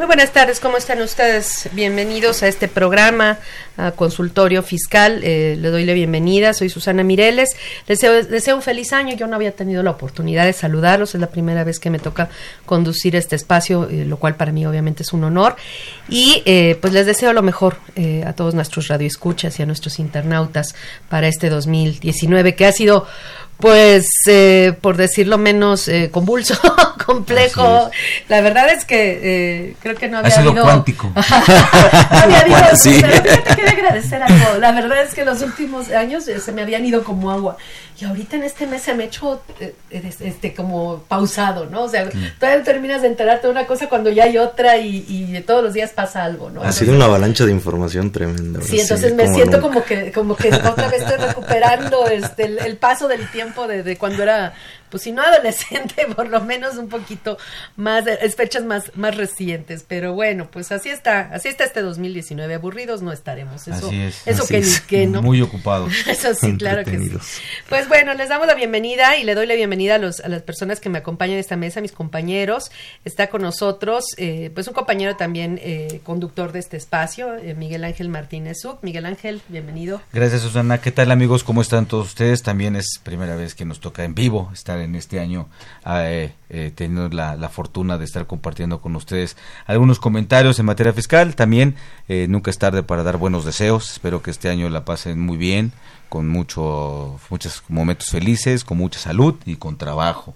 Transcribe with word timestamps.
Muy 0.00 0.06
buenas 0.06 0.32
tardes, 0.32 0.60
¿cómo 0.60 0.78
están 0.78 1.02
ustedes? 1.02 1.68
Bienvenidos 1.72 2.42
a 2.42 2.48
este 2.48 2.68
programa, 2.68 3.38
a 3.76 3.90
Consultorio 3.90 4.62
Fiscal. 4.62 5.20
Eh, 5.22 5.58
le 5.58 5.68
doy 5.68 5.84
la 5.84 5.92
bienvenida, 5.92 6.54
soy 6.54 6.70
Susana 6.70 7.02
Mireles. 7.02 7.50
Deseo, 7.86 8.24
deseo 8.24 8.56
un 8.56 8.62
feliz 8.62 8.94
año. 8.94 9.14
Yo 9.14 9.26
no 9.26 9.36
había 9.36 9.52
tenido 9.52 9.82
la 9.82 9.90
oportunidad 9.90 10.46
de 10.46 10.54
saludarlos, 10.54 11.14
es 11.14 11.20
la 11.20 11.26
primera 11.26 11.64
vez 11.64 11.78
que 11.78 11.90
me 11.90 11.98
toca 11.98 12.30
conducir 12.64 13.14
este 13.14 13.36
espacio, 13.36 13.90
eh, 13.90 14.06
lo 14.06 14.16
cual 14.16 14.36
para 14.36 14.52
mí 14.52 14.64
obviamente 14.64 15.02
es 15.02 15.12
un 15.12 15.22
honor. 15.22 15.56
Y 16.08 16.42
eh, 16.46 16.78
pues 16.80 16.94
les 16.94 17.04
deseo 17.04 17.34
lo 17.34 17.42
mejor 17.42 17.76
eh, 17.94 18.24
a 18.26 18.32
todos 18.32 18.54
nuestros 18.54 18.88
radioescuchas 18.88 19.60
y 19.60 19.64
a 19.64 19.66
nuestros 19.66 19.98
internautas 19.98 20.74
para 21.10 21.28
este 21.28 21.50
2019, 21.50 22.54
que 22.54 22.64
ha 22.64 22.72
sido 22.72 23.06
pues, 23.60 24.06
eh, 24.26 24.74
por 24.80 24.96
decirlo 24.96 25.38
menos, 25.38 25.88
eh, 25.88 26.10
convulso, 26.10 26.58
complejo. 27.06 27.90
La 28.28 28.40
verdad 28.40 28.70
es 28.70 28.84
que 28.84 29.20
eh, 29.22 29.76
creo 29.80 29.96
que 29.96 30.08
no 30.08 30.18
había 30.18 30.30
sido 30.30 30.50
habido... 30.50 30.64
cuántico. 30.64 31.12
no 31.14 32.18
había 32.18 32.40
habido... 32.40 32.58
Sí. 32.76 32.98
Pero 33.00 33.22
que 33.22 33.54
quiero 33.54 33.70
agradecer 33.70 34.22
algo. 34.22 34.58
La 34.58 34.72
verdad 34.72 35.02
es 35.02 35.14
que 35.14 35.24
los 35.24 35.42
últimos 35.42 35.90
años 35.90 36.26
eh, 36.28 36.40
se 36.40 36.52
me 36.52 36.62
habían 36.62 36.84
ido 36.84 37.04
como 37.04 37.30
agua. 37.30 37.56
Y 38.00 38.04
ahorita 38.06 38.36
en 38.36 38.44
este 38.44 38.66
mes 38.66 38.80
se 38.82 38.94
me 38.94 39.02
ha 39.02 39.06
hecho 39.06 39.42
eh, 39.60 39.74
este 39.90 40.54
como 40.54 41.02
pausado, 41.06 41.66
¿no? 41.66 41.82
O 41.82 41.88
sea, 41.88 42.08
todavía 42.38 42.64
terminas 42.64 43.02
de 43.02 43.08
enterarte 43.08 43.46
de 43.46 43.50
una 43.50 43.66
cosa 43.66 43.88
cuando 43.90 44.08
ya 44.10 44.24
hay 44.24 44.38
otra 44.38 44.78
y, 44.78 45.04
y 45.06 45.38
todos 45.42 45.62
los 45.62 45.74
días 45.74 45.90
pasa 45.90 46.24
algo, 46.24 46.48
¿no? 46.48 46.62
Ha 46.62 46.72
sido 46.72 46.94
una 46.94 47.04
avalancha 47.04 47.44
de 47.44 47.52
información 47.52 48.10
tremenda. 48.10 48.62
Sí, 48.62 48.80
entonces 48.80 49.14
me 49.14 49.24
como 49.24 49.34
siento 49.34 49.56
nunca. 49.58 49.68
como 49.68 49.84
que, 49.84 50.12
como 50.12 50.36
que 50.36 50.48
otra 50.48 50.88
vez 50.88 51.02
estoy 51.02 51.18
recuperando 51.18 52.06
este, 52.06 52.44
el, 52.46 52.58
el 52.60 52.76
paso 52.78 53.06
del 53.06 53.30
tiempo 53.30 53.66
de, 53.66 53.82
de 53.82 53.98
cuando 53.98 54.22
era, 54.22 54.54
pues 54.90 55.02
si 55.04 55.12
no 55.12 55.22
adolescente, 55.22 56.06
por 56.16 56.28
lo 56.28 56.40
menos 56.40 56.76
un 56.76 56.88
poquito 56.88 57.38
más, 57.76 58.04
de- 58.04 58.18
es 58.22 58.34
fechas 58.36 58.64
más, 58.64 58.90
más 58.96 59.16
recientes. 59.16 59.84
Pero 59.86 60.14
bueno, 60.14 60.48
pues 60.50 60.72
así 60.72 60.88
está, 60.90 61.30
así 61.32 61.48
está 61.48 61.64
este 61.64 61.80
2019. 61.82 62.54
Aburridos 62.54 63.02
no 63.02 63.12
estaremos. 63.12 63.66
Eso, 63.68 63.86
Así 63.88 64.00
es. 64.00 64.26
eso 64.26 64.42
así 64.44 64.54
que, 64.54 64.58
es. 64.60 64.80
que 64.80 65.06
no. 65.06 65.22
Muy 65.22 65.40
ocupados. 65.42 65.92
Eso 66.06 66.34
sí, 66.34 66.56
claro 66.56 66.84
que 66.84 66.98
sí. 66.98 67.10
Pues 67.68 67.88
bueno, 67.88 68.14
les 68.14 68.28
damos 68.28 68.46
la 68.46 68.54
bienvenida 68.54 69.16
y 69.16 69.24
le 69.24 69.34
doy 69.34 69.46
la 69.46 69.54
bienvenida 69.54 69.94
a, 69.96 69.98
los, 69.98 70.20
a 70.20 70.28
las 70.28 70.42
personas 70.42 70.80
que 70.80 70.88
me 70.88 70.98
acompañan 70.98 71.34
en 71.34 71.40
esta 71.40 71.56
mesa, 71.56 71.80
mis 71.80 71.92
compañeros. 71.92 72.70
Está 73.04 73.28
con 73.28 73.42
nosotros, 73.42 74.04
eh, 74.16 74.50
pues 74.54 74.66
un 74.68 74.74
compañero 74.74 75.16
también 75.16 75.58
eh, 75.62 76.00
conductor 76.04 76.52
de 76.52 76.58
este 76.58 76.76
espacio, 76.76 77.36
eh, 77.36 77.54
Miguel 77.54 77.84
Ángel 77.84 78.08
Martínez 78.08 78.58
Zuc. 78.62 78.82
Miguel 78.82 79.06
Ángel, 79.06 79.40
bienvenido. 79.48 80.02
Gracias 80.12 80.42
Susana. 80.42 80.80
¿Qué 80.80 80.90
tal 80.90 81.10
amigos? 81.10 81.44
¿Cómo 81.44 81.62
están 81.62 81.86
todos 81.86 82.08
ustedes? 82.08 82.42
También 82.42 82.76
es 82.76 82.98
primera 83.02 83.36
vez 83.36 83.54
que 83.54 83.64
nos 83.64 83.80
toca 83.80 84.04
en 84.04 84.14
vivo 84.14 84.50
estar 84.52 84.79
en 84.80 84.94
este 84.94 85.20
año 85.20 85.48
eh, 85.86 86.32
eh, 86.48 86.72
teniendo 86.74 87.08
la, 87.14 87.36
la 87.36 87.48
fortuna 87.48 87.98
de 87.98 88.04
estar 88.04 88.26
compartiendo 88.26 88.80
con 88.80 88.96
ustedes 88.96 89.36
algunos 89.66 89.98
comentarios 89.98 90.58
en 90.58 90.66
materia 90.66 90.92
fiscal. 90.92 91.34
También 91.36 91.76
eh, 92.08 92.26
nunca 92.28 92.50
es 92.50 92.58
tarde 92.58 92.82
para 92.82 93.02
dar 93.02 93.16
buenos 93.16 93.44
deseos. 93.44 93.90
Espero 93.90 94.22
que 94.22 94.30
este 94.30 94.48
año 94.48 94.68
la 94.68 94.84
pasen 94.84 95.20
muy 95.20 95.36
bien, 95.36 95.72
con 96.08 96.28
mucho, 96.28 97.18
muchos 97.30 97.62
momentos 97.68 98.08
felices, 98.08 98.64
con 98.64 98.78
mucha 98.78 98.98
salud 98.98 99.36
y 99.46 99.56
con 99.56 99.76
trabajo. 99.76 100.34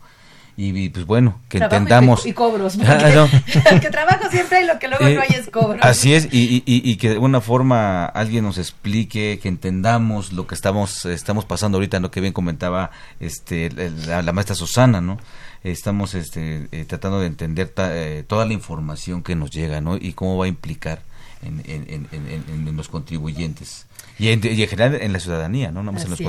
Y, 0.56 0.76
y, 0.78 0.88
pues 0.88 1.04
bueno, 1.04 1.40
que 1.48 1.58
Trabajo 1.58 1.74
y- 1.74 1.78
entendamos... 1.78 2.26
Y, 2.26 2.32
cobros. 2.32 2.76
Ah, 2.86 3.10
no. 3.14 3.28
que 3.80 3.90
trabajo 3.90 4.30
siempre 4.30 4.58
hay, 4.58 4.66
lo 4.66 4.78
que 4.78 4.86
luego 4.88 5.04
Eh, 5.06 5.14
no 5.16 5.20
hay 5.22 5.30
es 5.30 5.50
cobros. 5.50 5.80
Así 5.82 6.14
es, 6.14 6.28
y, 6.30 6.38
y- 6.42 6.62
y- 6.64 6.88
y 6.90 6.96
que 6.96 7.08
de 7.08 7.14
alguna 7.14 7.40
forma 7.40 8.04
alguien 8.06 8.44
nos 8.44 8.58
explique, 8.58 9.40
que 9.42 9.48
entendamos 9.48 10.32
lo 10.32 10.46
que 10.46 10.54
estamos 10.54 11.04
estamos 11.06 11.44
pasando 11.44 11.78
ahorita, 11.78 11.98
lo 11.98 12.10
que 12.12 12.20
bien 12.20 12.32
comentaba 12.32 12.90
este 13.18 13.70
la, 14.06 14.22
la 14.22 14.32
maestra 14.32 14.54
Susana, 14.54 15.00
¿no? 15.00 15.18
Estamos 15.64 16.14
este, 16.14 16.68
eh, 16.72 16.84
tratando 16.84 17.18
de 17.20 17.26
entender 17.26 17.68
ta- 17.68 17.90
eh, 17.96 18.22
toda 18.22 18.44
la 18.44 18.52
información 18.52 19.22
que 19.22 19.34
nos 19.34 19.50
llega, 19.50 19.80
¿no? 19.80 19.96
Y 19.96 20.12
cómo 20.12 20.36
va 20.36 20.44
a 20.44 20.48
implicar 20.48 21.00
en, 21.42 21.62
en- 21.66 21.86
en- 22.12 22.76
los 22.76 22.88
contribuyentes. 22.88 23.86
Y 24.18 24.28
en, 24.28 24.40
y 24.44 24.62
en 24.62 24.68
general 24.68 24.94
en 25.00 25.12
la 25.12 25.18
ciudadanía, 25.20 25.72
¿no? 25.72 25.82
No 25.82 25.90
más 25.92 26.04
en 26.04 26.10
los 26.10 26.20
Así 26.20 26.24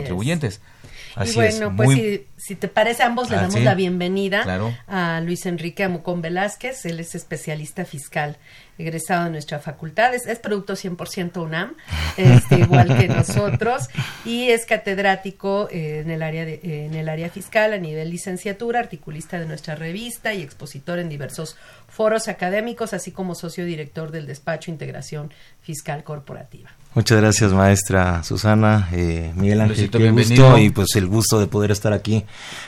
es. 0.48 0.62
Así 1.16 1.32
y 1.32 1.36
bueno, 1.36 1.68
es. 1.70 1.74
pues 1.76 1.88
muy- 1.90 1.96
si, 1.96 2.28
si 2.38 2.56
te 2.56 2.68
parece, 2.68 3.04
ambos 3.04 3.30
le 3.30 3.38
Ah, 3.38 3.42
damos 3.42 3.56
sí. 3.56 3.62
la 3.64 3.76
bienvenida 3.76 4.44
Claro. 4.44 4.74
a 4.88 5.22
Luis 5.22 5.46
Enrique 5.46 5.84
Amucón 5.84 6.22
Velázquez. 6.22 6.86
Él 6.86 7.00
es 7.00 7.16
especialista 7.16 7.86
fiscal, 7.86 8.38
egresado 8.78 9.26
de 9.26 9.30
nuestra 9.32 9.60
facultad. 9.60 10.14
Es, 10.14 10.26
es 10.28 10.40
producto 10.40 10.74
100% 10.76 11.42
UNAM, 11.42 11.76
este, 12.18 12.60
igual 12.60 12.98
que 12.98 13.08
nosotros. 13.08 13.88
Y 14.26 14.50
es 14.50 14.66
catedrático 14.66 15.70
eh, 15.72 16.00
en, 16.02 16.12
el 16.12 16.22
área 16.22 16.46
de, 16.46 16.56
eh, 16.56 16.86
en 16.88 16.96
el 16.96 17.08
área 17.10 17.30
fiscal 17.30 17.74
a 17.74 17.78
nivel 17.78 18.10
licenciatura, 18.10 18.80
articulista 18.80 19.40
de 19.40 19.46
nuestra 19.46 19.76
revista 19.76 20.34
y 20.34 20.42
expositor 20.42 21.00
en 21.00 21.10
diversos 21.10 21.56
foros 21.88 22.28
académicos, 22.28 22.94
así 22.94 23.12
como 23.12 23.36
socio 23.36 23.64
director 23.66 24.12
del 24.12 24.28
despacho 24.28 24.70
Integración 24.72 25.32
Fiscal 25.62 26.04
Corporativa. 26.04 26.70
Muchas 26.96 27.20
gracias, 27.20 27.52
maestra 27.52 28.24
Susana, 28.24 28.88
eh, 28.94 29.34
Miguel 29.36 29.60
Ángel, 29.60 29.90
qué 29.90 29.98
bienvenido. 29.98 30.46
gusto 30.46 30.58
y 30.58 30.70
pues 30.70 30.96
el 30.96 31.08
gusto 31.08 31.42
de 31.42 31.48
poder 31.48 31.72
estar 31.72 31.92
aquí 31.92 32.24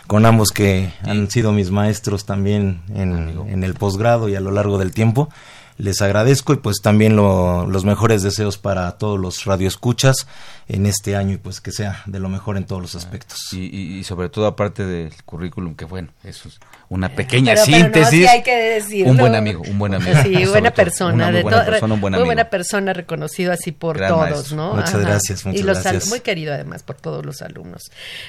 con 0.06 0.26
ambos 0.26 0.50
que 0.50 0.92
han 1.04 1.32
sido 1.32 1.54
mis 1.54 1.72
maestros 1.72 2.26
también 2.26 2.82
en, 2.94 3.40
en 3.48 3.64
el 3.64 3.74
posgrado 3.74 4.28
y 4.28 4.36
a 4.36 4.42
lo 4.42 4.52
largo 4.52 4.78
del 4.78 4.92
tiempo. 4.92 5.30
Les 5.78 6.02
agradezco 6.02 6.54
y 6.54 6.58
pues 6.58 6.78
también 6.82 7.16
lo- 7.16 7.68
los 7.68 7.86
mejores 7.86 8.24
deseos 8.24 8.58
para 8.58 8.92
todos 8.98 9.20
los 9.20 9.46
radioescuchas 9.46 10.28
en 10.68 10.86
este 10.86 11.16
año 11.16 11.36
y 11.36 11.38
pues 11.38 11.62
que 11.62 11.72
sea 11.72 12.02
de 12.08 12.20
lo 12.20 12.28
mejor 12.30 12.58
en 12.58 12.66
todos 12.66 12.82
los 12.82 12.96
aspectos. 12.96 13.38
y, 13.54 13.66
y- 13.66 14.00
y 14.00 14.04
sobre 14.04 14.30
todo 14.30 14.48
aparte 14.48 14.86
del 14.86 15.14
currículum, 15.24 15.76
que 15.76 15.86
bueno, 15.86 16.10
eso 16.24 16.50
es 16.50 16.60
una 16.90 17.10
pequeña 17.10 17.54
Pero- 17.54 17.66
pero 17.66 17.78
no, 17.78 17.84
síntesis. 17.84 18.10
sí 18.22 18.28
hay 18.28 18.44
que 18.44 18.56
decirlo. 18.56 19.12
Un 19.12 19.18
buen 19.18 19.36
amigo, 19.36 19.62
un 19.68 19.78
buen 19.80 19.94
amigo. 19.94 20.18
Sí, 20.24 20.46
buena 20.46 20.72
todo. 20.72 20.84
persona. 20.84 21.14
Una 21.14 21.26
muy 21.28 21.36
de 21.36 21.42
buena 21.44 21.60
to- 21.66 21.72
persona, 21.72 21.94
un 21.94 22.02
buen 22.02 22.14
muy 22.16 22.24
buena 22.24 22.50
persona, 22.50 22.94
reconocido 22.94 23.52
así 23.54 23.72
por 23.72 23.98
Gran 23.98 24.10
todos, 24.10 24.30
maestro. 24.32 24.56
¿no? 24.58 24.74
Muchas 24.76 25.00
gracias, 25.00 25.46
muchas 25.46 25.62
y 25.62 25.64
los 25.64 25.82
gracias. 25.84 26.08
Muy 26.08 26.20
querido 26.22 26.54
además 26.54 26.84
por 26.84 26.96
todos 26.98 27.26
los 27.26 27.42
alumnos. 27.42 27.84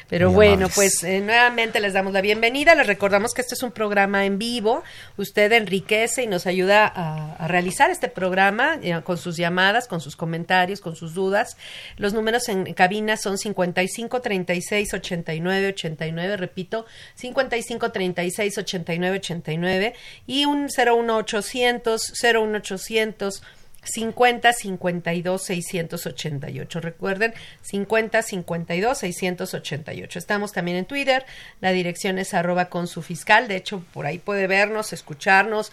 Pero 0.09 0.27
Muy 0.29 0.35
bueno, 0.35 0.55
amables. 0.67 0.75
pues 0.75 1.03
eh, 1.05 1.21
nuevamente 1.21 1.81
les 1.81 1.93
damos 1.95 2.13
la 2.13 2.21
bienvenida. 2.21 2.75
Les 2.75 2.87
recordamos 2.87 3.33
que 3.33 3.41
este 3.41 3.55
es 3.55 3.63
un 3.63 3.73
programa 3.73 4.25
en 4.27 4.39
vivo. 4.39 4.83
Usted 5.17 5.51
enriquece 5.53 6.23
y 6.23 6.27
nos 6.27 6.47
ayuda 6.47 6.87
a, 6.95 7.37
a 7.39 7.49
realizar 7.49 7.91
este 7.91 8.09
programa 8.09 8.79
eh, 8.83 9.01
con 9.03 9.17
sus 9.17 9.37
llamadas, 9.37 9.89
con 9.89 10.01
sus 10.01 10.17
comentarios, 10.17 10.81
con 10.81 10.97
sus 10.97 11.15
dudas. 11.15 11.57
Los 11.97 12.13
números 12.13 12.49
en 12.49 12.75
cabina 12.75 13.17
son 13.17 13.39
55 13.39 14.21
36 14.21 14.95
89 14.95 15.69
89, 15.69 16.37
repito, 16.37 16.87
55 17.15 17.93
36 17.93 18.59
89 18.59 19.17
89 19.19 19.95
y 20.27 20.45
un 20.45 20.67
01800 20.67 22.13
01800 22.23 23.43
50 23.89 24.53
52 24.53 25.43
688. 25.43 26.81
Recuerden, 26.81 27.35
50 27.63 28.23
52 28.23 28.99
688. 28.99 30.19
Estamos 30.19 30.53
también 30.53 30.79
en 30.79 30.85
Twitter. 30.85 31.25
La 31.61 31.71
dirección 31.73 32.19
es 32.19 32.35
arroba 32.35 32.67
con 32.67 32.87
su 32.87 33.03
fiscal. 33.03 33.49
De 33.49 33.57
hecho, 33.57 33.83
por 33.93 34.07
ahí 34.07 34.19
puede 34.19 34.47
vernos, 34.47 34.93
escucharnos, 34.93 35.73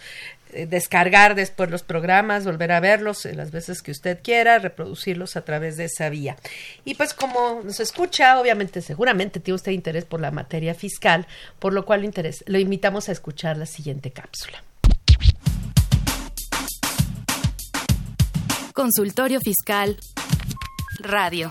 descargar 0.52 1.34
después 1.34 1.70
los 1.70 1.82
programas, 1.82 2.44
volver 2.44 2.72
a 2.72 2.80
verlos 2.80 3.26
eh, 3.26 3.34
las 3.34 3.50
veces 3.50 3.82
que 3.82 3.90
usted 3.90 4.20
quiera, 4.22 4.58
reproducirlos 4.58 5.36
a 5.36 5.44
través 5.44 5.76
de 5.76 5.84
esa 5.84 6.08
vía. 6.08 6.36
Y 6.84 6.94
pues 6.94 7.14
como 7.14 7.62
nos 7.64 7.80
escucha, 7.80 8.40
obviamente, 8.40 8.82
seguramente 8.82 9.40
tiene 9.40 9.56
usted 9.56 9.72
interés 9.72 10.04
por 10.04 10.20
la 10.20 10.30
materia 10.30 10.74
fiscal, 10.74 11.26
por 11.58 11.72
lo 11.72 11.84
cual 11.84 12.02
lo, 12.02 12.08
interes- 12.08 12.42
lo 12.46 12.58
invitamos 12.58 13.08
a 13.08 13.12
escuchar 13.12 13.56
la 13.56 13.66
siguiente 13.66 14.10
cápsula. 14.10 14.62
Consultorio 18.72 19.40
Fiscal. 19.40 19.98
Radio. 21.00 21.50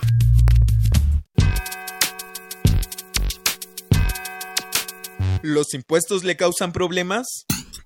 ¿Los 5.42 5.74
impuestos 5.74 6.24
le 6.24 6.38
causan 6.38 6.72
problemas? 6.72 7.46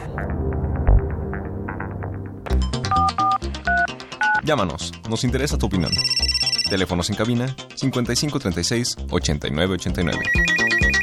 Llámanos, 4.44 4.92
nos 5.08 5.24
interesa 5.24 5.56
tu 5.56 5.64
opinión. 5.64 5.90
Teléfonos 6.68 7.08
en 7.08 7.16
cabina 7.16 7.46
5536 7.76 8.96
8989. 9.10 10.18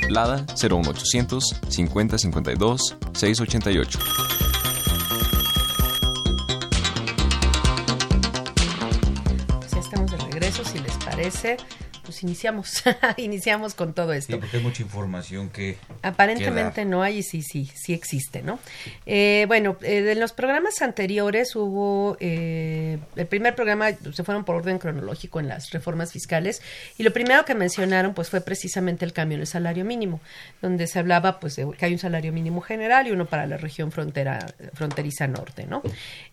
Lada 0.09 0.45
01800 0.55 1.43
5052 1.69 2.97
688. 3.13 3.99
Pues 9.57 9.71
ya 9.71 9.79
estamos 9.79 10.11
de 10.11 10.17
regreso, 10.17 10.63
si 10.63 10.77
les 10.77 10.93
parece. 11.03 11.57
Pues 12.07 12.23
iniciamos, 12.23 12.83
iniciamos 13.17 13.75
con 13.75 13.93
todo 13.93 14.13
esto. 14.13 14.31
Sí, 14.31 14.39
porque 14.39 14.55
hay 14.57 14.63
mucha 14.63 14.81
información 14.81 15.49
que... 15.49 15.75
Aparentemente 16.01 16.85
no 16.85 17.03
hay 17.03 17.17
y 17.17 17.23
sí, 17.23 17.41
sí, 17.41 17.69
sí 17.75 17.93
existe, 17.93 18.41
¿no? 18.43 18.59
Eh, 19.05 19.43
bueno, 19.49 19.75
eh, 19.81 20.09
en 20.09 20.19
los 20.21 20.31
programas 20.31 20.81
anteriores 20.81 21.53
hubo, 21.57 22.15
eh, 22.21 22.97
el 23.17 23.27
primer 23.27 23.55
programa 23.55 23.89
se 24.13 24.23
fueron 24.23 24.45
por 24.45 24.55
orden 24.55 24.79
cronológico 24.79 25.41
en 25.41 25.49
las 25.49 25.69
reformas 25.71 26.13
fiscales 26.13 26.61
y 26.97 27.03
lo 27.03 27.11
primero 27.11 27.43
que 27.43 27.55
mencionaron 27.55 28.13
pues 28.13 28.29
fue 28.29 28.39
precisamente 28.39 29.03
el 29.03 29.11
cambio 29.11 29.35
en 29.35 29.41
el 29.41 29.47
salario 29.47 29.83
mínimo, 29.83 30.21
donde 30.61 30.87
se 30.87 30.99
hablaba 30.99 31.41
pues 31.41 31.57
de 31.57 31.69
que 31.77 31.85
hay 31.87 31.91
un 31.91 31.99
salario 31.99 32.31
mínimo 32.31 32.61
general 32.61 33.05
y 33.07 33.11
uno 33.11 33.25
para 33.25 33.45
la 33.47 33.57
región 33.57 33.91
frontera, 33.91 34.45
fronteriza 34.75 35.27
norte, 35.27 35.65
¿no? 35.65 35.81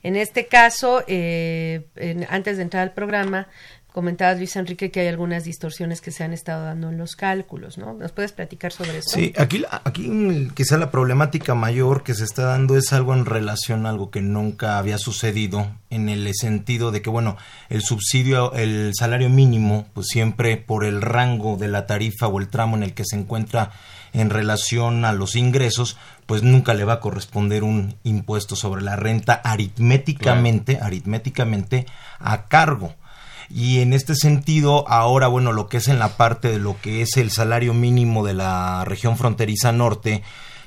En 0.05 0.15
este 0.15 0.47
caso, 0.47 1.03
eh, 1.09 1.87
en- 1.97 2.25
antes 2.31 2.59
de 2.59 2.63
entrar 2.63 2.85
al 2.85 2.93
programa, 2.93 3.49
comentabas 3.95 4.39
Luis 4.39 4.57
Enrique 4.57 4.91
que 4.91 4.99
hay 4.99 5.07
algunas 5.07 5.45
distorsiones 5.45 6.01
que 6.01 6.11
se 6.11 6.25
han 6.25 6.33
estado 6.33 6.65
dando 6.65 6.91
en 6.91 6.99
los 6.99 7.15
cálculos, 7.15 7.79
¿no? 7.79 7.93
¿Nos 7.93 8.11
puedes 8.11 8.33
platicar 8.33 8.73
sobre 8.73 8.99
eso? 8.99 9.11
Sí, 9.11 9.33
aquí, 9.39 9.65
aquí 9.85 10.51
quizá 10.53 10.79
la 10.79 10.91
problemática 10.91 11.55
mayor 11.55 12.03
que 12.03 12.15
se 12.15 12.25
está 12.25 12.43
dando 12.43 12.77
es 12.77 12.93
algo 12.93 13.15
en 13.15 13.25
relación 13.25 13.87
a 13.87 13.91
algo 13.91 14.11
que 14.11 14.21
nunca 14.21 14.79
había 14.79 14.99
sucedido, 14.99 15.71
en 15.91 16.09
el 16.09 16.29
sentido 16.35 16.91
de 16.91 17.03
que, 17.03 17.11
bueno, 17.11 17.37
el 17.69 17.83
subsidio, 17.83 18.53
el 18.55 18.91
salario 18.99 19.31
mínimo, 19.31 19.87
pues 19.95 20.09
siempre 20.09 20.57
por 20.57 20.85
el 20.85 21.01
rango 21.01 21.57
de 21.57 21.69
la 21.69 21.87
tarifa 21.87 22.27
o 22.27 22.41
el 22.41 22.49
tramo 22.49 22.77
en 22.77 22.83
el 22.83 22.95
que 22.95 23.05
se 23.05 23.15
encuentra 23.15 23.71
en 24.13 24.31
relación 24.31 25.05
a 25.05 25.13
los 25.13 25.37
ingresos, 25.37 25.97
pues 26.27 26.43
nunca 26.43 26.75
le 26.75 26.83
va 26.83 26.95
a 26.95 27.01
corresponder 27.01 27.63
un 27.63 27.95
impuesto 28.03 28.57
sobre 28.57 28.83
la 28.83 28.97
renta 28.97 29.35
aritméticamente, 29.35 30.81
aritméticamente 30.83 31.87
a 32.19 32.49
cargo. 32.49 32.97
Y 33.57 33.83
en 33.83 33.93
este 33.93 34.17
sentido, 34.17 34.85
ahora, 34.89 35.29
bueno, 35.29 35.53
lo 35.53 35.69
que 35.69 35.77
es 35.77 35.87
en 35.87 36.01
la 36.01 36.17
parte 36.17 36.49
de 36.49 36.59
lo 36.59 36.77
que 36.81 37.03
es 37.03 37.17
el 37.17 37.31
salario 37.31 37.73
mínimo 37.73 38.27
de 38.27 38.35
la 38.35 38.85
región 38.85 39.17
fronteriza 39.17 39.71
norte, 39.71 40.25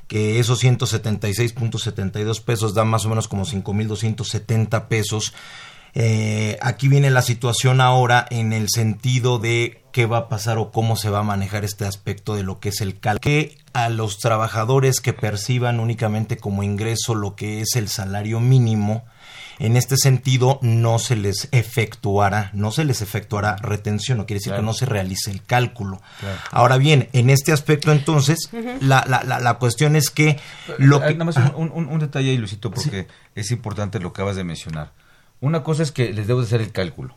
que 0.08 0.40
esos 0.40 0.64
176.72 0.64 2.42
pesos 2.42 2.74
dan 2.74 2.88
más 2.88 3.06
o 3.06 3.10
menos 3.10 3.28
como 3.28 3.46
5.270 3.46 4.88
pesos. 4.88 5.34
Eh, 5.96 6.58
aquí 6.62 6.88
viene 6.88 7.10
la 7.10 7.22
situación 7.24 7.82
ahora 7.82 8.26
en 8.30 8.54
el 8.54 8.70
sentido 8.70 9.38
de 9.38 9.84
qué 9.92 10.06
va 10.06 10.20
a 10.20 10.30
pasar 10.30 10.58
o 10.58 10.72
cómo 10.72 10.96
se 10.96 11.10
va 11.10 11.20
a 11.20 11.24
manejar 11.24 11.66
este 11.66 11.84
aspecto 11.84 12.36
de 12.36 12.44
lo 12.44 12.62
que 12.62 12.70
es 12.70 12.80
el 12.80 13.02
cálculo. 13.02 13.20
Que 13.22 13.58
a 13.74 13.90
los 13.90 14.18
trabajadores 14.18 15.02
que 15.02 15.12
perciban 15.12 15.82
únicamente 15.82 16.38
como 16.38 16.64
ingreso 16.64 17.16
lo 17.16 17.36
que 17.36 17.60
es 17.60 17.76
el 17.76 17.90
salario 17.90 18.40
mínimo, 18.40 19.04
en 19.60 19.76
este 19.78 19.98
sentido 19.98 20.60
no 20.62 21.00
se 21.00 21.16
les 21.16 21.50
efectuará, 21.52 22.50
no 22.54 22.72
se 22.72 22.86
les 22.86 23.02
efectuará 23.02 23.56
retención, 23.58 24.18
no 24.18 24.26
quiere 24.26 24.40
decir 24.40 24.54
que 24.54 24.62
no 24.62 24.74
se 24.74 24.86
realice 24.86 25.32
el 25.32 25.44
cálculo. 25.44 26.02
Ahora 26.52 26.78
bien, 26.78 27.10
en 27.14 27.30
este 27.30 27.52
aspecto 27.52 27.92
entonces, 27.92 28.50
la, 28.82 29.04
la, 29.08 29.24
la, 29.24 29.40
la 29.40 29.54
cuestión 29.56 29.96
es 29.96 30.10
que 30.10 30.40
lo 30.78 30.98
Ah, 30.98 31.08
que... 31.08 31.14
Nada 31.14 31.26
más 31.26 31.38
un, 31.56 31.72
un- 31.74 31.88
un 31.88 32.00
detalle 32.00 32.30
ahí, 32.32 32.38
Luisito, 32.38 32.72
porque 32.72 33.08
es 33.36 33.52
importante 33.52 34.00
lo 34.00 34.14
que 34.14 34.22
acabas 34.22 34.36
de 34.36 34.44
mencionar. 34.44 34.92
Una 35.40 35.62
cosa 35.64 35.84
es 35.84 35.92
que 35.92 36.12
les 36.14 36.26
debo 36.28 36.40
de 36.42 36.48
hacer 36.48 36.62
el 36.62 36.72
cálculo. 36.72 37.16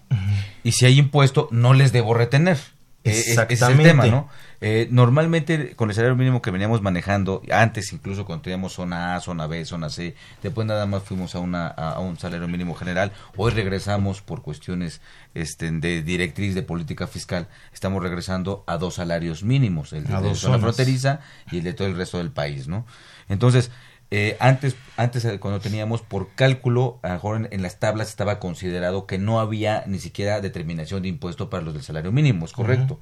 Y 0.63 0.73
si 0.73 0.85
hay 0.87 0.99
impuesto, 0.99 1.49
no 1.51 1.73
les 1.75 1.93
debo 1.93 2.13
retener. 2.15 2.59
Eh, 3.03 3.11
ese 3.11 3.21
es 3.21 3.39
el 3.39 3.47
Exactamente. 3.49 3.85
tema, 3.85 4.07
¿no? 4.07 4.29
Eh, 4.63 4.89
normalmente 4.91 5.75
con 5.75 5.89
el 5.89 5.95
salario 5.95 6.17
mínimo 6.17 6.43
que 6.43 6.51
veníamos 6.51 6.83
manejando, 6.83 7.41
antes 7.51 7.95
incluso 7.95 8.27
cuando 8.27 8.43
teníamos 8.43 8.75
zona 8.75 9.17
A, 9.17 9.21
zona 9.21 9.47
B, 9.47 9.65
zona 9.65 9.89
C, 9.89 10.15
después 10.43 10.67
nada 10.67 10.85
más 10.85 11.03
fuimos 11.03 11.35
a, 11.35 11.39
una, 11.39 11.67
a, 11.69 11.99
un 12.01 12.19
salario 12.19 12.47
mínimo 12.47 12.75
general, 12.75 13.11
hoy 13.37 13.53
regresamos 13.53 14.21
por 14.21 14.43
cuestiones 14.43 15.01
este, 15.33 15.71
de 15.71 16.03
directriz 16.03 16.55
de 16.55 16.63
política 16.63 17.07
fiscal, 17.07 17.49
estamos 17.73 18.03
regresando 18.03 18.63
a 18.67 18.77
dos 18.77 18.97
salarios 18.97 19.43
mínimos, 19.45 19.95
el 19.95 20.05
de, 20.05 20.21
de 20.21 20.35
zona 20.35 20.59
fronteriza 20.59 21.21
y 21.51 21.59
el 21.59 21.65
de 21.65 21.73
todo 21.73 21.89
el 21.89 21.97
resto 21.97 22.19
del 22.19 22.31
país, 22.31 22.69
¿no? 22.69 22.85
Entonces, 23.31 23.71
eh, 24.11 24.37
antes, 24.41 24.75
antes 24.97 25.25
eh, 25.25 25.39
cuando 25.39 25.61
teníamos 25.61 26.03
por 26.03 26.35
cálculo, 26.35 26.99
a 27.03 27.09
lo 27.09 27.15
mejor 27.15 27.37
en, 27.37 27.49
en 27.53 27.63
las 27.63 27.79
tablas 27.79 28.09
estaba 28.09 28.39
considerado 28.41 29.07
que 29.07 29.19
no 29.19 29.39
había 29.41 29.85
ni 29.87 29.99
siquiera 29.99 30.41
determinación 30.41 31.03
de 31.03 31.09
impuesto 31.09 31.49
para 31.51 31.63
los 31.63 31.75
del 31.75 31.83
salario 31.83 32.11
mínimo, 32.13 32.45
es 32.45 32.53
correcto. 32.53 32.99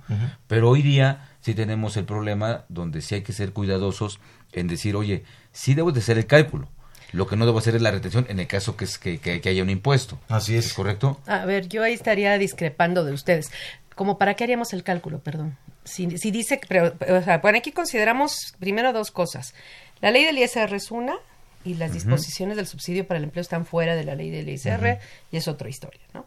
Pero 0.46 0.68
hoy 0.70 0.82
día 0.82 1.28
sí 1.40 1.54
tenemos 1.54 1.96
el 1.96 2.04
problema 2.04 2.64
donde 2.68 3.00
sí 3.02 3.14
hay 3.14 3.22
que 3.22 3.32
ser 3.32 3.52
cuidadosos 3.52 4.20
en 4.52 4.66
decir, 4.68 4.96
oye, 4.96 5.24
sí 5.52 5.74
debo 5.74 5.92
de 5.92 6.00
hacer 6.00 6.18
el 6.18 6.26
cálculo. 6.26 6.68
Lo 7.12 7.26
que 7.26 7.36
no 7.36 7.46
debo 7.46 7.58
hacer 7.58 7.74
es 7.74 7.80
la 7.80 7.90
retención 7.90 8.26
en 8.28 8.38
el 8.38 8.46
caso 8.46 8.76
que, 8.76 8.84
es, 8.84 8.98
que, 8.98 9.18
que- 9.18 9.40
que 9.40 9.48
haya 9.48 9.62
un 9.62 9.70
impuesto. 9.70 10.18
Así 10.28 10.56
es. 10.56 10.66
¿Es 10.66 10.74
correcto? 10.74 11.18
A 11.26 11.46
ver, 11.46 11.66
yo 11.68 11.82
ahí 11.82 11.94
estaría 11.94 12.36
discrepando 12.36 13.02
de 13.04 13.14
ustedes. 13.14 13.50
Como 13.94 14.18
para 14.18 14.34
qué 14.34 14.44
haríamos 14.44 14.74
el 14.74 14.82
cálculo, 14.84 15.18
perdón. 15.20 15.56
Si, 15.84 16.18
si 16.18 16.30
dice, 16.30 16.60
que- 16.60 16.66
pero, 16.68 16.94
o 17.18 17.22
sea, 17.22 17.38
bueno, 17.38 17.56
aquí 17.58 17.72
consideramos 17.72 18.52
primero 18.60 18.92
dos 18.92 19.10
cosas. 19.10 19.54
La 20.00 20.10
ley 20.10 20.24
del 20.24 20.38
ISR 20.38 20.74
es 20.74 20.90
una 20.90 21.16
y 21.64 21.74
las 21.74 21.92
disposiciones 21.92 22.56
del 22.56 22.66
subsidio 22.66 23.06
para 23.06 23.18
el 23.18 23.24
empleo 23.24 23.42
están 23.42 23.66
fuera 23.66 23.96
de 23.96 24.04
la 24.04 24.14
ley 24.14 24.30
del 24.30 24.48
ISR 24.48 24.98
y 25.30 25.36
es 25.36 25.48
otra 25.48 25.68
historia, 25.68 26.00
¿no? 26.14 26.26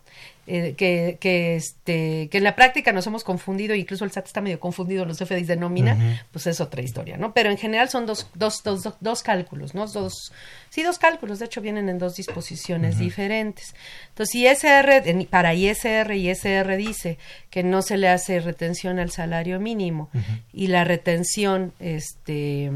Eh, 0.54 0.76
que, 0.76 1.18
que, 1.22 1.56
este, 1.56 2.28
que 2.30 2.38
en 2.38 2.44
la 2.44 2.58
práctica 2.58 2.92
nos 2.92 3.08
hemos 3.08 3.24
confundido, 3.24 3.74
incluso 3.74 4.04
el 4.04 4.12
SAT 4.12 4.26
está 4.26 4.42
medio 4.42 4.60
confundido, 4.60 5.06
los 5.06 5.18
FDIs 5.18 5.48
de 5.48 5.56
nómina, 5.56 6.20
pues 6.34 6.46
es 6.46 6.60
otra 6.60 6.82
historia, 6.82 7.16
¿no? 7.16 7.34
Pero 7.34 7.50
en 7.52 7.58
general 7.58 7.88
son 7.88 8.06
dos, 8.06 8.30
dos, 8.34 8.62
dos, 8.62 8.84
dos, 8.84 8.96
dos 9.00 9.24
cálculos, 9.24 9.74
¿no? 9.76 9.88
Dos, 9.88 10.34
sí, 10.70 10.84
dos 10.84 11.00
cálculos, 11.00 11.40
de 11.40 11.46
hecho 11.46 11.62
vienen 11.62 11.88
en 11.88 12.00
dos 12.00 12.18
disposiciones 12.18 13.00
diferentes. 13.00 13.74
Entonces, 14.10 14.36
ISR, 14.36 15.26
para 15.30 15.54
ISR, 15.54 16.14
ISR 16.14 16.76
dice 16.76 17.18
que 17.50 17.64
no 17.64 17.82
se 17.82 17.96
le 17.96 18.10
hace 18.10 18.42
retención 18.42 19.00
al 19.00 19.12
salario 19.12 19.58
mínimo 19.62 20.10
y 20.52 20.68
la 20.68 20.84
retención 20.84 21.72
este, 21.80 22.70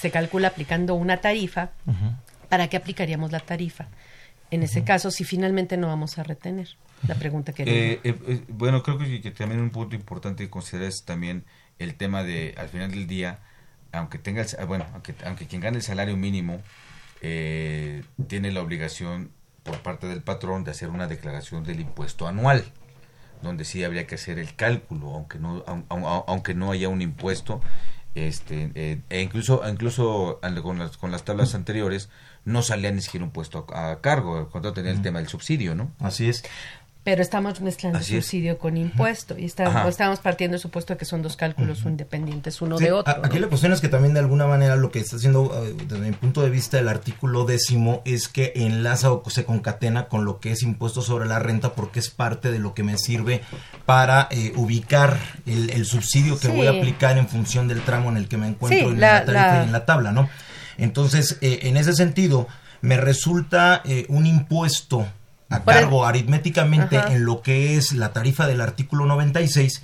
se 0.00 0.10
calcula 0.10 0.48
aplicando 0.48 0.96
una 0.96 1.18
tarifa, 1.18 1.70
¿para 2.48 2.66
qué 2.66 2.76
aplicaríamos 2.76 3.30
la 3.30 3.38
tarifa? 3.38 3.86
En 4.50 4.62
ese 4.62 4.84
caso, 4.84 5.10
si 5.10 5.24
finalmente 5.24 5.76
no 5.76 5.86
vamos 5.88 6.18
a 6.18 6.22
retener. 6.22 6.68
La 7.08 7.14
pregunta 7.14 7.52
que 7.52 7.62
Eh, 7.62 8.00
eh, 8.04 8.18
eh, 8.26 8.44
bueno, 8.48 8.82
creo 8.82 8.98
que, 8.98 9.20
que 9.20 9.30
también 9.30 9.60
un 9.60 9.70
punto 9.70 9.96
importante 9.96 10.44
que 10.44 10.50
considerar 10.50 10.88
es 10.88 11.04
también 11.04 11.44
el 11.78 11.94
tema 11.94 12.22
de, 12.24 12.54
al 12.58 12.68
final 12.68 12.90
del 12.90 13.06
día, 13.06 13.38
aunque 13.92 14.18
tenga, 14.18 14.42
el 14.42 14.66
bueno, 14.66 14.86
aunque, 14.92 15.14
aunque 15.24 15.46
quien 15.46 15.62
gane 15.62 15.78
el 15.78 15.82
salario 15.82 16.16
mínimo 16.16 16.60
eh, 17.22 18.02
tiene 18.28 18.50
la 18.52 18.60
obligación 18.60 19.30
por 19.62 19.80
parte 19.80 20.06
del 20.08 20.22
patrón 20.22 20.64
de 20.64 20.70
hacer 20.72 20.88
una 20.90 21.06
declaración 21.06 21.64
del 21.64 21.80
impuesto 21.80 22.26
anual, 22.28 22.64
donde 23.42 23.64
sí 23.64 23.82
habría 23.84 24.06
que 24.06 24.16
hacer 24.16 24.38
el 24.38 24.54
cálculo, 24.54 25.14
aunque 25.14 25.38
no, 25.38 25.64
aun- 25.64 25.84
aun- 25.88 26.24
aunque 26.26 26.54
no 26.54 26.70
haya 26.72 26.88
un 26.88 27.00
impuesto, 27.02 27.60
este, 28.14 28.72
eh, 28.74 29.00
e 29.08 29.22
incluso, 29.22 29.62
incluso 29.68 30.40
con 30.62 30.78
las, 30.78 30.96
con 30.96 31.10
las 31.10 31.24
tablas 31.24 31.54
anteriores 31.54 32.10
no 32.44 32.62
salía 32.62 32.90
ni 32.90 33.02
siquiera 33.02 33.24
un 33.24 33.32
puesto 33.32 33.66
a, 33.72 33.92
a 33.92 34.00
cargo, 34.00 34.48
cuando 34.50 34.72
tenía 34.72 34.90
el 34.90 35.02
tema 35.02 35.18
del 35.18 35.28
subsidio, 35.28 35.74
¿no? 35.74 35.92
Así 36.00 36.28
es. 36.28 36.42
Pero 37.02 37.22
estamos 37.22 37.62
mezclando 37.62 37.98
Así 37.98 38.14
es. 38.16 38.24
subsidio 38.26 38.58
con 38.58 38.76
impuesto 38.76 39.38
y 39.38 39.46
está- 39.46 39.88
estamos 39.88 40.18
partiendo 40.20 40.52
del 40.56 40.60
supuesto 40.60 40.92
de 40.92 40.98
que 40.98 41.06
son 41.06 41.22
dos 41.22 41.34
cálculos 41.34 41.82
independientes 41.86 42.60
uno 42.60 42.76
Sí, 42.76 42.84
de 42.84 42.92
otro. 42.92 43.16
Aquí 43.24 43.36
¿no? 43.36 43.40
la 43.42 43.48
cuestión 43.48 43.72
es 43.72 43.80
que 43.80 43.88
también 43.88 44.12
de 44.12 44.20
alguna 44.20 44.46
manera 44.46 44.76
lo 44.76 44.90
que 44.90 44.98
está 44.98 45.16
haciendo 45.16 45.50
eh, 45.64 45.74
desde 45.88 45.98
mi 46.10 46.12
punto 46.12 46.42
de 46.42 46.50
vista 46.50 46.78
el 46.78 46.88
artículo 46.88 47.46
décimo 47.46 48.02
es 48.04 48.28
que 48.28 48.52
enlaza 48.54 49.12
o 49.12 49.22
se 49.30 49.46
concatena 49.46 50.08
con 50.08 50.26
lo 50.26 50.40
que 50.40 50.52
es 50.52 50.62
impuesto 50.62 51.00
sobre 51.00 51.26
la 51.26 51.38
renta 51.38 51.72
porque 51.72 52.00
es 52.00 52.10
parte 52.10 52.52
de 52.52 52.58
lo 52.58 52.74
que 52.74 52.82
me 52.82 52.98
sirve 52.98 53.40
para 53.86 54.28
eh, 54.30 54.52
ubicar 54.56 55.16
el, 55.46 55.70
el 55.70 55.86
subsidio 55.86 56.38
que 56.38 56.48
Sí. 56.48 56.54
voy 56.54 56.66
a 56.66 56.70
aplicar 56.70 57.16
en 57.16 57.28
función 57.28 57.66
del 57.66 57.80
tramo 57.80 58.10
en 58.10 58.18
el 58.18 58.28
que 58.28 58.36
me 58.36 58.46
encuentro 58.46 58.78
Sí, 58.78 58.84
en 58.94 59.00
la- 59.00 59.20
la, 59.20 59.24
tarifa 59.24 59.46
la- 59.56 59.62
y 59.62 59.66
en 59.66 59.72
la 59.72 59.86
tabla, 59.86 60.12
¿no? 60.12 60.28
Entonces, 60.76 61.38
eh, 61.40 61.60
en 61.62 61.78
ese 61.78 61.94
sentido, 61.94 62.46
me 62.82 62.98
resulta 62.98 63.80
eh, 63.86 64.04
un 64.08 64.26
impuesto 64.26 65.06
a 65.50 65.60
Por 65.62 65.74
el- 65.74 65.80
cargo 65.80 66.06
aritméticamente 66.06 66.96
Ajá. 66.98 67.12
en 67.12 67.24
lo 67.24 67.42
que 67.42 67.76
es 67.76 67.92
la 67.92 68.12
tarifa 68.12 68.46
del 68.46 68.60
artículo 68.60 69.04
96 69.06 69.82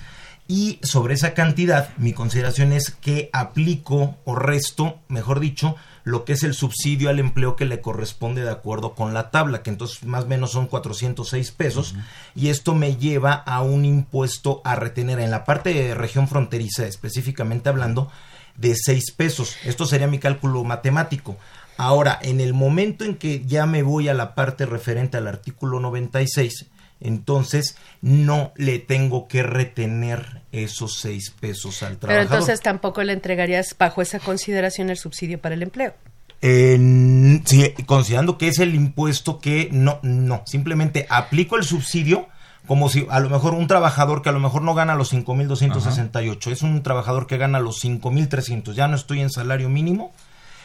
y 0.49 0.79
sobre 0.83 1.15
esa 1.15 1.35
cantidad 1.35 1.91
mi 1.99 2.13
consideración 2.13 2.73
es 2.73 2.91
que 2.93 3.31
aplico 3.33 4.17
o 4.25 4.37
resto, 4.37 4.99
mejor 5.09 5.41
dicho, 5.41 5.75
lo 6.05 6.25
que 6.25 6.35
es 6.35 6.45
el 6.45 6.55
subsidio 6.55 7.11
al 7.11 7.19
empleo 7.19 7.57
que 7.57 7.65
le 7.65 7.81
corresponde 7.81 8.45
de 8.45 8.51
acuerdo 8.51 8.95
con 8.95 9.13
la 9.13 9.33
tabla, 9.33 9.65
que 9.65 9.71
entonces 9.71 10.05
más 10.05 10.23
o 10.23 10.29
menos 10.29 10.53
son 10.53 10.69
406 10.69 11.51
pesos 11.51 11.97
y 12.37 12.51
esto 12.51 12.77
me 12.77 12.95
lleva 12.95 13.33
a 13.33 13.61
un 13.63 13.85
impuesto 13.85 14.61
a 14.65 14.77
retener 14.77 15.19
en 15.19 15.33
la 15.33 15.45
parte 15.45 15.75
de 15.75 15.95
región 15.97 16.29
fronteriza 16.29 16.87
específicamente 16.87 17.69
hablando 17.69 18.09
de 18.57 18.77
6 18.77 19.11
pesos. 19.17 19.57
Esto 19.65 19.85
sería 19.85 20.07
mi 20.07 20.21
cálculo 20.21 20.63
matemático. 20.63 21.37
Ahora, 21.77 22.19
en 22.23 22.41
el 22.41 22.55
momento 22.55 23.05
en 23.05 23.17
que 23.17 23.45
ya 23.45 23.67
me 23.67 23.83
voy 23.83 24.09
a 24.09 24.15
la 24.15 24.35
parte 24.35 24.67
referente 24.67 25.17
al 25.17 25.27
artículo 25.27 25.81
96, 25.81 26.67
entonces 27.01 27.77
no 28.01 28.53
le 28.57 28.79
tengo 28.79 29.29
que 29.29 29.43
retener 29.43 30.43
esos 30.53 30.99
6 31.01 31.35
pesos 31.39 31.83
al 31.83 31.97
Pero 31.97 32.01
trabajador. 32.01 32.33
entonces 32.33 32.61
tampoco 32.63 33.03
le 33.03 33.13
entregarías 33.13 33.77
bajo 33.79 34.01
esa 34.01 34.19
consideración 34.19 34.89
el 34.91 34.97
subsidio 34.97 35.41
para 35.41 35.55
el 35.55 35.63
empleo. 35.63 35.95
Sí, 36.41 37.75
considerando 37.87 38.39
que 38.39 38.49
es 38.49 38.59
el 38.59 38.75
impuesto 38.75 39.41
que 39.41 39.69
no, 39.73 39.99
no, 40.03 40.43
simplemente 40.47 41.07
aplico 41.09 41.57
el 41.57 41.65
subsidio 41.65 42.29
como 42.67 42.89
si 42.89 43.07
a 43.11 43.21
lo 43.21 43.31
mejor 43.31 43.55
un 43.55 43.67
trabajador 43.67 44.23
que 44.23 44.29
a 44.29 44.33
lo 44.33 44.41
mejor 44.41 44.63
no 44.63 44.75
gana 44.75 44.95
los 44.95 45.13
5.268, 45.13 46.51
es 46.51 46.63
un 46.63 46.83
trabajador 46.83 47.27
que 47.27 47.39
gana 47.39 47.61
los 47.61 47.83
5.300, 47.83 48.73
ya 48.75 48.89
no 48.89 48.97
estoy 48.97 49.21
en 49.21 49.31
salario 49.31 49.69
mínimo, 49.69 50.13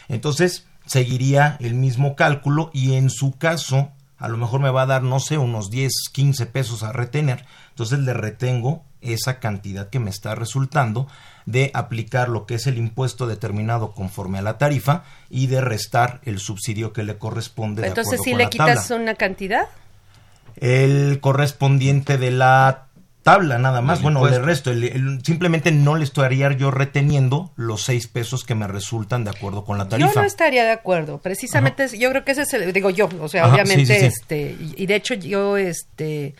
entonces 0.08 0.66
seguiría 0.86 1.56
el 1.60 1.74
mismo 1.74 2.16
cálculo 2.16 2.70
y 2.72 2.94
en 2.94 3.10
su 3.10 3.32
caso 3.38 3.90
a 4.18 4.28
lo 4.28 4.36
mejor 4.36 4.60
me 4.60 4.70
va 4.70 4.82
a 4.82 4.86
dar, 4.86 5.02
no 5.02 5.18
sé, 5.18 5.36
unos 5.36 5.68
10, 5.68 5.92
15 6.12 6.46
pesos 6.46 6.84
a 6.84 6.92
retener, 6.92 7.44
entonces 7.70 7.98
le 7.98 8.12
retengo 8.14 8.84
esa 9.00 9.40
cantidad 9.40 9.90
que 9.90 9.98
me 9.98 10.10
está 10.10 10.36
resultando 10.36 11.08
de 11.44 11.72
aplicar 11.74 12.28
lo 12.28 12.46
que 12.46 12.54
es 12.54 12.68
el 12.68 12.78
impuesto 12.78 13.26
determinado 13.26 13.94
conforme 13.94 14.38
a 14.38 14.42
la 14.42 14.58
tarifa 14.58 15.02
y 15.28 15.48
de 15.48 15.60
restar 15.60 16.20
el 16.24 16.38
subsidio 16.38 16.92
que 16.92 17.02
le 17.02 17.18
corresponde. 17.18 17.82
de 17.82 17.88
Entonces, 17.88 18.20
acuerdo 18.20 18.24
si 18.24 18.30
con 18.30 18.38
le 18.38 18.48
quitas 18.48 18.88
tabla. 18.88 19.02
una 19.02 19.14
cantidad, 19.16 19.66
el 20.56 21.18
correspondiente 21.20 22.16
de 22.16 22.30
la 22.30 22.86
tabla 23.22 23.58
nada 23.58 23.80
más, 23.80 24.02
bueno, 24.02 24.18
impuesto. 24.20 24.40
el 24.40 24.44
resto, 24.46 24.70
el- 24.72 24.84
el- 24.84 25.24
simplemente 25.24 25.70
no 25.72 25.96
le 25.96 26.04
estaría 26.04 26.50
yo 26.52 26.70
reteniendo 26.70 27.52
los 27.56 27.82
seis 27.82 28.06
pesos 28.08 28.44
que 28.44 28.54
me 28.54 28.66
resultan 28.66 29.24
de 29.24 29.30
acuerdo 29.30 29.64
con 29.64 29.78
la 29.78 29.88
tarifa. 29.88 30.12
yo 30.12 30.20
no 30.20 30.26
estaría 30.26 30.64
de 30.64 30.70
acuerdo. 30.72 31.18
Precisamente, 31.18 31.84
es- 31.84 31.92
yo 31.98 32.10
creo 32.10 32.24
que 32.24 32.32
ese 32.32 32.42
es 32.42 32.52
el, 32.54 32.72
digo 32.72 32.90
yo, 32.90 33.08
o 33.20 33.28
sea, 33.28 33.44
Ajá, 33.44 33.54
obviamente, 33.54 33.86
sí, 33.86 33.94
sí, 33.94 34.00
sí. 34.00 34.06
este, 34.06 34.40
y, 34.60 34.74
y 34.82 34.86
de 34.86 34.94
hecho 34.96 35.14
yo, 35.14 35.56
este, 35.56 36.34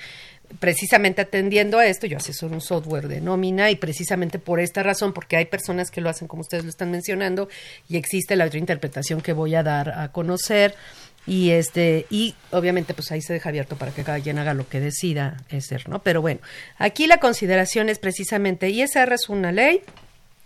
precisamente 0.58 1.22
atendiendo 1.22 1.78
a 1.78 1.86
esto, 1.86 2.06
yo 2.06 2.18
asesoro 2.18 2.52
un 2.54 2.60
software 2.60 3.08
de 3.08 3.20
nómina 3.22 3.70
y 3.70 3.76
precisamente 3.76 4.38
por 4.38 4.60
esta 4.60 4.82
razón, 4.82 5.12
porque 5.14 5.36
hay 5.36 5.46
personas 5.46 5.90
que 5.90 6.00
lo 6.02 6.10
hacen 6.10 6.28
como 6.28 6.42
ustedes 6.42 6.64
lo 6.64 6.70
están 6.70 6.90
mencionando 6.90 7.48
y 7.88 7.96
existe 7.96 8.36
la 8.36 8.44
otra 8.44 8.58
interpretación 8.58 9.22
que 9.22 9.32
voy 9.32 9.54
a 9.54 9.62
dar 9.62 9.88
a 9.98 10.12
conocer 10.12 10.74
y 11.26 11.50
este 11.50 12.06
y 12.10 12.34
obviamente 12.50 12.94
pues 12.94 13.12
ahí 13.12 13.22
se 13.22 13.32
deja 13.32 13.48
abierto 13.48 13.76
para 13.76 13.92
que 13.92 14.02
cada 14.02 14.20
quien 14.20 14.38
haga 14.38 14.54
lo 14.54 14.68
que 14.68 14.80
decida 14.80 15.36
ser, 15.60 15.88
¿no? 15.88 16.02
Pero 16.02 16.20
bueno, 16.20 16.40
aquí 16.78 17.06
la 17.06 17.18
consideración 17.18 17.88
es 17.88 17.98
precisamente 17.98 18.70
ISR 18.70 19.12
es 19.12 19.28
una 19.28 19.52
ley 19.52 19.82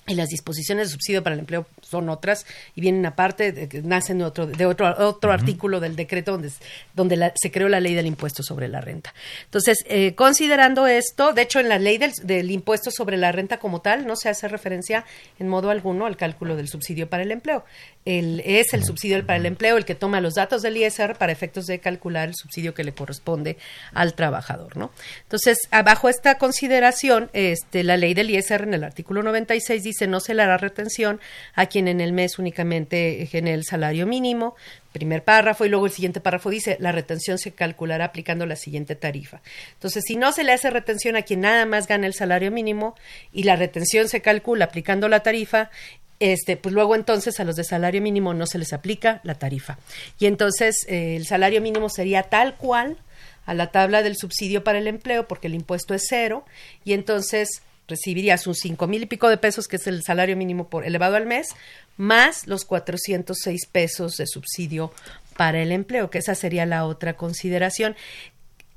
y 0.06 0.14
las 0.14 0.28
disposiciones 0.28 0.88
de 0.88 0.92
subsidio 0.92 1.22
para 1.22 1.34
el 1.34 1.40
empleo 1.40 1.66
son 1.82 2.08
otras 2.08 2.46
y 2.74 2.80
vienen 2.80 3.04
aparte, 3.06 3.68
nacen 3.82 4.18
de 4.18 4.24
otro, 4.24 4.46
de 4.46 4.66
otro, 4.66 4.94
otro 5.06 5.32
artículo 5.32 5.80
del 5.80 5.96
decreto 5.96 6.32
donde, 6.32 6.50
donde 6.94 7.16
la- 7.16 7.32
se 7.34 7.50
creó 7.50 7.68
la 7.68 7.80
ley 7.80 7.94
del 7.94 8.06
impuesto 8.06 8.42
sobre 8.42 8.68
la 8.68 8.80
renta. 8.80 9.12
Entonces, 9.44 9.84
eh, 9.88 10.14
considerando 10.14 10.86
esto, 10.86 11.32
de 11.32 11.42
hecho 11.42 11.60
en 11.60 11.68
la 11.68 11.78
ley 11.78 11.98
del, 11.98 12.12
del 12.22 12.50
impuesto 12.50 12.90
sobre 12.90 13.16
la 13.16 13.32
renta 13.32 13.58
como 13.58 13.80
tal 13.80 14.06
no 14.06 14.16
se 14.16 14.28
hace 14.28 14.48
referencia 14.48 15.04
en 15.38 15.48
modo 15.48 15.70
alguno 15.70 16.06
al 16.06 16.16
cálculo 16.16 16.56
del 16.56 16.68
subsidio 16.68 17.08
para 17.08 17.22
el 17.22 17.32
empleo. 17.32 17.64
El, 18.04 18.40
es 18.44 18.72
el 18.72 18.84
subsidio 18.84 19.26
para 19.26 19.36
el 19.38 19.46
empleo 19.46 19.76
el 19.76 19.84
que 19.84 19.96
toma 19.96 20.20
los 20.20 20.34
datos 20.34 20.62
del 20.62 20.76
ISR 20.76 21.16
para 21.18 21.32
efectos 21.32 21.66
de 21.66 21.80
calcular 21.80 22.28
el 22.28 22.36
subsidio 22.36 22.72
que 22.72 22.84
le 22.84 22.92
corresponde 22.92 23.56
al 23.92 24.14
trabajador, 24.14 24.76
¿no? 24.76 24.92
Entonces, 25.24 25.58
bajo 25.84 26.08
esta 26.08 26.38
consideración, 26.38 27.30
este, 27.32 27.82
la 27.82 27.96
ley 27.96 28.14
del 28.14 28.30
ISR 28.30 28.62
en 28.62 28.74
el 28.74 28.84
artículo 28.84 29.24
96 29.24 29.82
dice 29.82 29.95
no 30.06 30.20
se 30.20 30.34
le 30.34 30.42
hará 30.42 30.58
retención 30.58 31.20
a 31.54 31.66
quien 31.66 31.88
en 31.88 32.00
el 32.00 32.12
mes 32.12 32.38
únicamente 32.38 33.26
genere 33.30 33.54
el 33.54 33.64
salario 33.64 34.06
mínimo, 34.06 34.54
primer 34.92 35.24
párrafo, 35.24 35.64
y 35.64 35.68
luego 35.68 35.86
el 35.86 35.92
siguiente 35.92 36.20
párrafo 36.20 36.50
dice 36.50 36.76
la 36.80 36.92
retención 36.92 37.38
se 37.38 37.52
calculará 37.52 38.06
aplicando 38.06 38.46
la 38.46 38.56
siguiente 38.56 38.94
tarifa. 38.94 39.40
Entonces, 39.74 40.04
si 40.06 40.16
no 40.16 40.32
se 40.32 40.44
le 40.44 40.52
hace 40.52 40.70
retención 40.70 41.16
a 41.16 41.22
quien 41.22 41.40
nada 41.40 41.66
más 41.66 41.86
gana 41.86 42.06
el 42.06 42.14
salario 42.14 42.50
mínimo 42.50 42.94
y 43.32 43.44
la 43.44 43.56
retención 43.56 44.08
se 44.08 44.20
calcula 44.20 44.66
aplicando 44.66 45.08
la 45.08 45.20
tarifa, 45.20 45.70
este, 46.18 46.56
pues 46.56 46.74
luego 46.74 46.94
entonces 46.94 47.40
a 47.40 47.44
los 47.44 47.56
de 47.56 47.64
salario 47.64 48.00
mínimo 48.00 48.32
no 48.32 48.46
se 48.46 48.58
les 48.58 48.72
aplica 48.72 49.20
la 49.22 49.34
tarifa. 49.34 49.78
Y 50.18 50.26
entonces 50.26 50.86
eh, 50.88 51.16
el 51.16 51.26
salario 51.26 51.60
mínimo 51.60 51.88
sería 51.88 52.24
tal 52.24 52.56
cual 52.56 52.96
a 53.44 53.54
la 53.54 53.70
tabla 53.70 54.02
del 54.02 54.16
subsidio 54.16 54.64
para 54.64 54.78
el 54.78 54.88
empleo, 54.88 55.28
porque 55.28 55.46
el 55.46 55.54
impuesto 55.54 55.94
es 55.94 56.06
cero, 56.08 56.44
y 56.84 56.94
entonces 56.94 57.62
recibirías 57.88 58.46
un 58.46 58.54
cinco 58.54 58.86
mil 58.86 59.02
y 59.02 59.06
pico 59.06 59.28
de 59.28 59.36
pesos, 59.36 59.68
que 59.68 59.76
es 59.76 59.86
el 59.86 60.02
salario 60.02 60.36
mínimo 60.36 60.68
por 60.68 60.84
elevado 60.84 61.16
al 61.16 61.26
mes, 61.26 61.48
más 61.96 62.46
los 62.46 62.64
406 62.64 63.66
pesos 63.66 64.16
de 64.16 64.26
subsidio 64.26 64.92
para 65.36 65.60
el 65.60 65.72
empleo, 65.72 66.10
que 66.10 66.18
esa 66.18 66.34
sería 66.34 66.66
la 66.66 66.86
otra 66.86 67.16
consideración 67.16 67.94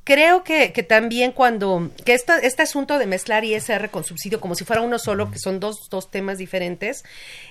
creo 0.03 0.43
que, 0.43 0.73
que, 0.73 0.83
también 0.83 1.31
cuando, 1.31 1.91
que 2.05 2.13
esta, 2.13 2.39
este 2.39 2.63
asunto 2.63 2.97
de 2.97 3.05
mezclar 3.05 3.43
ISR 3.43 3.89
con 3.89 4.03
subsidio 4.03 4.39
como 4.39 4.55
si 4.55 4.65
fuera 4.65 4.81
uno 4.81 4.97
solo, 4.99 5.31
que 5.31 5.39
son 5.39 5.59
dos, 5.59 5.87
dos 5.89 6.09
temas 6.09 6.37
diferentes, 6.37 7.03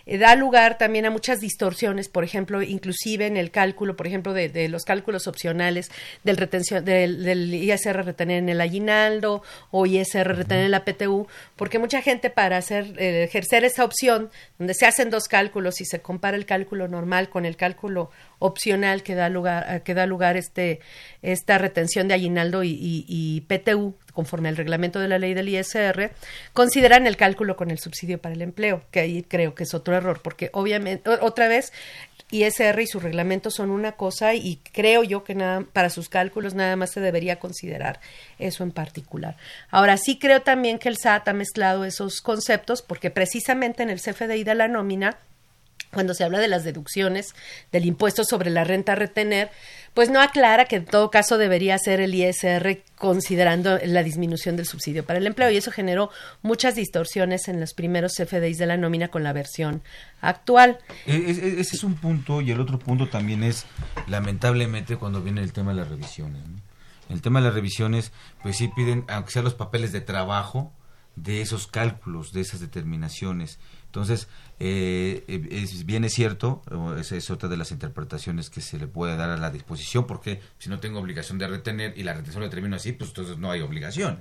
eh, 0.07 0.19
da 0.19 0.35
lugar 0.35 0.79
también 0.79 1.07
a 1.07 1.11
muchas 1.11 1.41
distorsiones, 1.41 2.09
por 2.09 2.25
ejemplo, 2.25 2.63
inclusive 2.63 3.27
en 3.27 3.37
el 3.37 3.51
cálculo, 3.51 3.97
por 3.97 4.07
ejemplo, 4.07 4.33
de, 4.33 4.49
de 4.49 4.69
los 4.69 4.85
cálculos 4.85 5.27
opcionales 5.27 5.91
del, 6.25 6.37
retención, 6.37 6.85
del, 6.85 7.23
del, 7.23 7.55
ISR 7.55 8.05
retener 8.05 8.39
en 8.39 8.49
el 8.49 8.61
aguinaldo 8.61 9.43
o 9.71 9.87
ISR 9.87 10.37
retener 10.37 10.65
en 10.65 10.71
la 10.73 10.85
PTU, 10.85 11.29
porque 11.57 11.79
mucha 11.79 12.03
gente 12.03 12.31
para 12.31 12.57
hacer, 12.57 12.95
eh, 12.99 13.25
ejercer 13.25 13.65
esa 13.65 13.85
opción, 13.85 14.31
donde 14.59 14.75
se 14.75 14.87
hacen 14.87 15.11
dos 15.11 15.29
cálculos 15.29 15.81
y 15.81 15.85
se 15.85 16.01
compara 16.01 16.37
el 16.37 16.47
cálculo 16.47 16.89
normal 16.89 17.29
con 17.29 17.45
el 17.45 17.57
cálculo 17.57 18.11
opcional 18.39 19.03
que 19.03 19.15
da 19.15 19.29
lugar, 19.29 19.83
que 19.83 19.95
da 19.95 20.07
lugar 20.07 20.37
este, 20.37 20.81
esta 21.23 21.59
retención 21.59 22.09
de 22.09 22.15
aguinaldo 22.15 22.63
y, 22.65 23.45
PTU, 23.49 23.95
conforme 24.13 24.49
al 24.49 24.57
reglamento 24.57 25.01
de 25.01 25.09
la 25.09 25.19
ley 25.19 25.35
del 25.35 25.49
ISR, 25.49 26.11
consideran 26.53 27.07
el 27.07 27.17
cálculo 27.17 27.57
con 27.57 27.71
el 27.71 27.79
subsidio 27.79 28.19
para 28.19 28.35
el 28.35 28.43
empleo, 28.43 28.83
que 28.91 29.01
ahí 29.01 29.23
creo 29.23 29.55
que 29.55 29.65
es 29.65 29.75
otro 29.75 29.97
error, 29.97 30.21
porque 30.23 30.51
obviamente, 30.53 31.09
otra 31.21 31.49
vez, 31.49 31.73
ISR 32.31 32.81
y 32.83 32.87
su 32.87 33.01
reglamento 33.01 33.51
son 33.51 33.71
una 33.71 33.93
cosa 33.93 34.35
y 34.35 34.61
creo 34.73 35.03
yo 35.03 35.25
que 35.25 35.35
nada, 35.35 35.65
para 35.73 35.89
sus 35.89 36.09
cálculos 36.09 36.55
nada 36.55 36.77
más 36.77 36.93
se 36.93 37.01
debería 37.01 37.39
considerar 37.39 38.01
eso 38.39 38.65
en 38.65 38.71
particular. 38.71 39.37
Ahora 39.71 39.97
sí 39.97 40.19
creo 40.19 40.43
también 40.43 40.79
que 40.79 40.91
el 40.91 40.99
SAT 40.99 41.29
ha 41.29 41.33
mezclado 41.33 41.85
esos 41.85 42.21
conceptos 42.21 42.83
porque 42.83 43.11
precisamente 43.11 43.83
en 43.83 43.91
el 43.91 44.01
CFDI 44.01 44.45
de 44.45 44.55
la 44.55 44.69
nómina 44.69 45.17
cuando 45.93 46.15
se 46.15 46.25
habla 46.25 46.39
de 46.39 46.49
las 46.49 46.65
deducciones 46.65 47.35
del 47.73 47.87
impuesto 47.87 48.25
sobre 48.25 48.51
la 48.51 48.65
renta 48.65 48.93
a 48.93 48.97
retener, 48.97 49.51
pues 49.95 50.11
no 50.11 50.21
aclara 50.21 50.67
que 50.67 50.77
en 50.77 50.85
todo 50.85 51.11
caso 51.11 51.39
debería 51.39 51.79
ser 51.79 52.01
el 52.01 52.15
ISR 52.15 52.83
considerando 52.97 53.79
la 53.85 54.03
disminución 54.03 54.57
del 54.57 54.67
subsidio 54.67 55.05
para 55.05 55.19
el 55.19 55.27
empleo 55.27 55.51
y 55.51 55.57
eso 55.57 55.71
generó 55.71 56.11
muchas 56.43 56.75
distorsiones 56.75 57.49
en 57.49 57.59
los 57.61 57.75
primeros 57.75 58.15
CFDIs 58.15 58.59
de 58.59 58.67
la 58.67 58.77
nómina 58.77 59.09
con 59.09 59.25
la 59.25 59.33
versión 59.33 59.83
actual. 60.21 60.79
E, 61.07 61.57
ese 61.59 61.77
es 61.77 61.85
un 61.85 61.95
punto 61.95 62.41
y 62.41 62.51
el 62.51 62.61
otro 62.61 62.79
punto 62.79 63.09
también 63.09 63.43
es 63.43 63.67
lamentablemente 64.07 64.97
cuando 64.97 65.23
viene 65.23 65.43
el 65.43 65.53
tema 65.53 65.73
de 65.73 65.79
las 65.79 65.89
revisiones. 65.89 66.43
El 67.09 67.23
tema 67.23 67.41
de 67.41 67.47
las 67.47 67.55
revisiones, 67.55 68.13
pues 68.43 68.57
sí 68.59 68.69
piden, 68.69 69.05
aunque 69.09 69.33
sean 69.33 69.45
los 69.45 69.55
papeles 69.55 69.93
de 69.93 70.03
trabajo, 70.03 70.73
de 71.17 71.41
esos 71.41 71.67
cálculos, 71.67 72.33
de 72.33 72.43
esas 72.43 72.61
determinaciones. 72.61 73.59
Entonces, 73.87 74.29
eh, 74.61 75.25
es, 75.51 75.87
bien 75.87 76.05
es 76.05 76.15
cierto, 76.15 76.63
esa 76.99 77.15
es 77.15 77.31
otra 77.31 77.49
de 77.49 77.57
las 77.57 77.71
interpretaciones 77.71 78.51
que 78.51 78.61
se 78.61 78.77
le 78.79 78.89
puede 78.89 79.17
dar 79.17 79.31
a 79.31 79.37
la 79.37 79.51
disposición, 79.51 80.07
porque 80.07 80.41
si 80.59 80.69
no 80.69 80.81
tengo 80.81 80.99
obligación 80.99 81.39
de 81.39 81.47
retener 81.47 81.97
y 81.97 82.03
la 82.03 82.15
retención 82.15 82.43
la 82.43 82.51
termino 82.51 82.75
así, 82.75 82.93
pues 82.93 83.11
entonces 83.11 83.39
no 83.39 83.53
hay 83.53 83.61
obligación, 83.61 84.19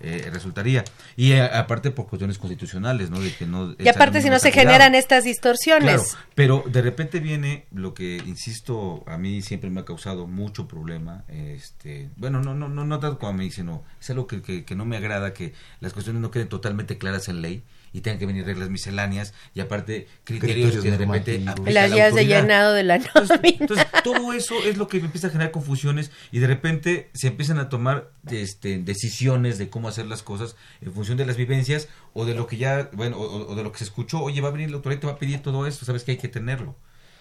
eh, 0.00 0.28
resultaría. 0.32 0.84
Y 1.16 1.32
eh, 1.32 1.42
aparte 1.42 1.90
por 1.90 2.06
cuestiones 2.06 2.38
constitucionales, 2.38 3.10
¿no? 3.10 3.18
De 3.18 3.34
que 3.34 3.44
no 3.44 3.74
y 3.76 3.88
aparte 3.88 4.22
si 4.22 4.30
no 4.30 4.38
se 4.38 4.52
generan 4.52 4.94
estas 4.94 5.24
distorsiones. 5.24 6.10
Claro, 6.10 6.26
pero 6.36 6.64
de 6.66 6.80
repente 6.80 7.18
viene 7.18 7.66
lo 7.72 7.92
que, 7.92 8.22
insisto, 8.24 9.02
a 9.08 9.18
mí 9.18 9.42
siempre 9.42 9.68
me 9.68 9.80
ha 9.80 9.84
causado 9.84 10.28
mucho 10.28 10.68
problema, 10.68 11.24
este, 11.28 12.10
bueno, 12.16 12.40
no, 12.40 12.54
no, 12.54 12.68
no, 12.68 12.84
no 12.84 13.00
tanto 13.00 13.18
como 13.18 13.30
a 13.30 13.36
mí, 13.36 13.50
sino 13.50 13.82
es 14.00 14.08
algo 14.10 14.28
que, 14.28 14.42
que, 14.42 14.64
que 14.64 14.76
no 14.76 14.84
me 14.84 14.96
agrada 14.96 15.34
que 15.34 15.54
las 15.80 15.92
cuestiones 15.92 16.22
no 16.22 16.30
queden 16.30 16.48
totalmente 16.48 16.98
claras 16.98 17.28
en 17.28 17.42
ley 17.42 17.64
y 17.92 18.00
tengan 18.00 18.18
que 18.18 18.26
venir 18.26 18.44
reglas 18.44 18.70
misceláneas 18.70 19.34
y 19.54 19.60
aparte 19.60 20.08
criterios, 20.24 20.72
criterios 20.72 20.84
que 20.84 20.90
de 20.90 20.98
repente 20.98 21.70
las 21.70 21.92
días 21.92 22.14
de 22.14 22.26
llenado 22.26 22.72
de 22.72 22.82
la 22.84 22.98
nómina. 22.98 23.40
Entonces, 23.60 23.86
todo 24.02 24.32
eso 24.32 24.54
es 24.64 24.76
lo 24.76 24.88
que 24.88 24.98
empieza 24.98 25.26
a 25.28 25.30
generar 25.30 25.52
confusiones 25.52 26.10
y 26.30 26.38
de 26.38 26.46
repente 26.46 27.10
se 27.14 27.28
empiezan 27.28 27.58
a 27.58 27.68
tomar 27.68 28.10
este, 28.30 28.78
decisiones 28.78 29.58
de 29.58 29.68
cómo 29.68 29.88
hacer 29.88 30.06
las 30.06 30.22
cosas 30.22 30.56
en 30.80 30.92
función 30.92 31.16
de 31.16 31.26
las 31.26 31.36
vivencias 31.36 31.88
o 32.14 32.24
de 32.24 32.34
lo 32.34 32.46
que 32.46 32.56
ya, 32.56 32.90
bueno, 32.92 33.18
o, 33.18 33.52
o 33.52 33.54
de 33.54 33.62
lo 33.62 33.72
que 33.72 33.78
se 33.78 33.84
escuchó, 33.84 34.20
oye, 34.20 34.40
va 34.40 34.48
a 34.48 34.52
venir 34.52 34.70
la 34.70 34.76
autoridad 34.76 35.00
te 35.00 35.06
va 35.06 35.12
a 35.14 35.18
pedir 35.18 35.40
todo 35.40 35.66
esto, 35.66 35.84
sabes 35.84 36.04
que 36.04 36.12
hay 36.12 36.18
que 36.18 36.28
tenerlo. 36.28 36.76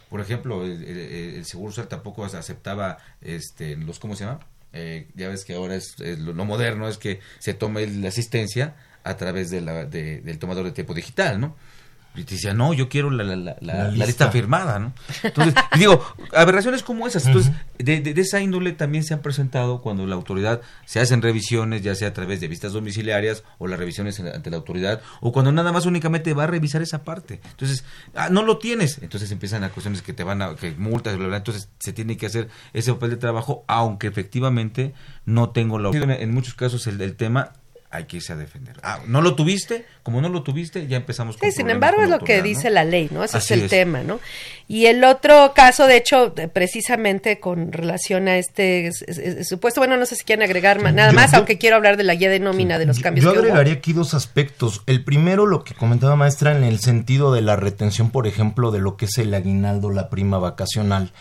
Por 0.09 0.19
ejemplo, 0.19 0.65
el, 0.65 0.83
el, 0.83 0.97
el 1.35 1.45
Seguro 1.45 1.71
Social 1.71 1.87
tampoco 1.87 2.25
aceptaba 2.25 2.97
este, 3.21 3.77
los, 3.77 3.99
¿cómo 3.99 4.15
se 4.15 4.25
llama? 4.25 4.45
Eh, 4.73 5.07
ya 5.15 5.27
ves 5.27 5.43
que 5.43 5.55
ahora 5.55 5.75
es, 5.75 5.95
es 5.99 6.19
lo, 6.19 6.33
lo 6.33 6.45
moderno 6.45 6.87
es 6.87 6.97
que 6.97 7.19
se 7.39 7.53
tome 7.53 7.87
la 7.87 8.07
asistencia 8.07 8.75
a 9.03 9.17
través 9.17 9.49
de 9.49 9.61
la, 9.61 9.85
de, 9.85 10.21
del 10.21 10.39
tomador 10.39 10.65
de 10.65 10.71
tiempo 10.71 10.93
digital, 10.93 11.39
¿no? 11.39 11.55
Y 12.13 12.25
te 12.25 12.35
decía, 12.35 12.53
no, 12.53 12.73
yo 12.73 12.89
quiero 12.89 13.09
la, 13.09 13.23
la, 13.23 13.37
la, 13.37 13.55
la 13.61 13.87
lista. 13.87 14.05
lista. 14.05 14.31
firmada, 14.31 14.79
¿no? 14.79 14.93
Entonces, 15.23 15.53
digo, 15.79 16.03
aberraciones 16.35 16.83
como 16.83 17.07
esas. 17.07 17.25
Entonces, 17.25 17.53
uh 17.53 17.55
-huh. 17.55 17.85
de, 17.85 18.01
de, 18.01 18.13
de, 18.13 18.21
esa 18.21 18.41
índole 18.41 18.73
también 18.73 19.05
se 19.05 19.13
han 19.13 19.21
presentado 19.21 19.81
cuando 19.81 20.05
la 20.05 20.15
autoridad 20.15 20.59
se 20.85 20.99
hacen 20.99 21.21
revisiones, 21.21 21.83
ya 21.83 21.95
sea 21.95 22.09
a 22.09 22.13
través 22.13 22.41
de 22.41 22.49
vistas 22.49 22.73
domiciliarias 22.73 23.45
o 23.59 23.67
las 23.67 23.79
revisiones 23.79 24.19
ante 24.19 24.49
la 24.49 24.57
autoridad, 24.57 25.01
o 25.21 25.31
cuando 25.31 25.53
nada 25.53 25.71
más 25.71 25.85
únicamente 25.85 26.33
va 26.33 26.43
a 26.43 26.47
revisar 26.47 26.81
esa 26.81 27.05
parte. 27.05 27.39
Entonces, 27.49 27.85
ah, 28.13 28.27
no 28.29 28.43
lo 28.43 28.57
tienes. 28.57 28.99
Entonces 29.01 29.31
empiezan 29.31 29.63
a 29.63 29.69
cuestiones 29.69 30.01
que 30.01 30.11
te 30.11 30.25
van 30.25 30.41
a, 30.41 30.55
que 30.55 30.71
multas, 30.71 31.15
bla, 31.15 31.27
bla, 31.27 31.37
entonces 31.37 31.69
se 31.79 31.93
tiene 31.93 32.17
que 32.17 32.25
hacer 32.25 32.49
ese 32.73 32.91
papel 32.91 33.11
de 33.11 33.17
trabajo, 33.17 33.63
aunque 33.69 34.07
efectivamente 34.07 34.93
no 35.25 35.51
tengo 35.51 35.79
la 35.79 35.87
opción. 35.87 36.11
En 36.11 36.33
muchos 36.33 36.55
casos 36.55 36.87
el, 36.87 36.99
el 36.99 37.15
tema 37.15 37.53
hay 37.91 38.05
que 38.05 38.17
irse 38.17 38.31
a 38.31 38.37
defender. 38.37 38.77
Ah, 38.83 38.99
no 39.05 39.21
lo 39.21 39.35
tuviste, 39.35 39.85
como 40.01 40.21
no 40.21 40.29
lo 40.29 40.43
tuviste, 40.43 40.87
ya 40.87 40.95
empezamos 40.95 41.35
con 41.35 41.49
Sí, 41.49 41.55
sin 41.55 41.69
embargo 41.69 42.01
es 42.01 42.09
lo 42.09 42.19
que 42.19 42.37
¿no? 42.37 42.43
dice 42.43 42.69
la 42.69 42.85
ley, 42.85 43.09
¿no? 43.11 43.23
Ese 43.23 43.37
Así 43.37 43.53
es 43.53 43.59
el 43.59 43.65
es. 43.65 43.69
tema, 43.69 44.01
¿no? 44.01 44.19
Y 44.69 44.85
el 44.85 45.03
otro 45.03 45.51
caso, 45.53 45.87
de 45.87 45.97
hecho, 45.97 46.33
precisamente 46.53 47.39
con 47.41 47.73
relación 47.73 48.29
a 48.29 48.37
este 48.37 48.87
es, 48.87 49.01
es, 49.05 49.17
es, 49.17 49.47
supuesto, 49.49 49.81
bueno, 49.81 49.97
no 49.97 50.05
sé 50.05 50.15
si 50.15 50.23
quieren 50.23 50.43
agregar 50.43 50.81
nada 50.81 51.11
yo, 51.11 51.15
más, 51.15 51.31
yo, 51.31 51.37
aunque 51.37 51.57
quiero 51.57 51.75
hablar 51.75 51.97
de 51.97 52.03
la 52.03 52.15
guía 52.15 52.29
de 52.29 52.39
nómina 52.39 52.79
de 52.79 52.85
los 52.85 52.99
cambios. 52.99 53.25
Yo 53.25 53.31
agregaría 53.31 53.73
aquí 53.73 53.91
dos 53.91 54.13
aspectos. 54.13 54.83
El 54.85 55.03
primero, 55.03 55.45
lo 55.45 55.65
que 55.65 55.73
comentaba 55.73 56.15
maestra, 56.15 56.55
en 56.55 56.63
el 56.63 56.79
sentido 56.79 57.33
de 57.33 57.41
la 57.41 57.57
retención, 57.57 58.11
por 58.11 58.25
ejemplo, 58.25 58.71
de 58.71 58.79
lo 58.79 58.95
que 58.95 59.05
es 59.05 59.17
el 59.17 59.33
aguinaldo, 59.33 59.89
la 59.89 60.09
prima 60.09 60.39
vacacional. 60.39 61.11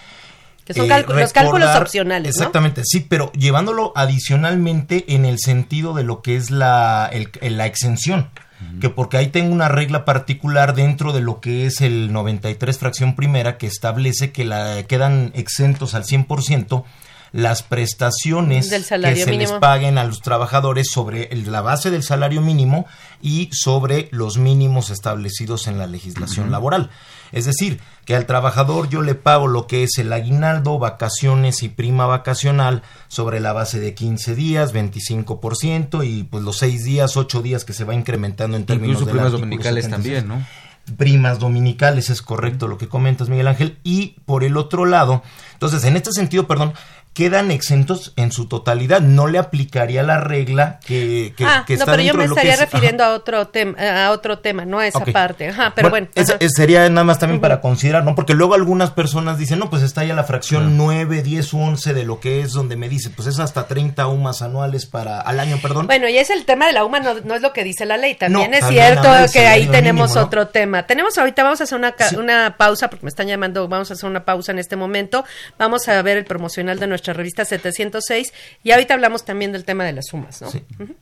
Que 0.65 0.75
son 0.75 0.91
eh, 0.91 0.97
recordar, 0.97 1.23
los 1.23 1.33
cálculos 1.33 1.77
opcionales. 1.77 2.37
Exactamente, 2.37 2.83
¿no? 2.83 2.85
sí, 2.87 3.01
pero 3.09 3.33
llevándolo 3.33 3.93
adicionalmente 3.97 5.15
en 5.15 5.25
el 5.25 5.39
sentido 5.39 5.95
de 5.95 6.05
lo 6.05 6.23
que 6.23 6.37
es 6.37 6.51
la, 6.51 7.11
el, 7.13 7.31
la 7.57 7.67
exención. 7.67 8.31
Uh 8.61 8.65
-huh. 8.77 8.81
Que 8.81 8.91
porque 8.91 9.17
ahí 9.17 9.29
tengo 9.29 9.53
una 9.55 9.69
regla 9.69 10.05
particular 10.05 10.75
dentro 10.75 11.13
de 11.13 11.23
lo 11.23 11.41
que 11.41 11.67
es 11.67 11.81
el 11.81 12.13
93 12.13 12.79
fracción 12.79 13.17
primera 13.17 13.57
que 13.57 13.67
establece 13.67 14.33
que 14.33 14.45
la, 14.45 14.83
quedan 14.85 15.33
exentos 15.35 15.95
al 15.95 16.05
100% 16.05 16.85
las 17.33 17.63
prestaciones 17.63 18.69
que 18.69 18.81
se 18.83 18.99
mínimo. 18.99 19.39
les 19.39 19.53
paguen 19.53 19.99
a 19.99 20.05
los 20.05 20.21
trabajadores 20.21 20.89
sobre 20.91 21.25
el, 21.33 21.51
la 21.51 21.61
base 21.61 21.91
del 21.91 22.03
salario 22.03 22.41
mínimo 22.41 22.87
y 23.23 23.49
sobre 23.53 24.09
los 24.11 24.37
mínimos 24.37 24.91
establecidos 24.91 25.67
en 25.67 25.79
la 25.79 25.87
legislación 25.87 26.47
uh 26.47 26.49
-huh. 26.49 26.53
laboral. 26.53 26.91
Es 27.33 27.45
decir, 27.45 27.81
que 28.05 28.17
al 28.17 28.27
trabajador 28.27 28.89
yo 28.89 29.03
le 29.03 29.15
pago 29.15 29.47
lo 29.47 29.67
que 29.67 29.83
es 29.83 29.99
el 29.99 30.13
aguinaldo, 30.13 30.79
vacaciones 30.79 31.63
y 31.63 31.69
prima 31.69 32.07
vacacional 32.07 32.83
sobre 33.09 33.41
la 33.41 33.53
base 33.53 33.81
de 33.81 33.95
15 33.95 34.35
días, 34.35 34.75
25% 34.75 36.07
y 36.07 36.25
pues 36.25 36.43
los 36.43 36.59
6 36.59 36.85
días, 36.85 37.17
8 37.17 37.43
días 37.43 37.65
que 37.65 37.73
se 37.73 37.85
va 37.85 37.95
incrementando 37.95 38.57
en 38.57 38.67
términos 38.67 39.01
Incluso 39.01 39.07
de 39.07 39.13
primas 39.13 39.33
dominicales 39.33 39.85
76. 39.85 40.25
también, 40.25 40.41
¿no? 40.41 40.97
Primas 40.97 41.39
dominicales, 41.39 42.11
es 42.11 42.21
correcto 42.21 42.67
lo 42.67 42.79
que 42.79 42.89
comentas, 42.89 43.29
Miguel 43.29 43.47
Ángel. 43.47 43.79
Y 43.85 44.17
por 44.25 44.43
el 44.43 44.57
otro 44.57 44.87
lado, 44.87 45.23
entonces, 45.53 45.85
en 45.85 45.95
este 45.95 46.11
sentido, 46.11 46.47
perdón, 46.47 46.73
quedan 47.13 47.51
exentos 47.51 48.13
en 48.17 48.33
su 48.33 48.47
totalidad. 48.47 49.01
No 49.01 49.27
le 49.27 49.39
aplicaría 49.39 50.03
la 50.03 50.21
regla 50.21 50.79
que, 50.85 51.35
que, 51.37 51.45
ah, 51.45 51.65
que 51.67 51.75
está 51.75 51.87
no, 51.87 51.93
pero 51.93 52.03
yo 52.03 52.15
me 52.15 52.25
estaría 52.25 52.55
es, 52.55 52.61
refiriendo 52.61 53.05
a 53.05 53.15
otro 53.15 53.49
tema, 53.49 54.07
a 54.07 54.11
otro 54.13 54.39
tema, 54.39 54.65
no 54.65 54.79
a 54.79 54.87
esa 54.87 54.99
okay. 54.99 55.13
parte. 55.13 55.49
Ajá, 55.49 55.73
pero 55.75 55.91
bueno. 55.91 56.09
bueno 56.15 56.37
esa, 56.39 56.49
sería 56.49 56.89
nada 56.89 57.05
más 57.05 57.19
también 57.19 57.37
uh 57.37 57.39
-huh. 57.39 57.43
para 57.43 57.61
considerar, 57.61 58.05
¿no? 58.05 58.15
Porque 58.15 58.35
luego 58.35 58.55
algunas 58.55 58.91
personas 58.91 59.39
dicen, 59.39 59.59
no, 59.59 59.71
pues 59.71 59.83
está 59.83 60.05
ya 60.05 60.15
la 60.15 60.25
fracción 60.25 60.67
uh 60.67 60.71
-huh. 60.71 61.07
9, 61.07 61.23
10 61.23 61.55
11 61.55 61.95
de 61.95 62.05
lo 62.05 62.21
que 62.21 62.43
es 62.43 62.53
donde 62.53 62.77
me 62.77 62.89
dice, 62.89 63.11
pues 63.11 63.27
es 63.27 63.39
hasta 63.39 63.67
30 63.67 64.07
UMAS 64.07 64.43
anuales 64.43 64.87
para 64.87 65.21
al 65.21 65.41
año, 65.41 65.59
perdón. 65.61 65.87
Bueno, 65.87 66.09
y 66.09 66.17
es 66.17 66.31
el 66.31 66.45
tema 66.45 66.67
de 66.67 66.73
la 66.73 66.85
UMA, 66.85 67.01
no, 67.01 67.15
no 67.25 67.35
es 67.35 67.43
lo 67.43 67.53
que 67.53 67.65
dice 67.65 67.87
la 67.87 67.97
ley. 67.97 68.15
También 68.15 68.51
no, 68.51 68.57
es 68.57 68.63
también 68.63 68.85
cierto 68.85 69.33
que 69.33 69.47
ahí 69.47 69.67
tenemos 69.67 70.11
mínimo, 70.11 70.27
otro 70.27 70.43
¿no? 70.43 70.49
tema. 70.49 70.87
Tenemos 70.87 71.19
ahorita, 71.19 71.43
vamos 71.43 71.61
a 71.61 71.65
hacer 71.65 71.77
una, 71.77 71.95
sí. 71.99 72.17
una 72.17 72.57
pausa, 72.57 72.89
porque 72.89 73.05
me 73.05 73.11
están 73.11 73.27
llamando, 73.27 73.67
vamos 73.69 73.91
a 73.91 73.95
hacer 73.95 74.09
una 74.09 74.25
pausa 74.25 74.53
en 74.53 74.59
este 74.59 74.77
momento. 74.77 75.25
Vamos 75.59 75.89
a 75.89 76.01
ver 76.03 76.17
el 76.17 76.25
promocional 76.25 76.79
de 76.79 76.87
nuestra 77.01 77.15
revista 77.15 77.45
700 77.45 77.81
106 77.81 78.33
y 78.63 78.73
ahorita 78.73 78.95
hablamos 78.95 79.25
también 79.25 79.53
del 79.53 79.65
tema 79.65 79.85
de 79.85 79.93
las 79.93 80.07
sumas, 80.07 80.43
¿no? 80.43 80.51
Sí. 80.51 80.63
Uh 80.79 80.83
-huh. 80.85 80.97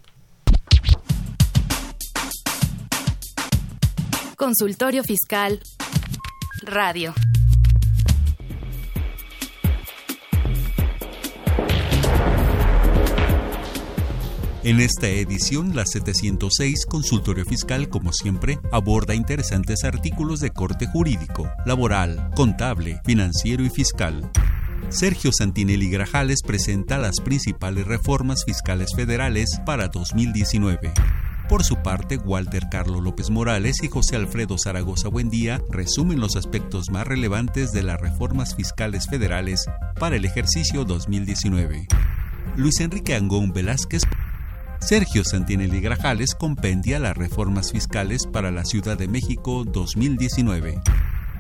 Consultorio 4.37 5.03
Fiscal 5.03 5.61
Radio. 6.63 7.15
En 14.63 14.81
esta 14.81 15.09
edición, 15.09 15.75
la 15.75 15.87
706 15.87 16.85
Consultorio 16.87 17.45
Fiscal, 17.45 17.89
como 17.89 18.13
siempre, 18.13 18.59
aborda 18.71 19.15
interesantes 19.15 19.83
artículos 19.85 20.41
de 20.41 20.51
corte 20.51 20.87
jurídico, 20.87 21.51
laboral, 21.65 22.31
contable, 22.37 23.01
financiero 23.05 23.65
y 23.65 23.71
fiscal. 23.71 24.31
Sergio 24.91 25.33
Santinelli 25.33 25.91
Grajales 25.91 26.41
presenta 26.43 26.97
las 26.97 27.21
principales 27.21 27.87
reformas 27.87 28.45
fiscales 28.47 28.89
federales 28.97 29.61
para 29.67 29.89
2019. 29.89 30.93
Por 31.47 31.63
su 31.63 31.77
parte, 31.83 32.17
Walter 32.17 32.69
Carlos 32.71 33.03
López 33.03 33.29
Morales 33.29 33.83
y 33.83 33.89
José 33.89 34.17
Alfredo 34.17 34.57
Zaragoza 34.57 35.09
Buendía 35.09 35.61
resumen 35.71 36.21
los 36.21 36.37
aspectos 36.37 36.91
más 36.91 37.07
relevantes 37.07 37.73
de 37.73 37.83
las 37.83 38.01
reformas 38.01 38.55
fiscales 38.55 39.09
federales 39.09 39.67
para 40.01 40.17
el 40.17 40.25
ejercicio 40.25 40.85
2019. 40.85 41.87
Luis 42.57 42.81
Enrique 42.81 43.15
Angón 43.15 43.53
Velázquez 43.53 44.03
Sergio 44.81 45.23
Santinelli 45.23 45.81
Grajales 45.81 46.35
compendia 46.35 46.99
las 46.99 47.17
reformas 47.17 47.73
fiscales 47.73 48.27
para 48.27 48.51
la 48.51 48.65
Ciudad 48.65 48.97
de 48.97 49.09
México 49.09 49.65
2019. 49.65 50.81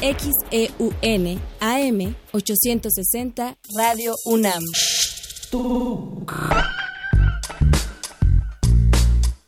XEUN 0.00 1.40
AM 1.58 2.14
860 2.32 3.56
Radio 3.76 4.14
UNAM. 4.26 4.62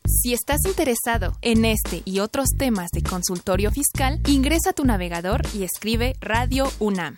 Si 0.06 0.34
estás 0.34 0.58
interesado 0.66 1.36
en 1.40 1.64
este 1.64 2.02
y 2.04 2.18
otros 2.18 2.48
temas 2.58 2.90
de 2.90 3.02
consultorio 3.02 3.70
fiscal, 3.70 4.20
ingresa 4.26 4.70
a 4.70 4.72
tu 4.72 4.84
navegador 4.84 5.42
y 5.54 5.62
escribe 5.62 6.16
Radio 6.20 6.68
UNAM. 6.80 7.16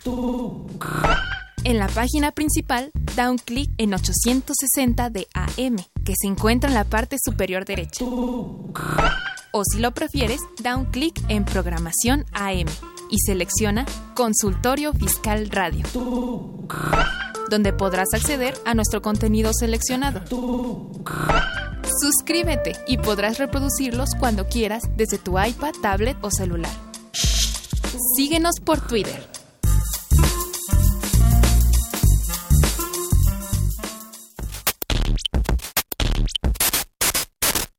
En 1.63 1.79
la 1.79 1.87
página 1.87 2.31
principal, 2.33 2.91
da 3.15 3.31
un 3.31 3.39
clic 3.39 3.71
en 3.79 3.95
860 3.95 5.09
de 5.09 5.27
AM, 5.33 5.77
que 6.05 6.13
se 6.19 6.27
encuentra 6.27 6.69
en 6.69 6.75
la 6.75 6.83
parte 6.83 7.17
superior 7.23 7.65
derecha. 7.65 8.05
O 8.05 9.63
si 9.71 9.79
lo 9.79 9.91
prefieres, 9.91 10.39
da 10.61 10.77
un 10.77 10.85
clic 10.85 11.19
en 11.29 11.45
Programación 11.45 12.25
AM 12.33 12.67
y 13.13 13.19
selecciona 13.19 13.85
Consultorio 14.15 14.91
Fiscal 14.91 15.47
Radio, 15.51 15.85
donde 17.47 17.71
podrás 17.71 18.07
acceder 18.15 18.55
a 18.65 18.73
nuestro 18.73 19.03
contenido 19.03 19.51
seleccionado. 19.53 20.21
Suscríbete 22.01 22.73
y 22.87 22.97
podrás 22.97 23.37
reproducirlos 23.37 24.09
cuando 24.19 24.47
quieras 24.47 24.81
desde 24.97 25.19
tu 25.19 25.39
iPad, 25.39 25.73
tablet 25.79 26.17
o 26.23 26.31
celular. 26.31 26.71
Síguenos 28.17 28.55
por 28.65 28.81
Twitter. 28.81 29.23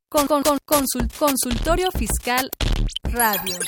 Con, 0.09 0.27
con, 0.29 0.43
con 0.43 0.59
consul- 0.65 1.11
Consultorio 1.19 1.91
Fiscal 1.91 2.49
Radio. 3.03 3.59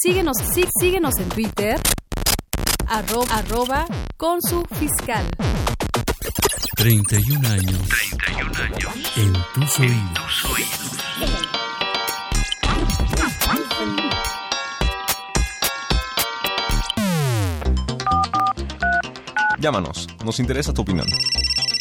Síguenos, 0.00 0.36
sí, 0.54 0.64
síguenos 0.80 1.18
en 1.18 1.28
Twitter, 1.28 1.76
arroba, 2.86 3.34
arroba 3.34 3.86
Consu 4.16 4.64
Fiscal. 4.78 5.26
31 6.76 7.48
años. 7.48 7.80
En 9.16 9.32
tus 9.54 9.80
oídos. 9.80 10.44
Llámanos, 19.58 20.06
nos 20.24 20.38
interesa 20.38 20.72
tu 20.72 20.82
opinión. 20.82 21.08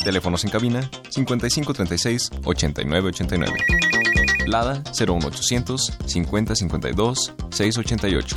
Teléfonos 0.03 0.43
en 0.43 0.49
cabina 0.49 0.89
5536 1.11 2.31
8989. 2.43 3.86
Lada 4.47 4.81
01800 4.97 5.93
5052 6.05 7.33
688. 7.51 8.35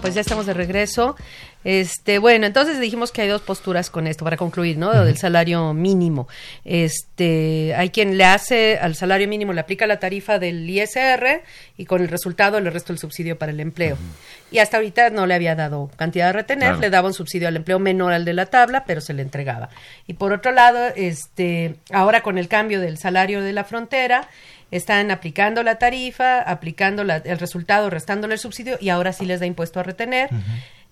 Pues 0.00 0.14
ya 0.14 0.22
estamos 0.22 0.46
de 0.46 0.54
regreso. 0.54 1.14
Este, 1.62 2.18
bueno, 2.18 2.46
entonces 2.46 2.80
dijimos 2.80 3.12
que 3.12 3.20
hay 3.22 3.28
dos 3.28 3.42
posturas 3.42 3.90
con 3.90 4.06
esto 4.06 4.24
para 4.24 4.36
concluir, 4.38 4.78
¿no? 4.78 5.04
Del 5.04 5.18
salario 5.18 5.74
mínimo. 5.74 6.26
Este, 6.64 7.74
hay 7.76 7.90
quien 7.90 8.16
le 8.16 8.24
hace 8.24 8.78
al 8.78 8.94
salario 8.94 9.28
mínimo 9.28 9.52
le 9.52 9.60
aplica 9.60 9.86
la 9.86 9.98
tarifa 9.98 10.38
del 10.38 10.68
ISR 10.68 11.42
y 11.76 11.84
con 11.84 12.00
el 12.00 12.08
resultado 12.08 12.60
le 12.60 12.70
resta 12.70 12.92
el 12.92 12.98
subsidio 12.98 13.38
para 13.38 13.52
el 13.52 13.60
empleo. 13.60 13.98
Y 14.50 14.58
hasta 14.58 14.78
ahorita 14.78 15.10
no 15.10 15.26
le 15.26 15.34
había 15.34 15.54
dado 15.54 15.90
cantidad 15.96 16.26
de 16.28 16.32
retener, 16.32 16.68
Claro. 16.70 16.80
le 16.80 16.90
daba 16.90 17.08
un 17.08 17.14
subsidio 17.14 17.48
al 17.48 17.56
empleo 17.56 17.78
menor 17.78 18.12
al 18.12 18.24
de 18.24 18.32
la 18.32 18.46
tabla, 18.46 18.84
pero 18.86 19.00
se 19.02 19.12
le 19.12 19.22
entregaba. 19.22 19.68
Y 20.06 20.14
por 20.14 20.32
otro 20.32 20.52
lado, 20.52 20.78
este, 20.96 21.76
ahora 21.92 22.22
con 22.22 22.38
el 22.38 22.48
cambio 22.48 22.80
del 22.80 22.96
salario 22.98 23.42
de 23.42 23.52
la 23.52 23.64
frontera, 23.64 24.28
están 24.70 25.10
aplicando 25.10 25.62
la 25.64 25.76
tarifa, 25.78 26.40
aplicando 26.40 27.02
la- 27.04 27.16
el 27.16 27.38
resultado, 27.38 27.90
restándole 27.90 28.34
el 28.34 28.40
subsidio 28.40 28.78
y 28.80 28.88
ahora 28.88 29.12
sí 29.12 29.26
les 29.26 29.40
da 29.40 29.46
impuesto 29.46 29.80
a 29.80 29.82
retener. 29.82 30.30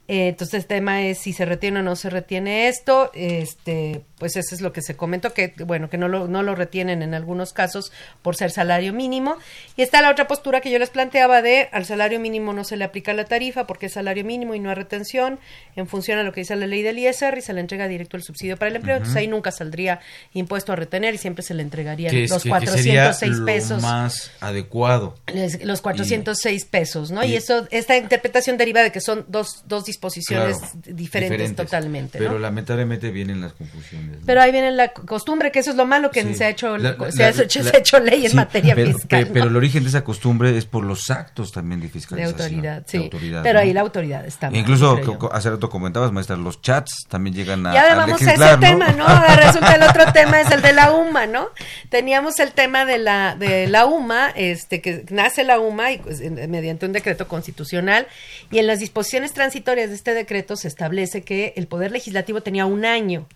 Eh, 0.08 0.28
entonces 0.28 0.54
el 0.62 0.66
tema 0.66 1.02
es 1.02 1.18
si 1.18 1.32
se 1.34 1.44
retiene 1.44 1.80
o 1.80 1.82
no 1.82 1.94
se 1.94 2.08
retiene 2.08 2.68
esto, 2.68 3.10
este, 3.14 4.00
pues 4.18 4.36
eso 4.36 4.54
es 4.54 4.62
lo 4.62 4.72
que 4.72 4.80
se 4.80 4.96
comentó, 4.96 5.34
que 5.34 5.52
bueno, 5.66 5.90
que 5.90 5.98
no 5.98 6.08
lo, 6.08 6.28
no 6.28 6.42
lo 6.42 6.54
retienen 6.54 7.02
en 7.02 7.12
algunos 7.12 7.52
casos 7.52 7.92
por 8.22 8.34
ser 8.34 8.50
salario 8.50 8.94
mínimo. 8.94 9.36
Y 9.76 9.82
está 9.82 10.00
la 10.00 10.10
otra 10.10 10.26
postura 10.26 10.62
que 10.62 10.70
yo 10.70 10.78
les 10.78 10.88
planteaba 10.90 11.42
de 11.42 11.68
al 11.72 11.84
salario 11.84 12.18
mínimo 12.20 12.54
no 12.54 12.64
se 12.64 12.76
le 12.78 12.84
aplica 12.84 13.12
la 13.12 13.26
tarifa 13.26 13.66
porque 13.66 13.86
es 13.86 13.92
salario 13.92 14.24
mínimo 14.24 14.54
y 14.54 14.60
no 14.60 14.70
hay 14.70 14.76
retención 14.76 15.38
en 15.76 15.86
función 15.86 16.18
a 16.18 16.22
lo 16.22 16.32
que 16.32 16.40
dice 16.40 16.56
la 16.56 16.66
ley 16.66 16.82
del 16.82 16.98
ISR 16.98 17.36
y 17.38 17.42
se 17.42 17.52
le 17.52 17.60
entrega 17.60 17.86
directo 17.86 18.16
el 18.16 18.22
subsidio 18.22 18.56
para 18.56 18.70
el 18.70 18.76
empleo. 18.76 18.96
Entonces 18.96 19.16
ahí 19.18 19.28
nunca 19.28 19.50
saldría 19.50 20.00
impuesto 20.32 20.72
a 20.72 20.76
retener 20.76 21.14
y 21.14 21.18
siempre 21.18 21.42
se 21.44 21.52
le 21.52 21.62
entregarían 21.62 22.10
Que, 22.10 22.24
es- 22.24 22.30
los 22.30 22.42
que- 22.42 22.48
que 22.50 22.66
sería 22.66 23.04
406 23.12 23.36
lo 23.36 23.44
pesos. 23.44 23.82
más 23.82 24.30
adecuado. 24.40 25.14
Les- 25.34 25.62
los 25.64 25.82
406 25.82 26.64
pesos, 26.64 27.10
¿no? 27.10 27.22
Y, 27.24 27.32
y- 27.32 27.36
eso, 27.36 27.68
esta 27.70 27.96
interpretación 27.96 28.56
deriva 28.56 28.82
de 28.82 28.90
que 28.90 29.00
son 29.00 29.26
dos, 29.28 29.64
dos 29.66 29.84
disposiciones 29.98 30.58
Claro, 30.58 30.72
diferentes, 30.84 31.56
totalmente, 31.56 32.18
Pero 32.18 32.38
lamentablemente 32.38 33.10
vienen 33.10 33.40
las 33.40 33.52
confusiones. 33.52 34.20
¿no? 34.20 34.26
Pero 34.26 34.40
ahí 34.40 34.52
viene 34.52 34.70
la 34.70 34.88
costumbre, 34.92 35.50
que 35.50 35.58
eso 35.58 35.70
es 35.70 35.76
lo 35.76 35.86
malo 35.86 36.10
que 36.10 36.22
Sí. 36.22 36.34
se 36.34 36.44
ha 36.44 36.48
hecho, 36.50 36.78
La- 36.78 36.92
se, 37.10 37.18
la- 37.18 37.26
ha 37.26 37.30
hecho 37.30 37.60
la- 37.62 37.70
se 37.70 37.76
ha 37.76 37.80
hecho 37.80 37.98
ley 38.00 38.24
en 38.24 38.30
sí, 38.30 38.36
materia 38.36 38.74
pero, 38.74 38.92
fiscal. 38.92 39.26
pe- 39.26 39.32
Pero 39.32 39.46
el 39.48 39.56
origen 39.56 39.82
de 39.82 39.88
esa 39.88 40.04
costumbre 40.04 40.56
es 40.56 40.64
por 40.66 40.84
los 40.84 41.10
actos 41.10 41.52
también 41.52 41.80
de 41.80 41.86
de 41.88 41.92
fiscalización. 41.92 42.40
autoridad, 42.40 42.82
de 42.82 42.88
sí. 42.90 42.96
autoridad, 42.98 43.42
pero 43.42 43.54
¿no? 43.58 43.60
ahí 43.64 43.72
la 43.72 43.80
autoridad 43.80 44.24
está 44.26 44.50
mal, 44.50 44.60
Incluso, 44.60 45.00
hace 45.32 45.50
rato 45.50 45.68
comentabas, 45.70 46.12
maestra, 46.12 46.36
los 46.36 46.60
chats 46.62 47.04
también 47.08 47.34
llegan 47.34 47.66
a. 47.66 47.74
Y 47.74 47.76
ahora 47.76 47.92
a 47.94 47.96
vamos 47.96 48.22
a 48.22 48.32
ese 48.34 48.56
tema, 48.58 48.88
¿no? 48.92 49.06
Ahora 49.06 49.36
resulta 49.36 49.74
el 49.74 49.82
otro 49.82 50.12
tema 50.12 50.40
es 50.40 50.50
el 50.50 50.62
de 50.62 50.72
la 50.72 50.92
UMA, 50.92 51.26
¿no? 51.26 51.48
Teníamos 51.88 52.38
el 52.38 52.52
tema 52.52 52.84
de 52.84 52.98
la 52.98 53.34
de 53.36 53.66
la 53.66 53.86
UMA, 53.86 54.30
este 54.36 54.80
que 54.80 55.04
nace 55.10 55.44
la 55.44 55.58
UMA 55.58 55.92
y 55.92 55.98
pues, 55.98 56.20
mediante 56.48 56.86
un 56.86 56.92
decreto 56.92 57.26
constitucional 57.28 58.06
y 58.50 58.58
en 58.58 58.66
las 58.66 58.78
disposiciones 58.80 59.32
transitorias 59.32 59.87
de 59.88 59.96
este 59.96 60.14
decreto 60.14 60.56
se 60.56 60.68
establece 60.68 61.22
que 61.22 61.52
el 61.56 61.66
poder 61.66 61.92
legislativo 61.92 62.42
tenía 62.42 62.66
un 62.66 62.84
año 62.84 63.26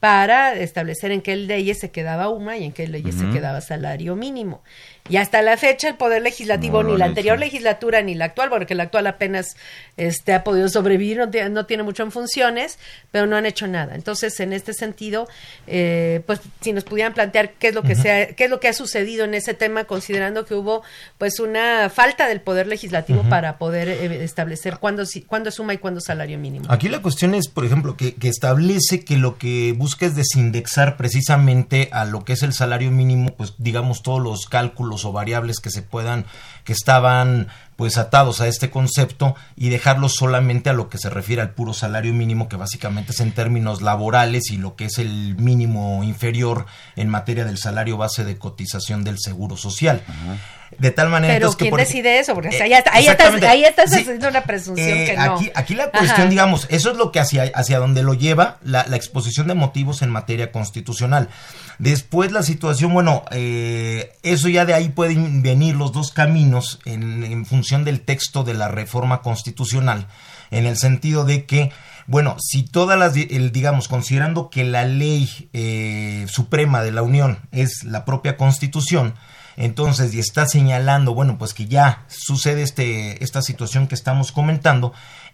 para 0.00 0.54
establecer 0.54 1.10
en 1.10 1.22
qué 1.22 1.36
leyes 1.36 1.78
se 1.78 1.90
quedaba 1.90 2.28
UMA 2.28 2.58
y 2.58 2.64
en 2.64 2.72
qué 2.72 2.86
leyes 2.86 3.14
se 3.14 3.30
quedaba 3.30 3.60
salario 3.60 4.14
mínimo. 4.14 4.62
Y 5.08 5.16
hasta 5.18 5.42
la 5.42 5.56
fecha 5.56 5.88
el 5.88 5.94
poder 5.94 6.22
legislativo, 6.22 6.82
No 6.82 6.90
ni 6.90 6.98
la 6.98 7.04
anterior 7.06 7.38
legislatura 7.38 8.02
ni 8.02 8.14
la 8.14 8.26
actual, 8.26 8.48
porque 8.50 8.74
la 8.74 8.84
actual 8.84 9.06
apenas 9.06 9.56
este, 9.96 10.32
ha 10.34 10.42
podido 10.44 10.68
sobrevivir, 10.68 11.16
no 11.18 11.30
tiene, 11.30 11.50
no 11.50 11.66
tiene 11.66 11.82
mucho 11.82 12.02
en 12.02 12.10
funciones, 12.12 12.78
pero 13.10 13.26
no 13.26 13.36
han 13.36 13.46
hecho 13.46 13.66
nada. 13.66 13.94
Entonces, 13.94 14.38
en 14.40 14.52
este 14.52 14.72
sentido, 14.74 15.28
eh, 15.66 16.22
pues 16.26 16.40
si 16.60 16.72
nos 16.72 16.84
pudieran 16.84 17.14
plantear 17.14 17.52
qué 17.52 17.68
es 17.68 17.74
lo 17.74 17.82
que 17.82 17.92
Ujú. 17.92 18.02
se 18.02 18.10
ha- 18.12 18.26
qué 18.34 18.44
es 18.44 18.50
lo 18.50 18.60
que 18.60 18.68
ha 18.68 18.72
sucedido 18.72 19.24
en 19.24 19.34
ese 19.34 19.54
tema, 19.54 19.84
considerando 19.84 20.44
que 20.44 20.54
hubo 20.54 20.82
pues 21.18 21.38
una 21.40 21.88
falta 21.90 22.26
del 22.28 22.40
poder 22.40 22.66
legislativo 22.66 23.22
para 23.28 23.58
poder 23.58 23.88
eh, 23.88 24.24
establecer 24.24 24.78
cuándo, 24.78 25.06
si- 25.06 25.22
cuándo 25.22 25.50
suma 25.50 25.74
y 25.74 25.78
cuándo 25.78 26.00
salario 26.00 26.38
mínimo. 26.38 26.66
Aquí 26.68 26.88
la 26.88 27.00
cuestión 27.02 27.34
es, 27.34 27.48
por 27.48 27.64
ejemplo, 27.64 27.96
que, 27.96 28.14
que 28.14 28.28
establece 28.28 29.04
que 29.04 29.16
lo 29.16 29.38
que 29.38 29.72
busca 29.76 30.06
es 30.06 30.16
desindexar 30.16 30.96
precisamente 30.96 31.88
a 31.92 32.04
lo 32.04 32.24
que 32.24 32.32
es 32.32 32.42
el 32.42 32.52
salario 32.52 32.90
mínimo, 32.90 33.34
pues 33.36 33.54
digamos 33.58 34.02
todos 34.02 34.20
los 34.22 34.46
cálculos 34.46 34.95
o 35.04 35.12
variables 35.12 35.58
que 35.60 35.70
se 35.70 35.82
puedan, 35.82 36.24
que 36.64 36.72
estaban 36.72 37.48
pues 37.76 37.98
atados 37.98 38.40
a 38.40 38.48
este 38.48 38.70
concepto 38.70 39.34
y 39.54 39.68
dejarlos 39.68 40.14
solamente 40.14 40.70
a 40.70 40.72
lo 40.72 40.88
que 40.88 40.98
se 40.98 41.10
refiere 41.10 41.42
al 41.42 41.50
puro 41.50 41.74
salario 41.74 42.12
mínimo, 42.14 42.48
que 42.48 42.56
básicamente 42.56 43.12
es 43.12 43.20
en 43.20 43.32
términos 43.32 43.82
laborales 43.82 44.50
y 44.50 44.56
lo 44.56 44.76
que 44.76 44.86
es 44.86 44.98
el 44.98 45.36
mínimo 45.36 46.02
inferior 46.02 46.66
en 46.96 47.08
materia 47.08 47.44
del 47.44 47.58
salario 47.58 47.96
base 47.98 48.24
de 48.24 48.38
cotización 48.38 49.04
del 49.04 49.18
seguro 49.18 49.56
social. 49.56 50.02
De 50.78 50.90
tal 50.90 51.10
manera 51.10 51.34
Pero 51.34 51.46
entonces, 51.46 51.56
que 51.58 51.62
¿quién 51.64 51.70
por- 51.70 51.78
decide 51.80 52.18
eso? 52.18 52.34
Porque 52.34 52.48
Eh, 52.48 52.62
ahí, 52.62 52.72
está- 52.72 52.90
ahí 52.92 53.06
estás, 53.06 53.14
exactamente. 53.14 53.46
ahí 53.46 53.64
estás 53.64 53.90
Sí. 53.92 54.00
haciendo 54.00 54.28
una 54.28 54.42
presunción 54.42 54.88
Eh, 54.98 55.04
que 55.06 55.16
no. 55.16 55.36
aquí, 55.36 55.50
aquí 55.54 55.74
la 55.74 55.90
cuestión, 55.92 56.20
Ajá. 56.22 56.28
digamos, 56.28 56.66
eso 56.70 56.90
es 56.90 56.96
lo 56.96 57.12
que 57.12 57.20
hacia, 57.20 57.44
hacia 57.54 57.78
donde 57.78 58.02
lo 58.02 58.14
lleva 58.14 58.58
la, 58.64 58.84
la 58.88 58.96
exposición 58.96 59.46
de 59.46 59.54
motivos 59.54 60.02
en 60.02 60.10
materia 60.10 60.50
constitucional. 60.50 61.28
Después 61.78 62.32
la 62.32 62.42
situación, 62.42 62.92
bueno, 62.94 63.22
eh, 63.30 64.12
eso 64.24 64.48
ya 64.48 64.64
de 64.64 64.74
ahí 64.74 64.88
pueden 64.88 65.42
venir 65.42 65.76
los 65.76 65.92
dos 65.92 66.10
caminos 66.10 66.80
en, 66.84 67.22
en 67.22 67.44
función 67.46 67.65
del 67.84 68.00
texto 68.00 68.44
de 68.44 68.54
la 68.54 68.68
reforma 68.68 69.22
constitucional, 69.22 70.06
en 70.50 70.66
el 70.66 70.76
sentido 70.76 71.24
de 71.24 71.44
que, 71.44 71.72
bueno, 72.06 72.36
si 72.38 72.62
todas 72.62 72.98
las, 72.98 73.16
el, 73.16 73.52
digamos, 73.52 73.88
considerando 73.88 74.50
que 74.50 74.64
la 74.64 74.84
ley 74.84 75.48
eh, 75.52 76.26
suprema 76.28 76.82
de 76.82 76.92
la 76.92 77.02
Unión 77.02 77.38
es 77.50 77.84
la 77.84 78.04
propia 78.04 78.36
constitución, 78.36 79.14
entonces, 79.56 80.14
y 80.14 80.20
está 80.20 80.46
señalando, 80.46 81.14
bueno, 81.14 81.38
pues 81.38 81.54
que 81.54 81.66
ya 81.66 82.04
sucede 82.08 82.62
este, 82.62 83.22
esta 83.24 83.42
situación 83.42 83.88
que 83.88 83.94
estamos 83.94 84.30
comentando, 84.30 84.92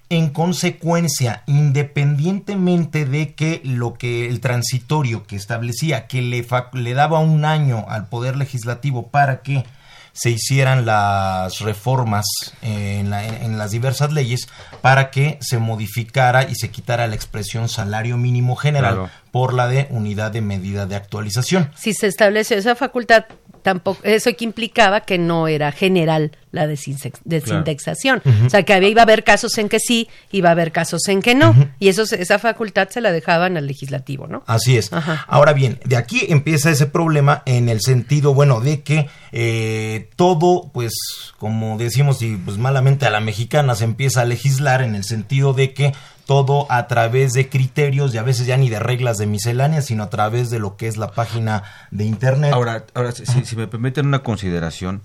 en 0.08 0.28
consecuencia, 0.28 1.42
independientemente 1.46 3.04
de 3.04 3.34
que 3.34 3.62
lo 3.64 3.94
que 3.94 4.28
el 4.28 4.40
transitorio 4.40 5.26
que 5.26 5.36
establecía 5.36 6.06
que 6.06 6.20
le 6.20 6.94
daba 6.94 7.18
un 7.18 7.44
año 7.44 7.86
al 7.88 8.08
Poder 8.08 8.36
Legislativo 8.36 9.08
para 9.08 9.42
que 9.42 9.64
se 10.12 10.30
hicieran 10.30 10.84
las 10.86 11.60
reformas 11.60 12.26
en, 12.60 13.10
la- 13.10 13.26
en 13.26 13.56
las 13.58 13.70
diversas 13.70 14.12
leyes 14.12 14.48
para 14.80 15.10
que 15.10 15.38
se 15.40 15.58
modificara 15.58 16.44
y 16.44 16.54
se 16.54 16.70
quitara 16.70 17.06
la 17.06 17.14
expresión 17.14 17.68
salario 17.68 18.16
mínimo 18.16 18.56
general 18.56 18.94
Claro. 18.94 19.10
por 19.30 19.54
la 19.54 19.68
de 19.68 19.86
unidad 19.90 20.30
de 20.30 20.40
medida 20.42 20.86
de 20.86 20.96
actualización. 20.96 21.70
Si 21.76 21.94
se 21.94 22.06
estableció 22.06 22.56
esa 22.56 22.74
facultad, 22.76 23.24
tampoco 23.62 24.00
eso 24.02 24.30
que 24.36 24.44
implicaba 24.44 25.00
que 25.00 25.18
no 25.18 25.48
era 25.48 25.72
general 25.72 26.32
la 26.52 26.66
desindexación. 26.66 28.22
O 28.46 28.50
sea, 28.50 28.62
que 28.62 28.74
había, 28.74 28.90
iba 28.90 29.00
a 29.00 29.04
haber 29.04 29.24
casos 29.24 29.56
en 29.56 29.68
que 29.68 29.78
sí, 29.80 30.08
iba 30.30 30.50
a 30.50 30.52
haber 30.52 30.70
casos 30.70 31.08
en 31.08 31.22
que 31.22 31.34
no. 31.34 31.54
Y 31.78 31.88
eso, 31.88 32.02
esa 32.02 32.38
facultad 32.38 32.90
se 32.90 33.00
la 33.00 33.10
dejaban 33.10 33.56
al 33.56 33.66
legislativo, 33.66 34.26
¿no? 34.26 34.44
Así 34.46 34.76
es. 34.76 34.90
Ahora 35.26 35.54
bien, 35.54 35.80
de 35.84 35.96
aquí 35.96 36.26
empieza 36.28 36.70
ese 36.70 36.86
problema 36.86 37.42
en 37.46 37.68
el 37.68 37.80
sentido, 37.80 38.34
bueno, 38.34 38.60
de 38.60 38.82
que 38.82 39.08
eh, 39.32 40.10
todo, 40.16 40.70
pues, 40.72 40.92
como 41.38 41.78
decimos, 41.78 42.20
y 42.20 42.36
pues 42.36 42.58
malamente 42.58 43.06
a 43.06 43.10
la 43.10 43.20
mexicana 43.20 43.74
se 43.74 43.84
empieza 43.84 44.20
a 44.20 44.24
legislar 44.26 44.82
en 44.82 44.94
el 44.94 45.04
sentido 45.04 45.54
de 45.54 45.72
que 45.72 45.94
todo 46.26 46.66
a 46.70 46.86
través 46.86 47.32
de 47.32 47.48
criterios 47.48 48.14
y 48.14 48.18
a 48.18 48.22
veces 48.22 48.46
ya 48.46 48.56
ni 48.56 48.68
de 48.70 48.78
reglas 48.78 49.18
de 49.18 49.26
miscelánea, 49.26 49.82
sino 49.82 50.04
a 50.04 50.10
través 50.10 50.50
de 50.50 50.58
lo 50.58 50.76
que 50.76 50.86
es 50.88 50.96
la 50.96 51.10
página 51.12 51.62
de 51.90 52.04
internet. 52.04 52.52
Ahora, 52.52 52.84
ahora 52.94 53.12
si, 53.12 53.24
si 53.26 53.56
me 53.56 53.66
permiten 53.66 54.06
una 54.06 54.22
consideración, 54.22 55.02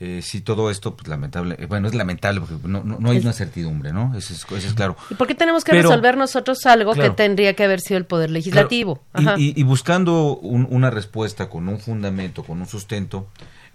eh, 0.00 0.20
si 0.22 0.40
todo 0.40 0.70
esto, 0.70 0.96
pues 0.96 1.06
lamentable, 1.08 1.56
eh, 1.58 1.66
bueno, 1.66 1.86
es 1.88 1.94
lamentable 1.94 2.40
porque 2.40 2.56
no, 2.66 2.82
no, 2.82 2.98
no 2.98 3.10
hay 3.10 3.18
Es- 3.18 3.24
una 3.24 3.32
certidumbre, 3.32 3.92
¿no? 3.92 4.12
Eso 4.16 4.32
es, 4.34 4.44
eso 4.44 4.56
es 4.68 4.74
claro. 4.74 4.96
¿Y 5.10 5.14
por 5.14 5.26
qué 5.26 5.34
tenemos 5.34 5.62
que 5.64 5.70
Pero- 5.72 5.88
resolver 5.90 6.16
nosotros 6.16 6.58
algo 6.66 6.92
Claro. 6.92 7.10
que 7.10 7.16
tendría 7.16 7.54
que 7.54 7.64
haber 7.64 7.80
sido 7.80 7.98
el 7.98 8.04
Poder 8.06 8.30
Legislativo? 8.30 9.00
Claro, 9.12 9.28
Ajá. 9.30 9.38
y, 9.40 9.50
y- 9.50 9.60
y 9.60 9.62
buscando 9.62 10.36
un- 10.36 10.66
una 10.70 10.90
respuesta 10.90 11.48
con 11.48 11.68
un 11.68 11.78
fundamento, 11.78 12.42
con 12.42 12.60
un 12.60 12.66
sustento, 12.66 13.28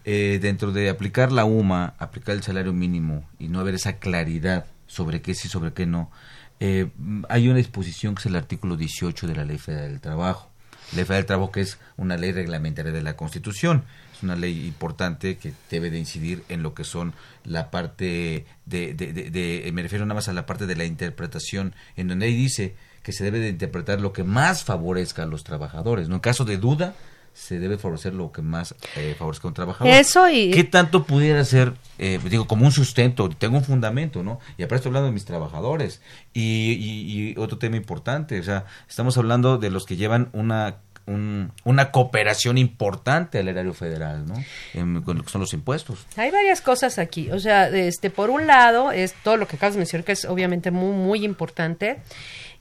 eh, 0.06 0.40
dentro 0.42 0.72
de 0.72 0.90
aplicar 0.90 1.32
la 1.32 1.46
UMA, 1.46 1.94
aplicar 2.00 2.36
el 2.36 2.44
salario 2.44 2.74
mínimo 2.74 3.24
y 3.40 3.48
no 3.48 3.60
haber 3.60 3.76
esa 3.76 3.94
claridad 3.98 4.66
sobre 4.88 5.22
qué 5.22 5.34
sí, 5.36 5.48
sobre 5.48 5.72
qué 5.72 5.86
no, 5.86 6.10
eh, 6.60 6.90
hay 7.30 7.48
una 7.48 7.58
disposición 7.58 8.16
que 8.16 8.20
es 8.22 8.26
el 8.28 8.36
artículo 8.36 8.76
18 8.78 9.28
de 9.28 9.36
la 9.36 9.46
Ley 9.46 9.58
Federal 9.58 9.90
del 9.92 10.02
Trabajo. 10.02 10.50
La 10.92 10.98
Ley 10.98 11.06
Federal 11.06 11.22
del 11.22 11.28
Trabajo 11.28 11.52
que 11.52 11.62
es 11.62 11.78
una 11.98 12.18
ley 12.18 12.32
reglamentaria 12.32 12.92
de 12.92 13.02
la 13.02 13.16
Constitución. 13.16 13.84
Es 14.16 14.24
una 14.24 14.36
ley 14.36 14.66
importante 14.68 15.38
que 15.38 15.54
debe 15.72 15.90
de 15.90 16.00
incidir 16.00 16.44
en 16.50 16.62
lo 16.64 16.74
que 16.74 16.84
son 16.84 17.14
la 17.46 17.72
parte 17.72 18.46
de, 18.66 18.94
de- 18.94 19.14
de- 19.14 19.30
de- 19.30 19.72
me 19.72 19.82
refiero 19.84 20.06
nada 20.06 20.16
más 20.16 20.28
a 20.28 20.34
la 20.34 20.46
parte 20.46 20.66
de 20.68 20.76
la 20.76 20.86
interpretación, 20.86 21.74
en 21.96 22.08
donde 22.10 22.26
ahí 22.26 22.36
dice 22.36 22.76
que 23.04 23.14
se 23.14 23.24
debe 23.24 23.40
de 23.40 23.50
interpretar 23.50 24.02
lo 24.02 24.12
que 24.12 24.24
más 24.26 24.64
favorezca 24.66 25.24
a 25.24 25.26
los 25.26 25.44
trabajadores. 25.46 26.10
¿no? 26.10 26.16
En 26.16 26.22
caso 26.22 26.44
de 26.44 26.58
duda, 26.58 26.96
se 27.34 27.60
debe 27.60 27.78
favorecer 27.78 28.14
lo 28.14 28.32
que 28.32 28.42
más 28.42 28.76
eh, 28.96 29.16
favorezca 29.18 29.48
a 29.48 29.50
un 29.50 29.54
trabajador. 29.54 29.94
Eso 29.94 30.30
y- 30.30 30.52
¿Qué 30.52 30.64
tanto 30.64 31.04
pudiera 31.06 31.44
ser, 31.46 31.74
eh, 31.98 32.20
digo, 32.30 32.48
como 32.48 32.66
un 32.66 32.72
sustento? 32.72 33.30
Tengo 33.30 33.58
un 33.58 33.64
fundamento, 33.64 34.24
¿no? 34.24 34.40
Y 34.58 34.64
aparte 34.64 34.76
estoy 34.78 34.90
hablando 34.90 35.08
de 35.08 35.14
mis 35.14 35.26
trabajadores. 35.26 36.02
Y, 36.34 36.72
y- 36.74 37.30
y 37.32 37.36
otro 37.38 37.58
tema 37.58 37.76
importante, 37.78 38.40
o 38.40 38.44
sea, 38.44 38.66
estamos 38.90 39.18
hablando 39.18 39.58
de 39.58 39.70
los 39.70 39.86
que 39.86 39.96
llevan 39.96 40.30
una 40.34 40.78
un- 41.06 41.52
una 41.64 41.90
cooperación 41.90 42.60
importante 42.60 43.40
al 43.40 43.48
erario 43.48 43.74
federal, 43.74 44.28
¿no? 44.28 44.36
En- 44.76 45.02
con 45.02 45.18
lo 45.18 45.24
que 45.24 45.30
son 45.32 45.42
los 45.42 45.54
impuestos. 45.54 46.06
Hay 46.18 46.30
varias 46.30 46.62
cosas 46.62 47.00
aquí. 47.00 47.32
O 47.32 47.40
sea, 47.40 47.68
este, 47.70 48.12
por 48.12 48.30
un 48.30 48.46
lado 48.46 48.92
es 48.92 49.16
todo 49.24 49.36
lo 49.36 49.48
que 49.48 49.56
acabas 49.56 49.74
de 49.74 49.80
mencionar, 49.80 50.06
que 50.06 50.12
es 50.12 50.26
obviamente 50.26 50.70
muy, 50.70 50.92
muy 50.96 51.26
importante. 51.26 51.98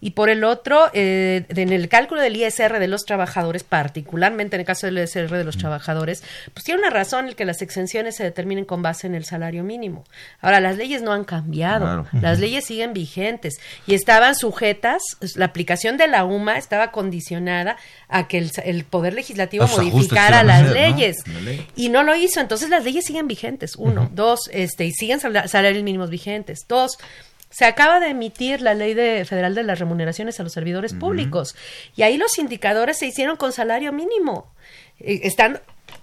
Y 0.01 0.11
por 0.13 0.31
el 0.31 0.45
otro, 0.45 0.91
eh, 0.93 1.45
en 1.49 1.73
el 1.73 1.89
cálculo 1.89 2.21
del 2.21 2.37
ISR 2.37 2.79
de 2.79 2.87
los 2.87 3.05
trabajadores, 3.05 3.65
particularmente 3.65 4.55
en 4.55 4.61
el 4.61 4.67
caso 4.67 4.87
del 4.87 4.99
ISR 4.99 5.37
de 5.37 5.43
los 5.45 5.59
trabajadores, 5.59 6.23
pues 6.55 6.65
tiene 6.65 6.81
una 6.81 6.91
razón 6.91 7.27
el 7.27 7.35
que 7.35 7.45
las 7.45 7.63
exenciones 7.63 8.15
se 8.17 8.23
determinen 8.23 8.65
con 8.65 8.81
base 8.81 9.07
en 9.09 9.15
el 9.17 9.25
salario 9.25 9.65
mínimo. 9.65 10.05
Ahora, 10.41 10.61
las 10.61 10.77
leyes 10.77 11.03
no 11.03 11.13
han 11.13 11.25
cambiado, 11.25 11.85
Claro. 11.85 12.07
las 12.23 12.39
leyes 12.39 12.65
siguen 12.65 12.93
vigentes 12.93 13.57
y 13.89 13.95
estaban 13.95 14.37
sujetas, 14.37 15.03
la 15.35 15.47
aplicación 15.47 15.97
de 15.97 16.07
la 16.07 16.25
UMA 16.25 16.59
estaba 16.59 16.93
condicionada 16.93 17.77
a 18.09 18.29
que 18.29 18.39
el, 18.39 18.51
el 18.65 18.85
Poder 18.85 19.15
Legislativo 19.15 19.65
Los 19.65 19.77
modificara 19.79 20.43
las 20.45 20.71
leyes. 20.71 21.17
En 21.27 21.35
la 21.35 21.41
ley. 21.41 21.67
Y 21.75 21.89
no 21.89 22.05
lo 22.05 22.15
hizo, 22.15 22.41
entonces 22.41 22.69
las 22.71 22.85
leyes 22.85 23.05
siguen 23.05 23.27
vigentes, 23.27 23.75
uno. 23.77 24.09
Dos, 24.15 24.49
este, 24.53 24.85
y 24.85 24.93
siguen 24.93 25.19
sal- 25.21 25.49
salarios 25.49 25.83
mínimos 25.83 26.09
vigentes. 26.11 26.61
Dos, 26.69 26.99
se 27.51 27.65
acaba 27.65 28.01
de 28.01 28.09
emitir 28.09 28.61
la 28.61 28.75
ley 28.75 28.95
de, 28.95 29.25
federal 29.25 29.55
de 29.55 29.63
las 29.63 29.79
remuneraciones 29.79 30.39
a 30.39 30.43
los 30.43 30.53
servidores 30.53 30.95
públicos. 30.95 31.57
Y 31.97 32.03
ahí 32.03 32.17
los 32.17 32.39
indicadores 32.39 32.99
se 32.99 33.07
hicieron 33.07 33.37
con 33.37 33.53
salario 33.53 33.93
mínimo. 33.93 34.53
Eh, 35.01 35.21
están, 35.23 35.61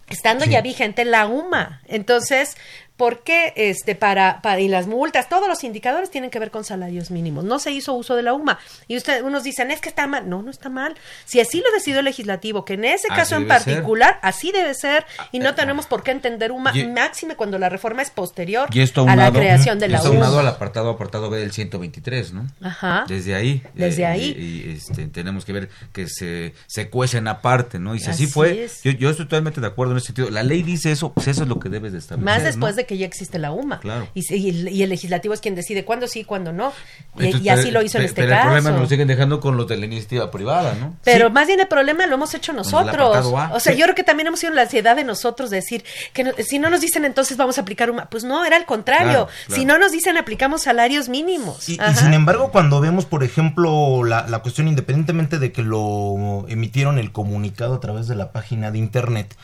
estando 0.09 0.45
ya 0.45 0.61
vigente 0.61 1.05
la 1.05 1.27
UMA. 1.27 1.81
Entonces, 1.87 2.55
¿por 2.97 3.23
qué 3.23 3.53
este, 3.55 3.95
para, 3.95 4.41
para, 4.41 4.59
y 4.61 4.67
las 4.67 4.87
multas, 4.87 5.27
todos 5.27 5.47
los 5.47 5.63
indicadores 5.63 6.09
tienen 6.09 6.29
que 6.29 6.39
ver 6.39 6.51
con 6.51 6.63
salarios 6.63 7.11
mínimos? 7.11 7.43
No 7.43 7.59
se 7.59 7.71
hizo 7.71 7.93
uso 7.93 8.15
de 8.15 8.21
la 8.23 8.33
UMA. 8.33 8.57
Y 8.87 8.95
usted, 8.97 9.21
unos 9.23 9.43
dicen, 9.43 9.69
es 9.71 9.81
que 9.81 9.89
está 9.89 10.07
mal. 10.07 10.29
No, 10.29 10.41
no 10.41 10.49
está 10.51 10.69
mal. 10.69 10.95
Si 11.25 11.39
así 11.39 11.57
lo 11.65 11.71
decidió 11.73 11.99
el 11.99 12.05
legislativo, 12.05 12.63
que 12.65 12.75
en 12.75 12.85
ese 12.85 13.07
Así 13.09 13.15
caso 13.19 13.35
en 13.35 13.41
ser. 13.41 13.47
particular, 13.49 14.19
así 14.21 14.51
debe 14.51 14.73
ser, 14.73 15.05
y 15.31 15.39
no 15.39 15.55
tenemos 15.55 15.85
por 15.87 16.03
qué 16.03 16.11
entender 16.11 16.51
UMA, 16.51 16.71
Y- 16.75 16.87
máxime 16.87 17.35
cuando 17.35 17.59
la 17.59 17.69
reforma 17.69 18.01
es 18.01 18.09
posterior 18.11 18.69
Y 18.71 18.81
esto 18.81 19.01
a 19.01 19.05
la 19.07 19.11
aunado, 19.11 19.39
creación 19.39 19.79
de 19.79 19.87
y 19.87 19.89
la 19.89 19.97
esto 19.97 20.09
aunado 20.09 20.33
UMA. 20.33 20.41
al 20.41 20.47
apartado, 20.55 20.89
apartado 20.91 21.29
B 21.29 21.39
del 21.39 21.51
123, 21.51 22.33
¿no? 22.33 22.47
Ajá. 22.61 23.05
Desde 23.07 23.35
ahí. 23.35 23.61
Desde 23.73 24.03
eh, 24.03 24.05
ahí. 24.05 24.25
Y, 24.65 24.71
este, 24.77 25.07
tenemos 25.07 25.43
que 25.45 25.53
ver 25.53 25.69
que 25.91 26.07
se, 26.07 26.53
se 26.67 26.89
cuecen 26.89 27.27
aparte, 27.27 27.77
¿no? 27.79 27.93
Y 27.95 27.99
si 27.99 28.09
así, 28.09 28.23
Así 28.25 28.27
fue, 28.33 28.69
yo, 28.83 28.91
yo 28.91 29.09
estoy 29.09 29.25
totalmente 29.25 29.59
de 29.59 29.67
acuerdo 29.67 29.91
en 29.91 29.97
ese 29.97 30.07
sentido. 30.07 30.29
La 30.29 30.41
ley 30.43 30.63
dice 30.63 30.91
eso, 30.91 31.11
pues 31.11 31.27
eso 31.27 31.43
es 31.43 31.49
lo 31.49 31.59
que 31.59 31.67
debes 31.69 31.91
de 31.91 31.99
establecer. 31.99 32.23
Más 32.25 32.43
después 32.43 32.73
¿no? 32.73 32.77
de 32.77 32.84
que 32.85 32.97
ya 32.97 33.05
existe 33.05 33.39
la 33.39 33.51
UMA. 33.51 33.79
Claro. 33.79 34.07
Y, 34.13 34.21
y 34.35 34.49
el, 34.49 34.69
y 34.69 34.83
el 34.83 34.89
legislativo 34.89 35.33
es 35.33 35.41
quien 35.41 35.55
decide 35.55 35.85
cuándo 35.85 36.07
sí, 36.07 36.23
cuándo 36.23 36.53
no. 36.53 36.73
Y, 37.17 37.25
Entonces, 37.25 37.41
y 37.41 37.49
así 37.49 37.61
pero- 37.65 37.79
lo 37.79 37.85
hizo 37.85 37.97
en 37.97 38.05
este 38.05 38.21
pero 38.21 38.29
caso. 38.29 38.41
el 38.41 38.47
problema 38.47 38.71
nos 38.71 38.81
lo 38.81 38.87
siguen 38.87 39.07
dejando 39.07 39.39
con 39.39 39.57
los 39.57 39.67
de 39.67 39.77
la 39.77 39.85
iniciativa 39.85 40.31
privada, 40.31 40.75
¿no? 40.75 40.95
Pero 41.03 41.29
más 41.29 41.47
bien 41.47 41.59
el 41.59 41.67
problema 41.67 42.05
lo 42.07 42.15
hemos 42.15 42.33
hecho 42.33 42.51
el 42.51 42.57
nosotros. 42.57 43.25
O 43.51 43.59
sea, 43.59 43.73
Sí. 43.73 43.79
yo 43.79 43.85
creo 43.85 43.95
que 43.95 44.03
también 44.03 44.27
hemos 44.27 44.39
sido 44.39 44.53
la 44.53 44.63
ansiedad 44.63 44.95
de 44.95 45.03
nosotros 45.03 45.49
de 45.49 45.57
decir 45.57 45.83
que 46.13 46.23
no- 46.23 46.31
si 46.45 46.59
no 46.59 46.69
nos 46.69 46.81
dicen 46.81 47.05
entonces 47.05 47.37
vamos 47.37 47.57
a 47.57 47.61
aplicar 47.61 47.89
UMA. 47.89 48.09
Pues 48.09 48.23
no, 48.23 48.45
era 48.45 48.55
al 48.57 48.65
contrario. 48.65 49.05
Claro, 49.05 49.27
claro. 49.47 49.59
Si 49.61 49.65
no 49.65 49.77
nos 49.77 49.91
dicen 49.91 50.17
aplicamos 50.17 50.63
salarios 50.63 51.09
mínimos. 51.09 51.67
Y, 51.69 51.73
y 51.73 51.95
sin 51.95 52.13
embargo, 52.13 52.51
cuando 52.51 52.81
vemos, 52.81 53.05
por 53.05 53.23
ejemplo, 53.23 54.03
la, 54.03 54.27
la 54.27 54.39
cuestión, 54.39 54.67
independientemente 54.67 55.39
de 55.39 55.51
que 55.51 55.61
lo 55.63 56.45
emitieron 56.47 56.97
el 56.99 57.11
comunicado 57.11 57.75
a 57.75 57.79
través 57.79 58.07
de 58.07 58.15
la 58.15 58.31
página 58.31 58.71
de 58.71 58.77
internet, 58.79 59.35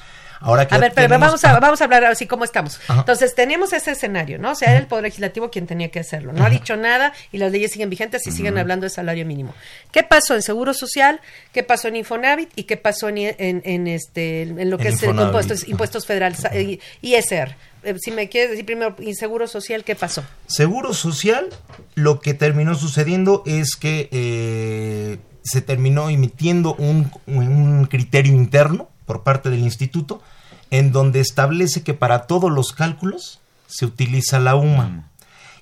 ahora 0.41 0.67
que 0.67 0.75
A 0.75 0.77
ver, 0.79 0.91
pero 0.93 1.07
tenemos- 1.07 1.27
vamos 1.27 1.45
a, 1.45 1.59
vamos 1.59 1.79
a 1.81 1.85
hablar 1.85 2.03
así 2.05 2.27
como 2.27 2.43
estamos. 2.43 2.79
Ajá. 2.87 2.99
Entonces, 2.99 3.33
tenemos 3.33 3.71
ese 3.73 3.91
escenario, 3.91 4.37
¿no? 4.37 4.51
O 4.51 4.55
sea, 4.55 4.71
era 4.71 4.79
el 4.79 4.87
Poder 4.87 5.03
Legislativo 5.05 5.49
quien 5.49 5.67
tenía 5.67 5.89
que 5.89 5.99
hacerlo. 5.99 6.33
No 6.33 6.43
ha 6.45 6.49
dicho 6.49 6.75
nada 6.75 7.13
y 7.31 7.37
las 7.37 7.51
leyes 7.51 7.71
siguen 7.71 7.89
vigentes 7.89 8.27
y 8.27 8.31
siguen 8.31 8.57
hablando 8.57 8.83
de 8.85 8.89
salario 8.89 9.25
mínimo. 9.25 9.53
¿Qué 9.91 10.03
pasó 10.03 10.35
en 10.35 10.41
Seguro 10.41 10.73
Social? 10.73 11.21
¿Qué 11.53 11.63
pasó 11.63 11.87
en 11.87 11.95
Infonavit? 11.95 12.49
¿Y 12.55 12.63
qué 12.63 12.75
pasó 12.77 13.07
en, 13.09 13.17
en, 13.17 13.61
en 13.63 13.87
este, 13.87 14.41
en 14.41 14.69
lo 14.69 14.77
que 14.77 14.89
En 14.89 14.93
es 14.95 15.03
el 15.03 15.09
Infonavit. 15.09 15.27
impuestos, 15.27 15.67
impuestos 15.69 16.05
federales, 16.05 16.43
eh, 16.51 16.79
ISR? 17.01 17.55
Eh, 17.83 17.95
Si 17.99 18.11
me 18.11 18.29
quieres 18.29 18.51
decir 18.51 18.65
primero, 18.65 18.95
¿y 18.99 19.15
Seguro 19.15 19.47
Social 19.47 19.83
qué 19.83 19.95
pasó? 19.95 20.23
Seguro 20.47 20.93
Social, 20.93 21.47
lo 21.95 22.19
que 22.19 22.33
terminó 22.33 22.75
sucediendo 22.75 23.41
es 23.45 23.75
que 23.75 24.07
eh, 24.11 25.17
se 25.43 25.61
terminó 25.61 26.09
emitiendo 26.09 26.75
un, 26.75 27.11
un 27.25 27.85
criterio 27.85 28.33
interno 28.33 28.89
por 29.11 29.23
parte 29.23 29.49
del 29.49 29.59
instituto 29.59 30.21
en 30.69 30.93
donde 30.93 31.19
establece 31.19 31.83
que 31.83 31.93
para 31.93 32.27
todos 32.27 32.49
los 32.49 32.71
cálculos 32.71 33.41
se 33.67 33.85
utiliza 33.85 34.39
la 34.39 34.55
UMA 34.55 35.09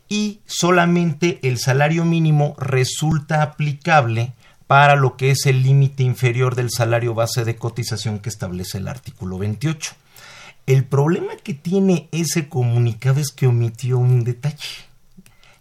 y 0.07 0.41
solamente 0.45 1.39
el 1.41 1.57
salario 1.57 2.05
mínimo 2.05 2.55
resulta 2.59 3.41
aplicable 3.41 4.33
para 4.67 4.95
lo 4.95 5.17
que 5.17 5.31
es 5.31 5.47
el 5.47 5.63
límite 5.63 6.03
inferior 6.03 6.53
del 6.53 6.69
salario 6.69 7.15
base 7.15 7.43
de 7.43 7.55
cotización 7.55 8.19
que 8.19 8.29
establece 8.29 8.77
el 8.77 8.87
artículo 8.87 9.39
28. 9.39 9.93
El 10.67 10.85
problema 10.85 11.35
que 11.43 11.55
tiene 11.55 12.07
ese 12.11 12.49
comunicado 12.49 13.19
es 13.19 13.31
que 13.31 13.47
omitió 13.47 13.97
un 13.97 14.23
detalle. 14.23 14.85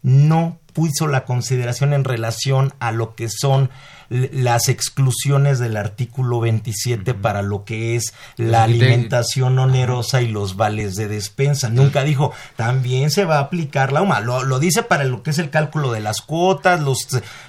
No 0.03 0.59
puso 0.75 1.07
la 1.07 1.25
consideración 1.25 1.95
en 1.95 2.05
relación 2.05 2.75
a 2.81 2.93
lo 2.93 3.15
que 3.15 3.31
son 3.31 3.71
las 4.11 4.69
exclusiones 4.69 5.59
del 5.59 5.77
artículo 5.77 6.41
27 6.41 7.15
para 7.15 7.43
lo 7.43 7.65
que 7.65 7.97
es 7.97 8.15
la 8.37 8.63
alimentación 8.63 9.59
onerosa 9.59 10.23
y 10.23 10.29
los 10.29 10.57
vales 10.57 10.97
de 10.97 11.09
despensa. 11.09 11.69
Nunca 11.69 12.05
dijo, 12.05 12.33
también 12.57 13.11
se 13.11 13.25
va 13.25 13.37
a 13.37 13.41
aplicar 13.41 13.93
la 13.93 14.03
UMA. 14.03 14.21
Lo, 14.21 14.59
dice 14.59 14.83
para 14.83 15.05
lo 15.05 15.23
que 15.23 15.31
es 15.31 15.39
el 15.39 15.51
cálculo 15.51 15.93
de 15.93 16.01
las 16.01 16.23
cuotas, 16.23 16.81
los, 16.81 16.99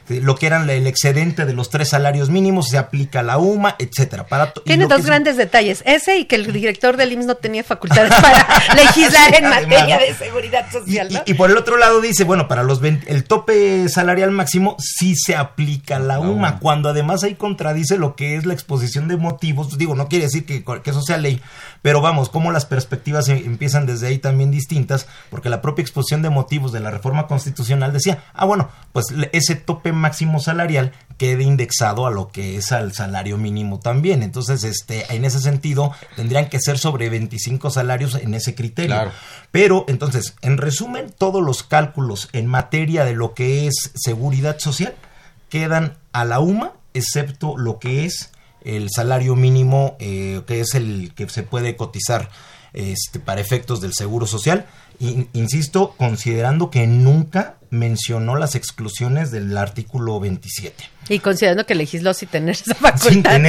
lo 0.10 0.36
que 0.36 0.48
eran 0.48 0.69
el 0.69 0.88
excedente 0.88 1.45
de 1.45 1.54
los 1.54 1.69
tres 1.69 1.89
salarios 1.89 2.30
mínimos, 2.30 2.69
se 2.69 2.78
aplica 2.78 3.24
la 3.24 3.38
UMA, 3.38 3.76
etcétera. 3.80 4.28
Para 4.28 4.52
Tiene 4.52 4.88
dos 4.88 5.06
grandes 5.06 5.38
detalles. 5.38 5.82
Ese 5.86 6.17
y 6.17 6.26
que 6.26 6.36
el 6.36 6.52
director 6.52 6.98
del 6.98 7.13
IMSS 7.13 7.26
no 7.26 7.36
tenía 7.36 7.63
facultades 7.63 8.13
para 8.22 8.48
legislar 8.76 9.36
en 9.36 9.50
materia 9.50 9.98
de 9.98 10.13
seguridad 10.13 10.69
social. 10.72 11.24
Y, 11.26 11.34
por 11.36 11.52
el 11.52 11.58
otro 11.58 11.78
lado 11.78 12.02
dice, 12.02 12.26
bueno, 12.26 12.48
para 12.48 12.63
los 12.63 12.82
el 12.84 13.24
tope 13.26 13.88
salarial 13.89 14.32
máximo 14.32 14.76
sí 14.80 15.15
se 15.15 15.36
aplica 15.36 16.00
la 16.00 16.19
UMA 16.19 16.48
cuando 16.57 16.89
además 16.89 17.23
ahí 17.23 17.35
contradice 17.35 17.97
lo 17.97 18.15
que 18.15 18.35
es 18.35 18.45
la 18.45 18.53
exposición 18.53 19.07
de 19.07 19.17
motivos. 19.17 19.77
Digo, 19.77 19.93
no 19.93 20.07
quiere 20.07 20.25
decir 20.25 20.45
que, 20.45 20.63
eso 20.85 21.01
sea 21.03 21.17
ley, 21.17 21.39
pero 21.83 22.01
vamos, 22.01 22.29
como 22.29 22.51
las 22.51 22.65
perspectivas 22.65 23.29
em, 23.29 23.38
empiezan 23.45 23.85
desde 23.85 24.07
ahí 24.07 24.17
también 24.17 24.49
distintas, 24.49 25.07
porque 25.29 25.49
la 25.49 25.62
propia 25.62 25.83
exposición 25.83 26.21
de 26.21 26.29
motivos 26.29 26.71
de 26.71 26.79
la 26.79 26.89
reforma 26.89 27.27
constitucional 27.27 27.93
decía, 27.93 28.23
ah, 28.33 28.45
bueno, 28.45 28.69
pues 28.93 29.05
ese 29.31 29.55
tope 29.55 29.91
máximo 29.91 30.39
salarial 30.39 30.93
quede 31.17 31.43
indexado 31.43 32.07
a 32.07 32.12
lo 32.12 32.29
que 32.29 32.57
es 32.57 32.71
al 32.71 32.93
salario 32.93 33.38
mínimo 33.38 33.79
también. 33.79 34.23
Entonces, 34.23 34.63
este, 34.63 35.13
en 35.13 35.25
ese 35.25 35.41
sentido, 35.41 35.91
tendrían 36.15 36.47
que 36.47 36.59
ser 36.59 36.79
sobre 36.79 37.09
25 37.09 37.69
salarios 37.69 38.15
en 38.15 38.33
ese 38.33 38.55
criterio. 38.55 39.12
Pero, 39.51 39.85
entonces, 39.89 40.35
en 40.41 40.57
resumen, 40.57 41.13
todos 41.15 41.43
los 41.43 41.63
cálculos 41.63 42.29
en 42.31 42.47
materia 42.47 43.03
de 43.03 43.13
lo 43.13 43.33
que 43.33 43.67
es 43.67 43.91
seguridad 43.95 44.59
social 44.59 44.95
quedan 45.49 45.97
a 46.12 46.25
la 46.25 46.39
UMA, 46.39 46.73
excepto 46.93 47.57
lo 47.57 47.79
que 47.79 48.05
es 48.05 48.31
el 48.63 48.89
salario 48.89 49.35
mínimo, 49.35 49.95
eh, 49.99 50.41
que 50.47 50.59
es 50.62 50.75
el 50.75 51.13
que 51.15 51.27
se 51.29 51.43
puede 51.43 51.75
cotizar 51.75 52.29
este, 52.73 53.19
para 53.19 53.41
efectos 53.41 53.81
del 53.81 53.93
seguro 53.93 54.25
social. 54.25 54.65
insisto, 54.99 55.95
considerando 55.97 56.69
que 56.69 56.85
nunca 56.85 57.55
mencionó 57.69 58.35
las 58.35 58.55
exclusiones 58.55 59.31
del 59.31 59.57
artículo 59.57 60.19
27. 60.19 60.83
Y 61.09 61.19
considerando 61.19 61.65
que 61.65 61.75
legisló 61.75 62.13
sin 62.13 62.29
tener 62.29 62.49
esa 62.55 62.75
facultad, 62.75 63.39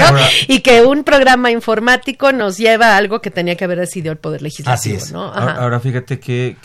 Y 0.47 0.61
que 0.61 0.83
un 0.83 1.05
programa 1.05 1.51
informático 1.51 2.33
nos 2.33 2.57
lleva 2.57 2.95
a 2.95 2.97
algo 2.97 3.21
que 3.21 3.31
tenía 3.31 3.57
que 3.57 3.65
haber 3.65 3.81
decidido 3.81 4.13
el 4.13 4.19
Poder 4.19 4.43
Legislativo, 4.43 4.97
Así 4.97 5.07
es. 5.07 5.13
Ahora, 5.13 5.81
fíjate 5.81 6.21
que, 6.21 6.57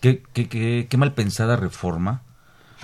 qué 0.00 0.96
mal 0.96 1.14
pensada 1.14 1.56
reforma 1.56 2.22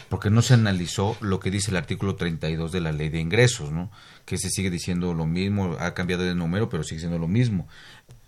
porque 0.08 0.30
no 0.30 0.42
se 0.42 0.54
analizó 0.54 1.16
lo 1.20 1.40
que 1.40 1.50
dice 1.50 1.70
el 1.70 1.76
artículo 1.76 2.16
32 2.16 2.72
de 2.72 2.80
la 2.80 2.92
ley 2.92 3.08
de 3.08 3.20
ingresos, 3.20 3.72
¿no? 3.72 3.90
que 4.24 4.38
se 4.38 4.50
sigue 4.50 4.70
diciendo 4.70 5.14
lo 5.14 5.26
mismo, 5.26 5.76
ha 5.78 5.94
cambiado 5.94 6.22
de 6.22 6.34
número, 6.34 6.68
pero 6.68 6.84
sigue 6.84 7.00
siendo 7.00 7.18
lo 7.18 7.28
mismo, 7.28 7.66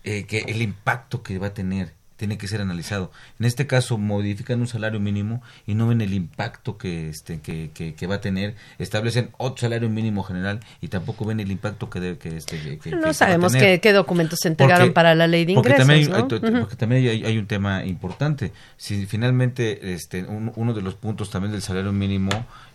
eh, 0.03 0.25
que 0.25 0.39
el 0.39 0.61
impacto 0.61 1.23
que 1.23 1.37
va 1.37 1.47
a 1.47 1.53
tener 1.53 1.93
tiene 2.21 2.37
que 2.37 2.47
ser 2.47 2.61
analizado. 2.61 3.11
En 3.39 3.47
este 3.47 3.65
caso, 3.65 3.97
modifican 3.97 4.61
un 4.61 4.67
salario 4.67 4.99
mínimo 4.99 5.41
y 5.65 5.73
no 5.73 5.87
ven 5.87 6.01
el 6.01 6.13
impacto 6.13 6.77
que, 6.77 7.09
este, 7.09 7.41
que, 7.41 7.71
que, 7.73 8.05
va 8.05 8.15
a 8.17 8.21
tener. 8.21 8.53
Establecen 8.77 9.31
otro 9.39 9.61
salario 9.61 9.89
mínimo 9.89 10.21
general 10.21 10.59
y 10.81 10.89
tampoco 10.89 11.25
ven 11.25 11.39
el 11.39 11.49
impacto 11.49 11.89
que, 11.89 11.99
debe, 11.99 12.17
que, 12.19 12.37
este, 12.37 12.77
que 12.77 12.91
No 12.91 13.11
sabemos 13.15 13.53
qué, 13.53 13.91
documentos 13.91 14.37
se 14.39 14.49
entregaron 14.49 14.93
para 14.93 15.15
la 15.15 15.25
ley 15.25 15.45
de 15.45 15.53
ingresos. 15.53 15.79
Porque 15.79 16.75
también, 16.75 17.07
hay, 17.07 17.25
hay, 17.25 17.37
un 17.39 17.47
tema 17.47 17.83
importante. 17.85 18.51
Si 18.77 19.07
finalmente 19.07 19.95
este, 19.95 20.23
uno 20.23 20.75
de 20.75 20.81
los 20.83 20.93
puntos 20.93 21.31
también 21.31 21.51
del 21.51 21.63
salario 21.63 21.91
mínimo 21.91 22.29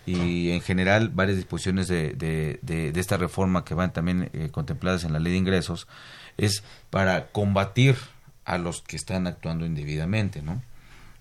y 0.06 0.50
en 0.50 0.60
general 0.60 1.10
varias 1.10 1.36
disposiciones 1.36 1.86
de, 1.86 2.14
de, 2.14 2.58
de, 2.62 2.98
esta 2.98 3.16
reforma 3.16 3.64
que 3.64 3.74
van 3.74 3.92
también 3.92 4.28
eh, 4.32 4.48
contempladas 4.50 5.04
en 5.04 5.12
la 5.12 5.20
ley 5.20 5.34
de 5.34 5.38
ingresos 5.38 5.86
es 6.36 6.64
para 6.90 7.28
combatir 7.28 7.94
a 8.46 8.58
los 8.58 8.80
que 8.80 8.96
están 8.96 9.26
actuando 9.26 9.66
indebidamente, 9.66 10.40
¿no? 10.40 10.62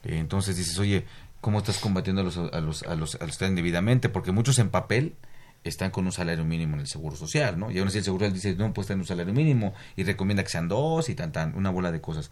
Eh, 0.04 0.20
entonces 0.20 0.56
dices, 0.56 0.78
oye, 0.80 1.06
¿cómo 1.42 1.58
estás 1.58 1.80
combatiendo 1.80 2.22
a 2.22 2.24
los, 2.24 2.38
a 2.38 2.62
los, 2.62 2.84
a 2.84 2.96
los, 2.96 3.16
a 3.16 3.20
los 3.20 3.26
que 3.26 3.26
están 3.26 3.50
indebidamente? 3.50 4.08
Porque 4.08 4.32
muchos 4.32 4.60
en 4.60 4.70
papel 4.70 5.16
están 5.64 5.90
con 5.90 6.06
un 6.06 6.12
salario 6.12 6.46
mínimo 6.46 6.76
en 6.76 6.82
el 6.82 6.88
Seguro 6.88 7.16
Social, 7.16 7.60
¿no? 7.60 7.72
Y 7.72 7.80
aún 7.80 7.88
así 7.88 7.98
el 7.98 8.04
Seguro 8.04 8.26
Social 8.26 8.34
dice, 8.34 8.56
no, 8.56 8.72
pues 8.72 8.90
en 8.92 9.00
un 9.00 9.08
salario 9.08 9.34
mínimo 9.34 9.74
y 9.96 10.04
recomienda 10.04 10.44
que 10.44 10.50
sean 10.50 10.68
dos 10.68 11.10
y 11.10 11.16
tan, 11.16 11.56
una 11.56 11.72
bola 11.72 11.92
de 11.92 12.02
cosas. 12.02 12.30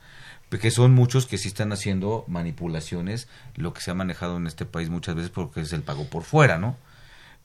Que 0.61 0.69
son 0.69 0.93
muchos 0.93 1.25
que 1.25 1.39
sí 1.39 1.47
están 1.47 1.71
haciendo 1.73 2.25
manipulaciones, 2.27 3.27
lo 3.55 3.73
que 3.73 3.81
se 3.81 3.89
ha 3.89 3.95
manejado 3.95 4.37
en 4.37 4.45
este 4.45 4.65
país 4.65 4.89
muchas 4.89 5.15
veces 5.15 5.31
porque 5.31 5.61
es 5.61 5.73
el 5.73 5.81
pago 5.81 6.05
por 6.05 6.21
fuera, 6.21 6.59
¿no? 6.59 6.77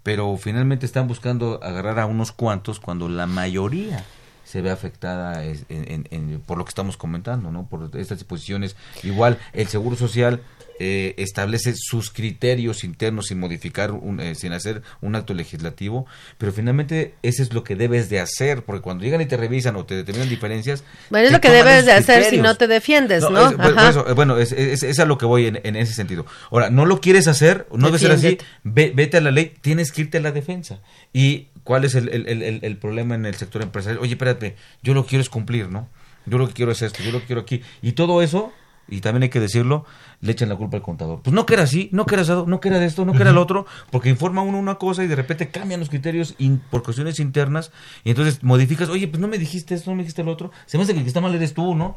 Pero 0.03 0.37
finalmente 0.37 0.85
están 0.85 1.09
buscando 1.09 1.59
agarrar 1.63 1.99
a 2.01 2.07
unos 2.07 2.33
cuantos 2.33 2.81
cuando 2.81 3.09
la 3.09 3.27
mayoría 3.27 4.05
se 4.49 4.63
ve 4.63 4.71
afectada 4.71 5.45
en, 5.45 6.43
por 6.47 6.57
lo 6.57 6.65
que 6.65 6.71
estamos 6.71 6.97
comentando, 6.97 7.51
¿no? 7.51 7.67
Por 7.69 7.91
estas 7.99 8.19
disposiciones. 8.19 8.77
Igual, 9.03 9.39
el 9.53 9.67
Seguro 9.67 9.95
Social 9.95 10.41
eh, 10.79 11.15
establece 11.19 11.75
sus 11.77 12.11
criterios 12.11 12.85
internos 12.85 13.27
sin 13.27 13.39
modificar, 13.39 13.93
eh, 14.21 14.35
sin 14.35 14.53
hacer 14.53 14.83
un 15.01 15.15
acto 15.15 15.35
legislativo, 15.35 16.07
pero 16.39 16.53
finalmente 16.53 17.15
eso 17.23 17.43
es 17.43 17.53
lo 17.53 17.65
que 17.65 17.77
debes 17.77 18.09
de 18.09 18.21
hacer, 18.21 18.65
porque 18.65 18.83
cuando 18.83 19.05
llegan 19.05 19.21
y 19.21 19.27
te 19.27 19.37
revisan 19.37 19.77
o 19.77 19.85
te 19.85 19.95
determinan 19.95 20.29
diferencias... 20.29 20.85
Bueno, 21.11 21.27
es 21.27 21.33
lo 21.33 21.41
que 21.41 21.51
debes 21.51 21.87
de 21.87 21.93
hacer 21.93 22.25
si 22.25 22.39
no 22.39 22.57
te 22.57 22.67
defiendes, 22.67 23.29
¿no? 23.29 23.51
Eh, 23.51 24.13
bueno, 24.15 24.39
es, 24.39 24.53
es, 24.53 24.99
a 24.99 25.05
lo 25.05 25.19
que 25.19 25.27
voy 25.27 25.47
en, 25.47 25.77
ese 25.77 25.95
sentido. 25.95 26.27
Ahora, 26.51 26.71
no 26.71 26.87
lo 26.87 27.01
quieres 27.01 27.29
hacer, 27.29 27.67
no 27.73 27.87
debe 27.87 27.99
ser 27.99 28.13
así, 28.13 28.39
vete 28.65 29.17
a 29.17 29.21
la 29.21 29.31
ley, 29.31 29.55
tienes 29.61 29.93
que 29.93 30.03
irte 30.03 30.19
a 30.19 30.21
la 30.21 30.33
defensa. 30.33 30.81
Y 31.13 31.49
¿Cuál 31.69 31.85
es 31.85 31.95
el, 31.95 32.09
el, 32.09 32.61
el, 32.63 32.77
problema 32.79 33.15
en 33.15 33.27
el 33.27 33.35
sector 33.35 33.61
empresarial? 33.61 34.03
Oye, 34.03 34.13
espérate, 34.13 34.57
yo 34.83 34.95
lo 34.95 35.03
que 35.03 35.11
quiero 35.11 35.21
es 35.23 35.29
cumplir, 35.29 35.69
¿no? 35.69 35.87
Yo 36.25 36.39
lo 36.39 36.49
que 36.49 36.55
quiero 36.55 36.73
es 36.73 36.81
esto, 36.81 37.03
yo 37.03 37.13
lo 37.13 37.21
que 37.21 37.27
quiero 37.27 37.43
aquí. 37.43 37.61
Y 37.83 37.93
todo 37.93 38.23
eso, 38.23 38.55
y 38.89 39.03
también 39.03 39.25
hay 39.25 39.29
que 39.29 39.39
decirlo, 39.39 39.85
le 40.21 40.33
echan 40.33 40.49
la 40.49 40.57
culpa 40.57 40.77
al 40.77 40.83
contador. 40.83 41.21
Pues 41.23 41.33
no 41.33 41.47
que 41.47 41.55
era 41.55 41.63
así, 41.63 41.89
no 41.93 42.07
que 42.07 42.15
era 42.15 42.23
asado, 42.23 42.47
no 42.47 42.61
que 42.61 42.69
era 42.69 42.79
de 42.79 42.87
esto, 42.87 43.05
no 43.05 43.13
que 43.13 43.23
era 43.23 43.33
lo 43.33 43.41
otro, 43.41 43.67
porque 43.91 44.09
informa 44.09 44.43
uno 44.43 44.59
una 44.59 44.75
cosa 44.77 45.05
y 45.05 45.07
de 45.07 45.17
repente 45.17 45.51
cambian 45.51 45.81
los 45.81 45.89
criterios 45.89 46.35
por 46.71 46.83
cuestiones 46.83 47.21
internas 47.21 47.71
y 48.05 48.11
entonces 48.11 48.43
modificas, 48.43 48.89
oye, 48.89 49.07
pues 49.07 49.21
no 49.21 49.29
me 49.29 49.39
dijiste 49.39 49.75
esto, 49.75 49.91
no 49.91 49.97
me 49.97 50.03
dijiste 50.03 50.25
lo 50.25 50.33
otro. 50.33 50.51
Se 50.67 50.77
me 50.77 50.85
hace 50.85 50.93
que 50.93 50.99
el 50.99 51.05
que 51.05 51.09
está 51.09 51.21
mal 51.21 51.35
eres 51.35 51.55
tú, 51.55 51.75
¿no? 51.75 51.97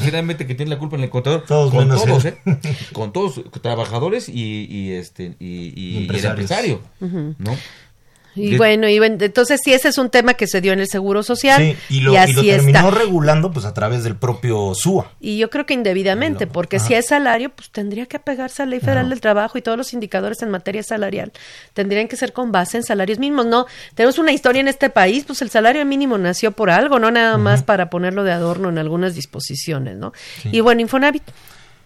Finalmente 0.00 0.46
que 0.46 0.54
tiene 0.54 0.70
la 0.70 0.78
culpa 0.78 0.96
en 0.96 1.04
el 1.04 1.10
contador. 1.10 1.44
Todos 1.46 1.70
con 1.70 1.88
todos, 1.88 2.24
¿eh? 2.24 2.38
Con 2.92 3.12
todos, 3.12 3.40
trabajadores 3.62 4.28
y, 4.28 4.66
y 4.68 4.92
este, 4.92 5.36
y, 5.38 6.06
el 6.08 6.24
empresario, 6.24 6.80
¿no? 7.00 7.56
Y 8.36 8.56
bueno, 8.56 8.88
y 8.88 8.96
entonces 8.96 9.60
sí, 9.64 9.72
ese 9.72 9.88
es 9.88 9.98
un 9.98 10.10
tema 10.10 10.34
que 10.34 10.46
se 10.46 10.60
dio 10.60 10.72
en 10.72 10.80
el 10.80 10.88
Seguro 10.88 11.22
Social. 11.22 11.60
Sí, 11.60 11.76
y 11.96 12.00
lo, 12.00 12.12
y 12.12 12.32
lo 12.32 12.42
terminó 12.42 12.90
regulando 12.90 13.50
pues 13.50 13.64
a 13.64 13.74
través 13.74 14.04
del 14.04 14.16
propio 14.16 14.74
SUA. 14.74 15.10
Y 15.20 15.38
yo 15.38 15.50
creo 15.50 15.66
que 15.66 15.74
indebidamente, 15.74 16.46
porque 16.46 16.78
si 16.78 16.94
es 16.94 17.06
salario, 17.06 17.50
pues 17.50 17.70
tendría 17.70 18.06
que 18.06 18.18
apegarse 18.18 18.62
a 18.62 18.66
la 18.66 18.70
Ley 18.70 18.80
Federal 18.80 19.08
del 19.08 19.20
Trabajo 19.20 19.58
y 19.58 19.62
todos 19.62 19.78
los 19.78 19.92
indicadores 19.92 20.42
en 20.42 20.50
materia 20.50 20.82
salarial 20.82 21.32
tendrían 21.72 22.08
que 22.08 22.16
ser 22.16 22.32
con 22.32 22.52
base 22.52 22.76
en 22.76 22.82
salarios 22.82 23.18
mínimos. 23.18 23.46
No, 23.46 23.66
tenemos 23.94 24.18
una 24.18 24.32
historia 24.32 24.60
en 24.60 24.68
este 24.68 24.90
país, 24.90 25.24
pues 25.24 25.42
el 25.42 25.50
salario 25.50 25.84
mínimo 25.84 26.18
nació 26.18 26.52
por 26.52 26.70
algo, 26.70 26.98
no 26.98 27.10
nada 27.10 27.38
más 27.38 27.62
para 27.62 27.90
ponerlo 27.90 28.24
de 28.24 28.32
adorno 28.32 28.68
en 28.68 28.78
algunas 28.78 29.14
disposiciones, 29.14 29.96
¿no? 29.96 30.12
Y 30.44 30.60
bueno, 30.60 30.80
Infonavit. 30.80 31.22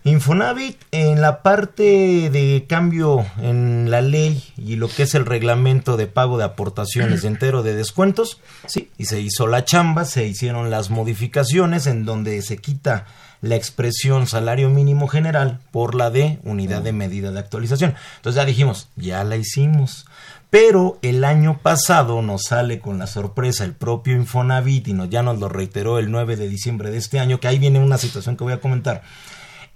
Infonavit 0.03 0.79
en 0.93 1.21
la 1.21 1.43
parte 1.43 2.31
de 2.31 2.65
cambio 2.67 3.27
en 3.43 3.91
la 3.91 4.01
ley 4.01 4.43
y 4.57 4.77
lo 4.77 4.89
que 4.89 5.03
es 5.03 5.15
el 5.15 5.27
reglamento 5.27 5.99
de 5.99 6.07
pago 6.07 6.39
de 6.39 6.45
aportaciones 6.45 7.23
de 7.23 7.29
entero 7.29 7.63
de 7.63 7.75
descuentos, 7.75 8.41
sí, 8.67 8.91
y 8.97 9.05
se 9.05 9.21
hizo 9.21 9.47
la 9.47 9.67
chamba, 9.67 10.07
se 10.07 10.27
hicieron 10.27 10.71
las 10.71 10.89
modificaciones 10.89 11.87
en 11.87 12.07
donde 12.07 12.41
se 12.41 12.57
quita 12.57 13.07
la 13.43 13.57
expresión 13.57 14.27
salario 14.27 14.71
mínimo 14.71 15.07
general 15.07 15.61
por 15.71 15.95
la 15.95 16.11
de 16.11 16.39
unidad 16.45 16.83
de 16.83 16.93
medida 16.93 17.31
de 17.31 17.39
actualización. 17.39 17.95
Entonces 18.17 18.41
ya 18.41 18.47
dijimos, 18.47 18.89
ya 18.97 19.23
la 19.25 19.37
hicimos. 19.37 20.07
Pero 20.51 20.99
el 21.03 21.25
año 21.25 21.61
pasado 21.63 22.23
nos 22.23 22.45
sale 22.45 22.81
con 22.81 22.99
la 22.99 23.07
sorpresa 23.07 23.65
el 23.65 23.75
propio 23.75 24.17
Infonavit 24.17 24.89
y 24.89 24.95
nos, 24.95 25.09
ya 25.09 25.23
nos 25.23 25.39
lo 25.39 25.49
reiteró 25.49 25.99
el 25.99 26.11
9 26.11 26.37
de 26.37 26.49
diciembre 26.49 26.91
de 26.91 26.99
este 26.99 27.21
año, 27.21 27.39
que 27.39 27.49
ahí 27.49 27.59
viene 27.59 27.79
una 27.79 27.99
situación 27.99 28.37
que 28.37 28.45
voy 28.45 28.53
a 28.55 28.61
comentar 28.61 29.03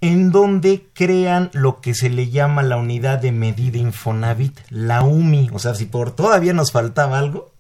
en 0.05 0.31
donde 0.31 0.87
crean 0.93 1.49
lo 1.55 1.81
que 1.81 1.95
se 1.95 2.11
le 2.11 2.29
llama 2.29 2.63
la 2.63 2.77
unidad 2.77 3.21
de 3.21 3.33
medida 3.33 3.79
Infonavit, 3.79 4.61
la 4.69 5.03
UMI. 5.03 5.49
O 5.55 5.59
sea, 5.59 5.75
si 5.75 5.87
por 5.87 6.11
todavía 6.11 6.53
nos 6.53 6.73
faltaba 6.73 7.19
algo, 7.19 7.53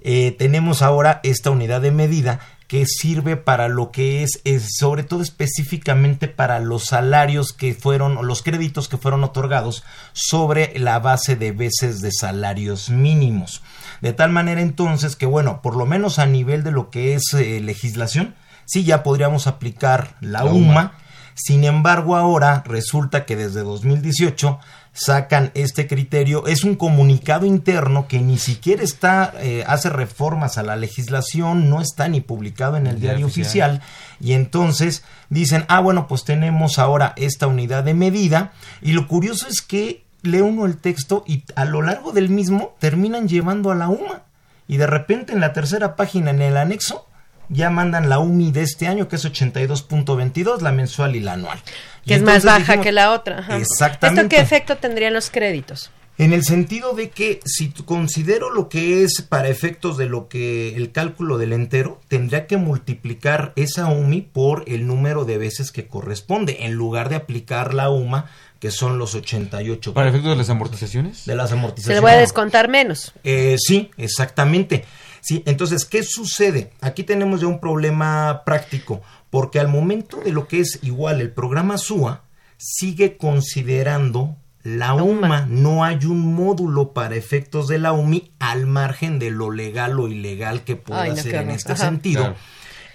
eh, 0.00 0.34
tenemos 0.38 0.80
ahora 0.80 1.20
esta 1.24 1.50
unidad 1.50 1.82
de 1.82 1.90
medida 1.90 2.40
que 2.68 2.86
sirve 2.86 3.36
para 3.36 3.68
lo 3.68 3.90
que 3.90 4.22
es, 4.22 4.40
es, 4.44 4.78
sobre 4.78 5.02
todo 5.02 5.20
específicamente 5.20 6.26
para 6.26 6.58
los 6.58 6.86
salarios 6.86 7.52
que 7.52 7.74
fueron, 7.74 8.16
o 8.16 8.22
los 8.22 8.40
créditos 8.40 8.88
que 8.88 8.96
fueron 8.96 9.22
otorgados 9.22 9.84
sobre 10.14 10.72
la 10.78 10.98
base 11.00 11.36
de 11.36 11.52
veces 11.52 12.00
de 12.00 12.12
salarios 12.12 12.88
mínimos. 12.88 13.62
De 14.00 14.14
tal 14.14 14.30
manera 14.30 14.62
entonces 14.62 15.16
que, 15.16 15.26
bueno, 15.26 15.60
por 15.60 15.76
lo 15.76 15.84
menos 15.84 16.18
a 16.18 16.24
nivel 16.24 16.64
de 16.64 16.70
lo 16.70 16.88
que 16.88 17.12
es 17.12 17.34
eh, 17.34 17.60
legislación, 17.60 18.34
sí 18.64 18.84
ya 18.84 19.02
podríamos 19.02 19.46
aplicar 19.46 20.16
la, 20.22 20.44
La 20.44 20.50
UMA. 20.50 20.70
UMA. 20.70 21.03
Sin 21.34 21.64
embargo, 21.64 22.16
ahora 22.16 22.62
resulta 22.66 23.24
que 23.26 23.36
desde 23.36 23.60
2018 23.60 24.58
sacan 24.94 25.50
este 25.54 25.86
criterio. 25.86 26.46
Es 26.46 26.64
un 26.64 26.76
comunicado 26.76 27.44
interno 27.44 28.06
que 28.06 28.20
ni 28.20 28.38
siquiera 28.38 28.82
está, 28.82 29.34
eh, 29.40 29.64
hace 29.66 29.90
reformas 29.90 30.56
a 30.56 30.62
la 30.62 30.76
legislación, 30.76 31.68
no 31.68 31.80
está 31.80 32.08
ni 32.08 32.20
publicado 32.20 32.76
en 32.76 32.86
el, 32.86 32.94
El 32.94 33.00
diario 33.00 33.16
diario 33.18 33.26
oficial. 33.26 33.70
oficial. 33.72 33.92
Y 34.20 34.32
entonces 34.32 35.04
dicen, 35.28 35.64
ah, 35.68 35.80
bueno, 35.80 36.06
pues 36.06 36.24
tenemos 36.24 36.78
ahora 36.78 37.12
esta 37.16 37.48
unidad 37.48 37.82
de 37.82 37.94
medida. 37.94 38.52
Y 38.80 38.92
lo 38.92 39.08
curioso 39.08 39.48
es 39.48 39.60
que 39.60 40.04
lee 40.22 40.40
uno 40.40 40.64
el 40.64 40.78
texto 40.78 41.24
y 41.26 41.44
a 41.56 41.64
lo 41.64 41.82
largo 41.82 42.12
del 42.12 42.30
mismo 42.30 42.74
terminan 42.78 43.28
llevando 43.28 43.70
a 43.72 43.74
la 43.74 43.88
UMA. 43.88 44.22
Y 44.68 44.78
de 44.78 44.86
repente 44.86 45.32
en 45.32 45.40
la 45.40 45.52
tercera 45.52 45.96
página, 45.96 46.30
en 46.30 46.40
el 46.40 46.56
anexo, 46.56 47.06
ya 47.48 47.70
mandan 47.70 48.08
la 48.08 48.18
UMI 48.18 48.52
de 48.52 48.62
este 48.62 48.86
año, 48.88 49.08
que 49.08 49.16
es 49.16 49.24
82.22, 49.24 50.60
la 50.60 50.72
mensual 50.72 51.16
y 51.16 51.20
la 51.20 51.34
anual. 51.34 51.58
Y 52.04 52.08
Que 52.08 52.14
es 52.16 52.22
más 52.22 52.44
baja 52.44 52.58
dijimos- 52.58 52.84
que 52.84 52.92
la 52.92 53.12
otra. 53.12 53.38
ajá. 53.40 53.56
Exactamente. 53.56 54.22
¿Esto 54.22 54.36
qué 54.36 54.42
efecto 54.42 54.76
tendrían 54.76 55.12
los 55.14 55.30
créditos? 55.30 55.90
En 56.16 56.32
el 56.32 56.44
sentido 56.44 56.92
de 56.94 57.10
que 57.10 57.40
si 57.44 57.70
considero 57.70 58.48
lo 58.50 58.68
que 58.68 59.02
es 59.02 59.20
para 59.22 59.48
efectos 59.48 59.96
de 59.96 60.06
lo 60.06 60.28
que 60.28 60.76
el 60.76 60.92
cálculo 60.92 61.38
del 61.38 61.52
entero, 61.52 62.00
tendría 62.06 62.46
que 62.46 62.56
multiplicar 62.56 63.52
esa 63.56 63.86
UMI 63.86 64.20
por 64.20 64.62
el 64.68 64.86
número 64.86 65.24
de 65.24 65.38
veces 65.38 65.72
que 65.72 65.88
corresponde, 65.88 66.66
en 66.66 66.74
lugar 66.74 67.08
de 67.08 67.16
aplicar 67.16 67.74
la 67.74 67.90
UMA, 67.90 68.26
que 68.60 68.70
son 68.70 68.96
los 68.96 69.16
88. 69.16 69.92
¿Para 69.92 70.10
efectos 70.10 70.30
de 70.30 70.36
las 70.36 70.50
amortizaciones? 70.50 71.26
De 71.26 71.34
las 71.34 71.50
Se 71.50 71.56
amortizaciones. 71.56 71.96
le 71.96 72.00
voy 72.00 72.12
a 72.12 72.20
descontar 72.20 72.68
menos. 72.68 73.12
Eh, 73.24 73.56
sí, 73.58 73.90
exactamente. 73.96 74.84
Sí, 75.24 75.42
entonces, 75.46 75.86
¿qué 75.86 76.02
sucede? 76.02 76.70
Aquí 76.82 77.02
tenemos 77.02 77.40
ya 77.40 77.46
un 77.46 77.58
problema 77.58 78.42
práctico, 78.44 79.00
porque 79.30 79.58
al 79.58 79.68
momento 79.68 80.18
de 80.18 80.32
lo 80.32 80.46
que 80.46 80.60
es 80.60 80.80
igual 80.82 81.22
el 81.22 81.32
programa 81.32 81.78
SUA, 81.78 82.24
sigue 82.58 83.16
considerando 83.16 84.36
la 84.62 84.92
UMA. 84.92 85.46
No 85.48 85.82
hay 85.82 86.04
un 86.04 86.34
módulo 86.34 86.92
para 86.92 87.16
efectos 87.16 87.68
de 87.68 87.78
la 87.78 87.94
UMI 87.94 88.32
al 88.38 88.66
margen 88.66 89.18
de 89.18 89.30
lo 89.30 89.50
legal 89.50 89.98
o 89.98 90.08
ilegal 90.08 90.62
que 90.62 90.76
pueda 90.76 91.04
Ay, 91.04 91.12
no, 91.12 91.16
ser 91.16 91.36
en 91.36 91.50
este 91.52 91.72
Ajá. 91.72 91.86
sentido. 91.86 92.20
Claro. 92.20 92.36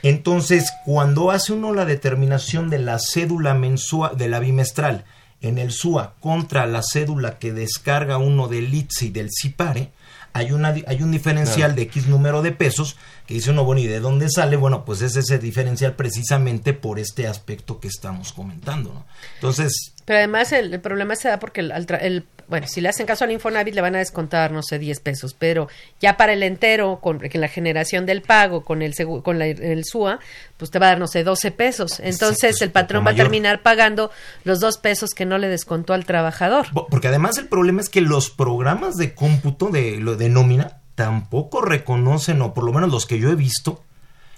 Entonces, 0.04 0.72
cuando 0.86 1.32
hace 1.32 1.54
uno 1.54 1.74
la 1.74 1.86
determinación 1.86 2.70
de 2.70 2.78
la 2.78 3.00
cédula 3.00 3.56
mensual, 3.56 4.16
de 4.16 4.28
la 4.28 4.40
bimestral, 4.40 5.04
en 5.42 5.58
el 5.58 5.72
SUA 5.72 6.14
contra 6.20 6.68
la 6.68 6.84
cédula 6.84 7.40
que 7.40 7.54
descarga 7.54 8.20
uno 8.20 8.48
del 8.48 8.72
ITSE 8.72 9.08
y 9.08 9.10
del 9.10 9.30
CIPARE, 9.32 9.92
hay, 10.34 10.52
una, 10.52 10.72
di- 10.74 10.84
hay 10.88 11.02
un 11.02 11.12
diferencial 11.12 11.58
Claro. 11.72 11.76
de 11.76 11.82
X 11.84 12.08
número 12.08 12.42
de 12.42 12.52
pesos 12.52 12.98
que 13.28 13.34
dice 13.36 13.52
uno, 13.52 13.64
bueno, 13.64 13.82
¿y 13.82 13.88
de 13.88 14.00
dónde 14.00 14.30
sale? 14.30 14.56
Bueno, 14.56 14.86
pues 14.86 15.02
es 15.02 15.16
ese 15.16 15.40
diferencial 15.40 15.96
precisamente 15.96 16.74
por 16.74 17.00
este 17.00 17.28
aspecto 17.28 17.80
que 17.80 17.88
estamos 17.88 18.34
comentando, 18.34 18.94
¿no? 18.94 19.06
Entonces, 19.36 19.94
Pero 20.06 20.18
además 20.20 20.52
el, 20.52 20.74
el 20.74 20.80
problema 20.82 21.16
se 21.16 21.28
da 21.30 21.40
porque 21.40 21.62
el, 21.62 21.72
al 21.72 21.86
tra- 21.88 22.00
el- 22.02 22.26
bueno, 22.50 22.68
si 22.68 22.82
le 22.82 22.90
hacen 22.90 23.06
caso 23.06 23.24
al 23.24 23.32
Infonavit 23.32 23.74
le 23.76 23.82
van 23.82 23.96
a 23.96 24.00
descontar, 24.00 24.52
no 24.52 24.64
sé, 24.64 24.80
10 24.80 25.00
pesos, 25.00 25.36
pero 25.38 25.68
ya 26.02 26.18
para 26.18 26.34
el 26.34 26.44
entero, 26.44 27.00
con 27.02 27.22
la 27.32 27.48
generación 27.48 28.06
del 28.06 28.22
pago, 28.24 28.66
con 28.66 28.82
el 28.82 28.94
con 29.24 29.40
la- 29.40 29.46
el 29.46 29.86
SUA, 29.86 30.20
pues 30.58 30.72
te 30.72 30.80
va 30.80 30.88
a 30.88 30.90
dar, 30.90 31.00
no 31.00 31.08
sé, 31.08 31.24
12 31.24 31.52
pesos. 31.52 32.00
Entonces 32.00 32.44
Exacto, 32.44 32.66
el 32.66 32.72
patrón 32.72 33.06
va 33.06 33.12
a 33.12 33.16
terminar 33.16 33.62
pagando 33.62 34.12
los 34.44 34.60
dos 34.60 34.78
pesos 34.78 35.12
que 35.12 35.26
no 35.26 35.38
le 35.38 35.48
descontó 35.48 35.94
al 35.94 36.06
trabajador. 36.06 36.68
Porque 36.90 37.08
además 37.08 37.38
el 37.38 37.48
problema 37.48 37.82
es 37.82 37.90
que 37.90 38.02
los 38.02 38.30
programas 38.30 38.96
de 38.98 39.14
cómputo 39.14 39.70
de, 39.70 39.98
lo 39.98 40.16
de 40.16 40.30
nómina 40.30 40.78
tampoco 40.96 41.62
reconocen, 41.62 42.42
o 42.42 42.54
por 42.54 42.64
lo 42.66 42.74
menos 42.74 42.92
los 42.92 43.06
que 43.06 43.20
yo 43.20 43.30
he 43.30 43.36
visto, 43.36 43.84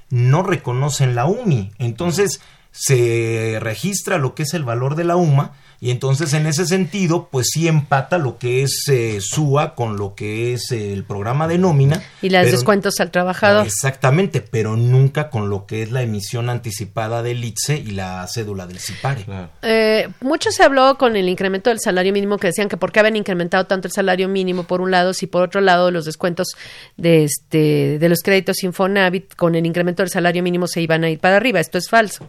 no 0.09 0.43
reconocen 0.43 1.15
la 1.15 1.25
UMI. 1.25 1.71
Entonces 1.79 2.41
se 2.71 3.57
registra 3.59 4.17
lo 4.17 4.35
que 4.35 4.43
es 4.43 4.53
el 4.53 4.63
valor 4.63 4.95
de 4.95 5.03
la 5.03 5.15
UMA 5.15 5.53
y 5.83 5.89
entonces 5.91 6.33
en 6.33 6.45
ese 6.45 6.65
sentido 6.67 7.27
pues 7.31 7.47
sí 7.51 7.67
empata 7.67 8.17
lo 8.19 8.37
que 8.37 8.61
es 8.61 8.87
eh, 8.87 9.17
SUA 9.19 9.73
con 9.75 9.97
lo 9.97 10.13
que 10.15 10.53
es 10.53 10.71
eh, 10.71 10.93
el 10.93 11.03
programa 11.03 11.47
de 11.47 11.57
nómina. 11.57 12.01
Y 12.21 12.29
las 12.29 12.45
pero- 12.45 12.55
descuentos 12.55 12.99
al 12.99 13.09
trabajador. 13.11 13.65
Exactamente, 13.65 14.41
pero 14.41 14.77
nunca 14.77 15.29
con 15.31 15.49
lo 15.49 15.65
que 15.65 15.81
es 15.81 15.91
la 15.91 16.03
emisión 16.03 16.49
anticipada 16.49 17.23
del 17.23 17.43
ITSE 17.43 17.77
y 17.77 17.91
la 17.91 18.25
cédula 18.27 18.67
del 18.67 18.79
CIPARE. 18.79 19.25
Eh, 19.63 20.07
mucho 20.21 20.51
se 20.51 20.63
habló 20.63 20.97
con 20.99 21.15
el 21.15 21.27
incremento 21.27 21.71
del 21.71 21.79
salario 21.79 22.13
mínimo 22.13 22.37
que 22.37 22.47
decían 22.47 22.69
que 22.69 22.77
por 22.77 22.91
qué 22.91 22.99
habían 22.99 23.15
incrementado 23.15 23.65
tanto 23.65 23.87
el 23.87 23.91
salario 23.91 24.27
mínimo 24.29 24.63
por 24.63 24.81
un 24.81 24.91
lado, 24.91 25.13
si 25.15 25.25
por 25.25 25.41
otro 25.41 25.61
lado 25.61 25.89
los 25.89 26.05
descuentos 26.05 26.49
de 26.95 27.23
este 27.23 27.97
de 27.97 28.09
los 28.09 28.19
créditos 28.21 28.63
Infonavit 28.63 29.33
con 29.35 29.55
el 29.55 29.65
incremento 29.65 30.03
del 30.03 30.11
salario 30.11 30.43
mínimo 30.43 30.67
se 30.67 30.79
iban 30.81 31.03
a 31.03 31.09
ir 31.09 31.19
para 31.19 31.37
arriba. 31.37 31.59
Esto 31.59 31.79
es 31.79 31.89
falso. 31.89 32.27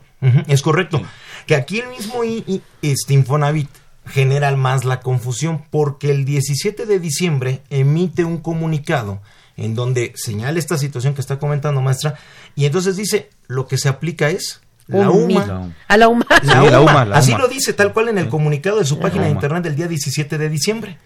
Es 0.49 0.63
correcto. 0.63 1.03
Que 1.47 1.55
aquí 1.55 1.81
el 1.81 1.89
mismo 1.89 2.25
I- 2.25 2.45
I- 2.47 2.63
este 2.83 3.15
Infonavit 3.15 3.69
genera 4.07 4.55
más 4.57 4.85
la 4.85 5.01
confusión 5.01 5.63
porque 5.71 6.11
el 6.11 6.25
17 6.25 6.87
de 6.87 6.99
diciembre 6.99 7.63
emite 7.71 8.25
un 8.25 8.39
comunicado 8.39 9.21
en 9.57 9.75
donde 9.75 10.13
señala 10.17 10.59
esta 10.59 10.77
situación 10.79 11.15
que 11.15 11.21
está 11.21 11.39
comentando 11.39 11.81
maestra 11.83 12.17
y 12.57 12.65
entonces 12.65 12.97
dice 12.97 13.31
lo 13.47 13.67
que 13.69 13.79
se 13.79 13.89
aplica 13.89 14.29
es 14.31 14.61
la 14.89 15.09
UMI. 15.11 15.37
UMA. 15.37 15.73
A 15.87 15.97
la 15.97 16.09
UMA. 16.09 16.27
La 16.29 16.41
Sí, 16.41 16.47
la 16.71 16.81
UMA. 16.81 16.91
UMA, 16.91 17.05
la 17.05 17.17
Así 17.19 17.31
UMA. 17.31 17.39
lo 17.43 17.49
dice 17.49 17.73
tal 17.73 17.93
cual 17.93 18.09
en 18.09 18.19
el 18.19 18.29
comunicado 18.29 18.79
de 18.79 18.85
su 18.85 18.99
página 18.99 19.25
de 19.25 19.31
internet 19.31 19.63
del 19.63 19.77
día 19.77 19.87
17 19.89 20.37
de 20.39 20.49
diciembre. 20.49 20.99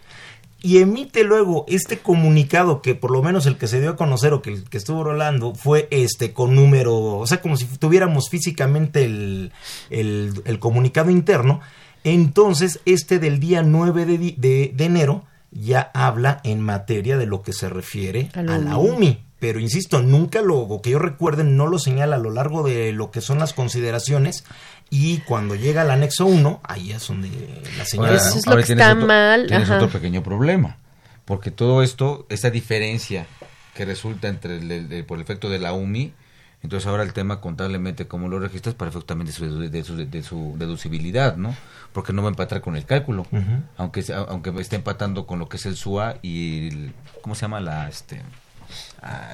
Y 0.66 0.78
emite 0.78 1.22
luego 1.22 1.64
este 1.68 1.98
comunicado 1.98 2.82
que 2.82 2.94
por 2.96 3.10
lo 3.12 3.22
menos 3.22 3.46
el 3.46 3.56
que 3.56 3.68
se 3.68 3.80
dio 3.80 3.90
a 3.90 3.96
conocer 3.96 4.32
o 4.32 4.42
que 4.42 4.50
el 4.50 4.64
que 4.68 4.78
estuvo 4.78 5.04
rolando 5.04 5.54
fue 5.54 5.86
este 5.90 6.32
con 6.32 6.56
número, 6.56 6.96
o 7.18 7.26
sea, 7.26 7.40
como 7.40 7.56
si 7.56 7.66
tuviéramos 7.66 8.28
físicamente 8.30 9.04
el, 9.04 9.52
el, 9.90 10.32
el 10.44 10.58
comunicado 10.58 11.10
interno. 11.10 11.60
Entonces, 12.02 12.80
este 12.84 13.18
del 13.18 13.38
día 13.40 13.62
9 13.62 14.06
de, 14.06 14.18
de- 14.18 14.72
de 14.74 14.84
enero 14.84 15.24
ya 15.52 15.90
habla 15.94 16.40
en 16.44 16.60
materia 16.60 17.16
de 17.16 17.26
lo 17.26 17.42
que 17.42 17.52
se 17.52 17.68
refiere 17.68 18.30
A 18.34 18.40
a 18.40 18.42
la 18.42 18.58
la 18.58 18.76
UMI. 18.78 19.18
Pero 19.38 19.60
insisto, 19.60 20.00
nunca 20.02 20.40
lo 20.40 20.56
o 20.58 20.80
que 20.80 20.90
yo 20.90 20.98
recuerde 20.98 21.44
no 21.44 21.66
lo 21.66 21.78
señala 21.78 22.16
a 22.16 22.18
lo 22.18 22.30
largo 22.30 22.62
de 22.66 22.92
lo 22.92 23.10
que 23.10 23.20
son 23.20 23.38
las 23.38 23.52
consideraciones 23.52 24.44
y 24.88 25.18
cuando 25.18 25.54
llega 25.56 25.82
al 25.82 25.90
anexo 25.90 26.24
1, 26.26 26.60
ahí 26.64 26.92
es 26.92 27.06
donde 27.06 27.28
la 27.76 27.84
señala. 27.84 28.08
Ahora-. 28.10 28.22
Eso 28.28 28.38
es 28.38 28.46
lo 28.46 28.52
ahora 28.52 28.62
que 28.62 28.66
tienes 28.66 28.82
está 28.84 28.94
otro- 28.94 29.06
mal, 29.06 29.46
Tienes 29.46 29.68
ajá. 29.68 29.76
otro 29.76 29.88
pequeño 29.90 30.22
problema. 30.22 30.78
Porque 31.26 31.50
todo 31.50 31.82
esto, 31.82 32.24
esta 32.30 32.50
diferencia 32.50 33.26
que 33.74 33.84
resulta 33.84 34.28
entre 34.28 34.56
el, 34.56 34.70
el- 34.72 34.92
el- 34.92 35.04
por 35.04 35.18
el 35.18 35.22
efecto 35.22 35.50
de 35.50 35.58
la 35.58 35.72
UMI, 35.74 36.14
entonces 36.62 36.86
ahora 36.86 37.02
el 37.02 37.12
tema 37.12 37.40
contablemente, 37.42 38.06
¿cómo 38.08 38.28
lo 38.28 38.38
registras? 38.38 38.74
Para 38.74 38.88
efecto 38.88 39.06
también 39.06 39.26
de 39.26 39.32
su, 39.32 39.44
de 39.68 39.84
su, 39.84 39.96
de 39.96 40.22
su 40.22 40.54
deducibilidad, 40.56 41.36
¿no? 41.36 41.54
Porque 41.92 42.12
no 42.14 42.22
va 42.22 42.28
a 42.28 42.30
empatar 42.30 42.62
con 42.62 42.74
el 42.76 42.86
cálculo. 42.86 43.22
Ujú. 43.30 43.62
aunque, 43.76 44.02
sea- 44.02 44.20
aunque 44.28 44.50
esté 44.60 44.76
empatando 44.76 45.26
con 45.26 45.38
lo 45.38 45.48
que 45.48 45.58
es 45.58 45.66
el 45.66 45.76
SUA 45.76 46.16
y 46.22 46.68
el, 46.68 46.92
¿cómo 47.20 47.34
se 47.34 47.42
llama? 47.42 47.60
La, 47.60 47.88
este, 47.88 48.22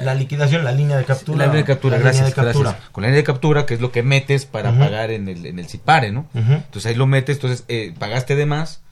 La 0.03 0.15
liquidación, 0.15 0.65
la 0.65 0.73
línea 0.73 0.97
de 0.99 1.05
captura. 1.05 1.39
la 1.39 1.45
línea 1.47 1.61
de 1.63 1.65
captura, 1.67 1.97
la 1.97 2.03
gracias, 2.03 2.27
línea 2.27 2.43
de 2.45 2.49
captura. 2.51 2.71
gracias. 2.73 2.91
Con 2.91 3.03
la 3.03 3.09
línea 3.09 3.19
de 3.21 3.25
captura, 3.25 3.67
que 3.67 3.75
es 3.75 3.81
lo 3.81 3.91
que 3.93 4.03
metes 4.03 4.45
para 4.47 4.77
pagar 4.79 5.11
en 5.11 5.29
el, 5.29 5.47
en 5.47 5.59
el 5.59 5.67
CIPARE, 5.69 6.13
¿no? 6.13 6.27
Entonces 6.35 6.87
ahí 6.87 6.95
lo 6.95 7.07
metes, 7.07 7.37
entonces 7.37 7.65
eh, 7.69 7.95
pagaste 7.99 8.37
de 8.37 8.45
más, 8.47 8.83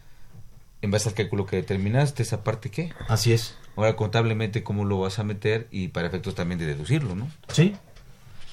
en 0.82 0.90
base 0.90 1.08
al 1.08 1.14
cálculo 1.14 1.44
que 1.46 1.56
determinaste, 1.56 2.22
esa 2.22 2.42
parte 2.42 2.70
qué. 2.70 2.92
Así 3.08 3.32
es. 3.32 3.56
Ahora 3.76 3.94
contablemente 3.96 4.62
cómo 4.62 4.84
lo 4.84 4.98
vas 5.00 5.18
a 5.18 5.24
meter 5.24 5.68
y 5.70 5.88
para 5.88 6.08
efectos 6.08 6.34
también 6.34 6.58
de 6.58 6.66
deducirlo, 6.66 7.14
¿no? 7.14 7.28
Sí. 7.48 7.74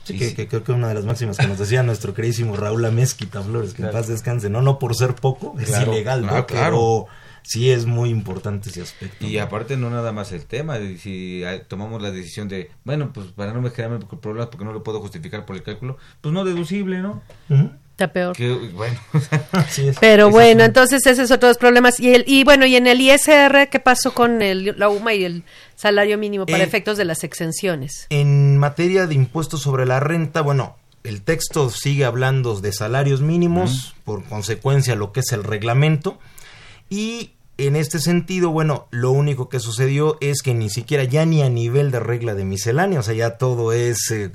Sí, 0.03 0.17
que, 0.17 0.29
sí. 0.29 0.35
que 0.35 0.47
creo 0.47 0.63
que 0.63 0.71
una 0.71 0.87
de 0.87 0.93
las 0.93 1.03
máximas 1.05 1.37
que 1.37 1.47
nos 1.47 1.57
decía 1.59 1.83
nuestro 1.83 2.13
queridísimo 2.13 2.55
Raúl 2.55 2.85
Amezquita 2.85 3.41
Flores, 3.41 3.71
que 3.73 3.81
en 3.81 3.89
Claro. 3.89 3.97
paz 3.97 4.07
descanse, 4.07 4.49
no, 4.49 4.61
no 4.61 4.79
por 4.79 4.95
ser 4.95 5.15
poco, 5.15 5.55
es 5.59 5.67
Claro. 5.67 5.91
ilegal, 5.93 6.25
¿no? 6.25 6.33
Ah, 6.33 6.45
claro. 6.45 7.05
Pero 7.05 7.07
sí 7.47 7.71
es 7.71 7.85
muy 7.85 8.09
importante 8.09 8.69
ese 8.69 8.81
aspecto. 8.81 9.25
Y 9.25 9.37
aparte 9.37 9.77
no 9.77 9.89
nada 9.89 10.11
más 10.11 10.33
el 10.33 10.45
tema, 10.45 10.77
si 10.99 11.43
ah, 11.45 11.63
tomamos 11.65 12.01
la 12.01 12.11
decisión 12.11 12.49
de, 12.49 12.69
bueno, 12.83 13.11
pues 13.13 13.27
para 13.27 13.53
no 13.53 13.61
me 13.61 13.69
generarme 13.69 14.05
problemas 14.21 14.49
porque 14.49 14.65
no 14.65 14.73
lo 14.73 14.83
puedo 14.83 14.99
justificar 14.99 15.45
por 15.45 15.55
el 15.55 15.63
cálculo, 15.63 15.97
pues 16.19 16.33
no 16.33 16.43
deducible, 16.43 16.99
¿no? 16.99 17.21
Está 17.91 18.11
peor. 18.11 18.35
Que, 18.35 18.51
bueno, 18.51 18.99
Así 19.53 19.87
es. 19.87 19.97
Pero 19.99 20.29
bueno, 20.29 20.65
entonces 20.65 21.05
ese 21.07 21.23
es 21.23 21.31
otro 21.31 21.47
de 21.47 21.51
los 21.51 21.57
problemas. 21.57 21.99
Y, 22.01 22.13
el, 22.13 22.25
y 22.27 22.43
bueno, 22.43 22.65
y 22.65 22.75
en 22.75 22.85
el 22.85 22.99
ISR, 22.99 23.69
¿qué 23.71 23.79
pasó 23.79 24.13
con 24.13 24.41
el, 24.41 24.75
la 24.77 24.89
UMA 24.89 25.13
y 25.13 25.23
el 25.23 25.43
salario 25.75 26.17
mínimo 26.17 26.45
para 26.45 26.59
Eh, 26.59 26.67
efectos 26.67 26.97
de 26.97 27.05
las 27.05 27.23
exenciones? 27.23 28.07
En 28.09 28.57
materia 28.57 29.07
de 29.07 29.15
impuestos 29.15 29.61
sobre 29.61 29.85
la 29.85 30.01
renta, 30.01 30.41
bueno, 30.41 30.75
el 31.03 31.21
texto 31.21 31.69
sigue 31.69 32.03
hablando 32.03 32.59
de 32.59 32.73
salarios 32.73 33.21
mínimos, 33.21 33.95
por 34.03 34.25
consecuencia 34.25 34.95
lo 34.95 35.13
que 35.13 35.21
es 35.21 35.31
el 35.31 35.45
reglamento, 35.45 36.19
y 36.89 37.31
en 37.57 37.75
este 37.75 37.99
sentido, 37.99 38.51
bueno, 38.51 38.87
lo 38.91 39.11
único 39.11 39.49
que 39.49 39.59
sucedió 39.59 40.17
es 40.21 40.41
que 40.43 40.53
ni 40.53 40.69
siquiera 40.69 41.03
ya 41.03 41.25
ni 41.25 41.41
a 41.41 41.49
nivel 41.49 41.89
de 41.89 41.99
regla 41.99 42.35
de 42.35 42.45
miscelánea, 42.45 42.99
o 42.99 43.03
sea, 43.03 43.15
ya 43.15 43.37
todo 43.37 43.73
es, 43.73 44.11
eh, 44.11 44.29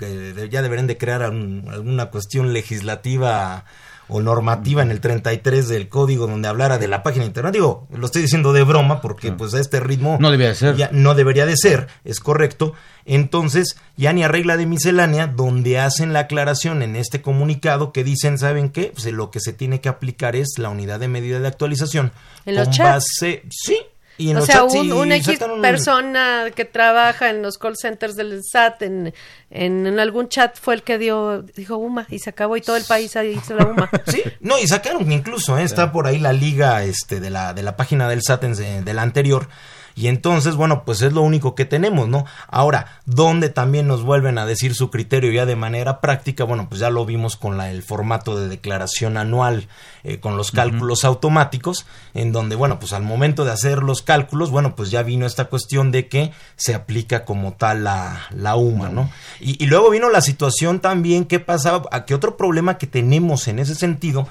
ya 0.51 0.63
deberían 0.63 0.89
de 0.89 0.99
crear 0.99 1.23
alguna 1.23 2.07
cuestión 2.11 2.53
legislativa 2.53 3.65
o 4.09 4.21
normativa 4.21 4.83
en 4.83 4.91
el 4.91 5.01
33 5.01 5.69
del 5.69 5.89
código 5.89 6.27
donde 6.27 6.49
hablara 6.49 6.79
de 6.79 6.89
la 6.89 7.03
página 7.03 7.25
internet. 7.25 7.53
Digo, 7.53 7.87
lo 7.91 8.07
estoy 8.07 8.23
diciendo 8.23 8.53
de 8.53 8.63
broma 8.63 9.01
porque 9.01 9.33
pues 9.33 9.55
a 9.55 9.61
este 9.61 9.81
ritmo 9.81 10.19
no 10.21 10.31
debería 10.31 10.51
de 10.51 10.55
ser. 10.55 10.77
Ya 10.77 10.91
no 10.93 11.15
debería 11.15 11.47
de 11.47 11.57
ser, 11.57 11.89
es 12.05 12.21
correcto. 12.21 12.75
Entonces, 13.05 13.77
ya 13.97 14.13
ni 14.13 14.23
arregla 14.23 14.57
de 14.57 14.67
miscelánea 14.67 15.27
donde 15.27 15.79
hacen 15.79 16.13
la 16.13 16.21
aclaración 16.21 16.83
en 16.83 16.97
este 16.97 17.21
comunicado 17.21 17.93
que 17.93 18.05
dicen, 18.05 18.39
¿saben 18.39 18.71
qué? 18.71 18.93
Pues 18.93 19.07
lo 19.13 19.31
que 19.31 19.41
se 19.41 19.53
tiene 19.53 19.81
que 19.81 19.89
aplicar 19.89 20.37
es 20.37 20.55
la 20.59 20.69
unidad 20.69 21.01
de 21.01 21.09
medida 21.09 21.41
de 21.41 21.49
actualización. 21.49 22.13
En 22.45 22.57
los 22.57 22.65
con 22.67 22.75
chats. 22.75 23.07
base, 23.21 23.43
sí, 23.51 23.79
y 24.19 24.31
en 24.31 24.37
o 24.37 24.41
los 24.41 24.47
sea, 24.47 24.65
un, 24.65 24.71
sí, 24.71 24.91
X 25.13 25.39
un- 25.53 25.63
persona 25.63 26.47
que 26.55 26.65
trabaja 26.65 27.31
en 27.31 27.43
los 27.43 27.59
call 27.59 27.77
centers 27.77 28.15
del 28.17 28.43
SAT, 28.45 28.83
en, 28.83 29.15
en, 29.51 29.87
en 29.87 29.99
algún 29.99 30.29
chat 30.29 30.57
fue 30.61 30.75
el 30.75 30.83
que 30.83 30.99
dio, 30.99 31.43
dijo 31.43 31.77
UMA 31.77 32.07
y 32.11 32.19
se 32.19 32.31
acabó 32.31 32.57
y 32.57 32.61
todo 32.61 32.77
el 32.77 32.85
país 32.85 33.17
ahí 33.17 33.39
hizo 33.43 33.55
la 33.55 33.67
UMA. 33.67 33.91
Sí, 34.07 34.23
no, 34.41 34.59
y 34.59 34.67
sacaron 34.69 35.11
incluso, 35.11 35.57
¿eh? 35.59 35.63
está 35.63 35.93
por 35.93 36.07
ahí 36.07 36.19
la 36.19 36.33
liga 36.33 36.83
este, 36.85 37.21
de, 37.21 37.31
la, 37.31 37.55
de 37.55 37.63
la 37.63 37.77
página 37.77 38.09
del 38.09 38.23
SAT 38.23 38.45
en- 38.45 38.85
de 38.85 38.95
la 38.95 39.03
anterior. 39.03 39.49
Y 39.95 40.09
entonces, 40.09 40.57
bueno, 40.57 40.85
pues 40.85 41.03
es 41.03 41.13
lo 41.13 41.23
único 41.23 41.55
que 41.55 41.65
tenemos, 41.65 42.09
¿no? 42.09 42.25
Ahora, 42.49 43.01
donde 43.05 43.49
también 43.49 43.87
nos 43.87 44.03
vuelven 44.03 44.39
a 44.39 44.47
decir 44.47 44.75
su 44.75 44.91
criterio 44.91 45.33
ya 45.33 45.47
de 45.47 45.57
manera 45.57 46.01
práctica, 46.01 46.45
bueno, 46.45 46.69
pues 46.69 46.81
ya 46.81 46.91
lo 46.91 47.05
vimos 47.05 47.37
con 47.37 47.57
la, 47.59 47.71
el 47.71 47.83
formato 47.83 48.37
de 48.37 48.49
declaración 48.49 49.17
anual, 49.17 49.69
eh, 50.05 50.19
con 50.19 50.37
los 50.37 50.51
cálculos 50.51 51.05
automáticos, 51.05 51.87
en 52.15 52.33
donde, 52.33 52.57
bueno, 52.57 52.79
pues 52.79 52.93
al 52.93 53.03
momento 53.03 53.45
de 53.45 53.53
hacer 53.53 53.83
los 53.83 54.03
cálculos, 54.03 54.51
bueno, 54.51 54.75
pues 54.75 54.91
ya 54.91 55.03
vino 55.03 55.27
esta 55.27 55.47
cuestión 55.47 55.93
de 55.93 56.09
que 56.09 56.33
se 56.57 56.75
aplica 56.75 57.25
como 57.25 57.53
tal 57.53 57.85
la, 57.85 58.23
la 58.31 58.57
UMA, 58.57 58.89
¿no? 58.89 59.11
Y, 59.41 59.63
y 59.63 59.67
luego 59.67 59.91
vino 59.91 60.11
la 60.11 60.21
situación 60.21 60.81
también 60.81 61.25
que 61.25 61.41
pasaba, 61.41 61.89
a 61.93 62.05
que 62.05 62.15
otro 62.15 62.37
problema 62.37 62.79
que 62.79 62.87
tenemos 62.87 63.49
en 63.49 63.59
ese 63.59 63.75
sentido 63.75 64.27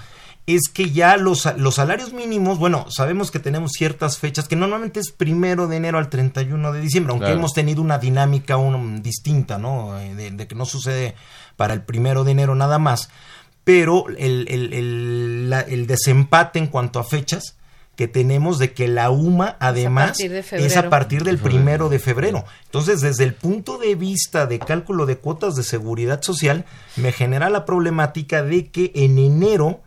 es 0.47 0.61
que 0.73 0.91
ya 0.91 1.17
los, 1.17 1.47
los 1.57 1.75
salarios 1.75 2.13
mínimos, 2.13 2.57
bueno, 2.57 2.85
sabemos 2.89 3.31
que 3.31 3.39
tenemos 3.39 3.71
ciertas 3.73 4.17
fechas, 4.17 4.47
que 4.47 4.55
normalmente 4.55 4.99
es 4.99 5.11
primero 5.11 5.67
de 5.67 5.77
enero 5.77 5.97
al 5.97 6.09
31 6.09 6.71
de 6.73 6.81
diciembre, 6.81 7.11
aunque 7.11 7.25
Claro. 7.27 7.39
hemos 7.39 7.53
tenido 7.53 7.81
una 7.81 7.99
dinámica 7.99 8.57
un- 8.57 9.01
distinta, 9.03 9.57
¿no? 9.57 9.99
Eh, 9.99 10.15
De, 10.15 10.31
de 10.31 10.47
que 10.47 10.55
no 10.55 10.65
sucede 10.65 11.15
para 11.55 11.73
el 11.73 11.83
primero 11.83 12.23
de 12.23 12.31
enero 12.31 12.55
nada 12.55 12.79
más, 12.79 13.09
pero 13.63 14.05
el, 14.09 14.47
el, 14.49 14.73
el, 14.73 15.49
la- 15.49 15.61
el 15.61 15.85
desempate 15.87 16.59
en 16.59 16.67
cuanto 16.67 16.99
a 16.99 17.03
fechas 17.03 17.55
que 17.95 18.07
tenemos 18.07 18.57
de 18.57 18.73
que 18.73 18.87
la 18.87 19.11
UMA 19.11 19.57
además 19.59 20.11
partir 20.17 20.31
de 20.31 20.39
es 20.65 20.75
a 20.77 20.89
partir 20.89 21.23
del 21.23 21.37
primero 21.37 21.87
de 21.89 21.99
febrero. 21.99 22.45
Entonces, 22.65 23.01
desde 23.01 23.25
el 23.25 23.35
punto 23.35 23.77
de 23.77 23.93
vista 23.95 24.47
de 24.47 24.57
cálculo 24.57 25.05
de 25.05 25.17
cuotas 25.17 25.55
de 25.55 25.61
seguridad 25.63 26.21
social, 26.23 26.65
me 26.95 27.11
genera 27.11 27.49
la 27.51 27.63
problemática 27.65 28.41
de 28.41 28.69
que 28.71 28.91
en 28.95 29.19
enero 29.19 29.81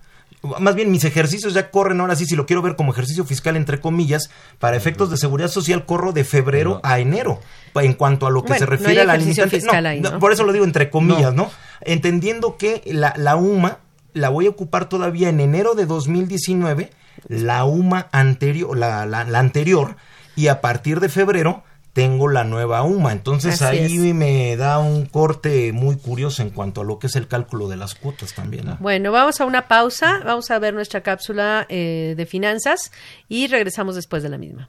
más 0.61 0.74
bien 0.74 0.90
mis 0.90 1.05
ejercicios 1.05 1.55
ya 1.55 1.70
corren 1.70 2.01
ahora 2.01 2.16
sí, 2.16 2.26
si 2.26 2.36
lo 2.36 2.47
quiero 2.47 2.62
ver 2.62 2.76
como 2.76 2.92
ejercicio 2.92 3.24
fiscal 3.24 3.57
entre 3.57 3.80
comillas, 3.80 4.30
para 4.59 4.76
efectos 4.76 5.11
de 5.11 5.16
seguridad 5.16 5.49
social 5.49 5.86
corro 5.86 6.12
de 6.12 6.24
febrero 6.24 6.80
a 6.82 6.99
enero, 6.99 7.40
en 7.74 7.95
cuanto 7.95 8.26
a 8.26 8.30
lo 8.30 8.42
que 8.42 8.49
Bueno, 8.49 8.59
se 8.59 8.64
no 8.66 8.70
refiere 8.70 8.92
hay 8.92 8.99
a 8.99 9.05
la 9.05 9.16
limitante. 9.16 9.57
fiscal 9.57 9.82
No, 9.84 9.88
ahí, 9.88 10.01
no, 10.01 10.11
¿no? 10.12 10.18
Por 10.18 10.32
eso 10.32 10.45
lo 10.45 10.53
digo 10.53 10.64
entre 10.64 10.90
comillas, 10.90 11.34
¿no? 11.34 11.51
Entendiendo 11.80 12.57
que 12.57 12.82
la, 12.86 13.14
la 13.16 13.36
UMA 13.36 13.78
la 14.12 14.28
voy 14.28 14.47
a 14.47 14.51
ocupar 14.51 14.88
todavía 14.88 15.28
en 15.28 15.40
enero 15.40 15.74
de 15.74 15.86
2019, 15.86 16.90
la 17.28 17.64
UMA 17.64 18.09
anterior, 18.12 18.76
la, 18.76 19.07
la- 19.07 19.24
la 19.24 19.38
anterior, 19.38 19.97
y 20.36 20.49
a 20.49 20.61
partir 20.61 21.01
de 21.01 21.09
febrero 21.09 21.62
tengo 21.95 22.28
la 22.28 22.45
nueva 22.45 22.82
UMA. 22.82 23.12
Entonces 23.12 23.62
Así 23.62 23.78
ahí 23.78 24.09
es. 24.09 24.14
me 24.14 24.57
da 24.57 24.80
un 24.80 25.07
corte 25.07 25.72
muy 25.72 25.97
curioso 25.97 26.42
en 26.42 26.51
cuanto 26.51 26.82
a 26.82 26.84
lo 26.84 26.99
que 26.99 27.07
es 27.07 27.16
el 27.16 27.28
cálculo 27.28 27.68
de 27.68 27.76
las 27.76 27.95
cuotas 27.95 28.34
también. 28.34 28.66
¿no? 28.66 28.76
Bueno, 28.80 29.12
vamos 29.12 29.40
a 29.40 29.47
una 29.47 29.68
pausa, 29.68 30.20
vamos 30.24 30.51
a 30.51 30.59
ver 30.59 30.74
nuestra 30.74 31.03
cápsula 31.03 31.66
eh, 31.70 32.14
de 32.16 32.26
finanzas 32.26 32.92
y 33.28 33.47
regresamos 33.47 33.95
después 33.95 34.22
de 34.22 34.28
la 34.28 34.36
misma. 34.36 34.68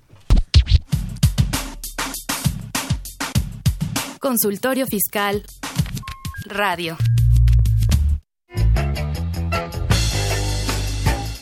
Consultorio 4.20 4.86
Fiscal 4.88 5.44
Radio. 6.46 6.98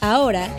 Ahora, 0.02 0.50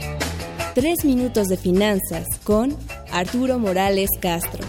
tres 0.74 1.04
minutos 1.04 1.48
de 1.48 1.56
finanzas 1.56 2.26
con 2.44 2.76
Arturo 3.10 3.58
Morales 3.58 4.08
Castro. 4.20 4.64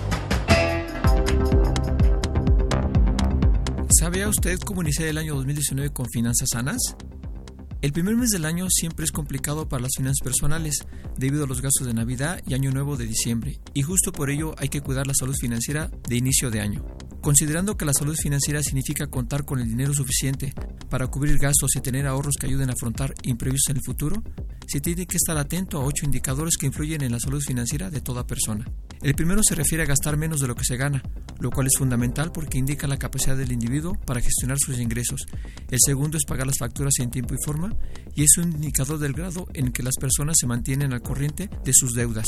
¿Sabía 4.16 4.30
usted 4.30 4.60
cómo 4.60 4.82
iniciar 4.82 5.10
el 5.10 5.18
año 5.18 5.36
2019 5.36 5.92
con 5.92 6.10
finanzas 6.10 6.48
sanas? 6.54 6.96
El 7.82 7.92
primer 7.92 8.16
mes 8.16 8.30
del 8.30 8.46
año 8.46 8.68
siempre 8.70 9.04
es 9.04 9.12
complicado 9.12 9.68
para 9.68 9.84
las 9.84 9.92
finanzas 9.98 10.24
personales 10.24 10.86
debido 11.18 11.44
a 11.44 11.48
los 11.48 11.62
gastos 11.62 11.86
de 11.86 11.94
Navidad 11.94 12.42
y 12.48 12.54
Año 12.54 12.72
Nuevo 12.72 12.96
de 12.96 13.08
diciembre, 13.08 13.60
y 13.74 13.82
justo 13.82 14.14
por 14.14 14.30
ello 14.30 14.56
hay 14.58 14.70
que 14.70 14.80
cuidar 14.80 15.06
la 15.06 15.14
salud 15.14 15.36
financiera 15.36 15.92
de 16.08 16.16
inicio 16.16 16.50
de 16.50 16.62
año. 16.62 16.86
Considerando 17.26 17.76
que 17.76 17.86
la 17.86 17.92
salud 17.92 18.16
financiera 18.16 18.62
significa 18.62 19.08
contar 19.08 19.46
con 19.46 19.58
el 19.58 19.68
dinero 19.68 19.96
suficiente 19.96 20.54
para 20.92 21.08
cubrir 21.08 21.40
gastos 21.40 21.76
y 21.76 21.82
tener 21.82 22.06
ahorros 22.06 22.36
que 22.40 22.46
ayuden 22.46 22.70
a 22.70 22.74
afrontar 22.74 23.16
imprevistos 23.24 23.72
en 23.72 23.78
el 23.78 23.84
futuro, 23.84 24.24
se 24.68 24.80
tiene 24.80 25.08
que 25.08 25.18
estar 25.18 25.36
atento 25.36 25.82
a 25.82 25.84
ocho 25.84 26.06
indicadores 26.06 26.56
que 26.56 26.68
influyen 26.68 27.02
en 27.02 27.12
la 27.12 27.20
salud 27.20 27.42
financiera 27.42 27.90
de 27.90 28.00
toda 28.00 28.28
persona. 28.28 28.64
El 29.02 29.16
primero 29.16 29.42
se 29.42 29.56
refiere 29.56 29.84
a 29.84 29.88
gastar 29.88 30.18
menos 30.18 30.40
de 30.40 30.46
lo 30.46 30.54
que 30.54 30.66
se 30.66 30.78
gana, 30.78 31.02
lo 31.40 31.50
cual 31.50 31.66
es 31.66 31.80
fundamental 31.80 32.32
porque 32.32 32.60
indica 32.60 32.86
la 32.86 33.00
capacidad 33.00 33.36
del 33.36 33.52
individuo 33.52 34.00
para 34.06 34.22
gestionar 34.22 34.60
sus 34.60 34.78
ingresos. 34.78 35.26
El 35.72 35.80
segundo 35.84 36.20
es 36.20 36.26
pagar 36.26 36.46
las 36.46 36.60
facturas 36.60 36.94
en 37.00 37.10
tiempo 37.10 37.34
y 37.34 37.44
forma 37.44 37.76
y 38.14 38.22
es 38.22 38.38
un 38.38 38.52
indicador 38.52 39.00
del 39.00 39.14
grado 39.14 39.48
en 39.56 39.72
que 39.72 39.82
las 39.82 39.96
personas 40.00 40.36
se 40.40 40.46
mantienen 40.46 40.94
al 40.94 41.02
corriente 41.02 41.50
de 41.64 41.74
sus 41.74 41.94
deudas. 41.94 42.28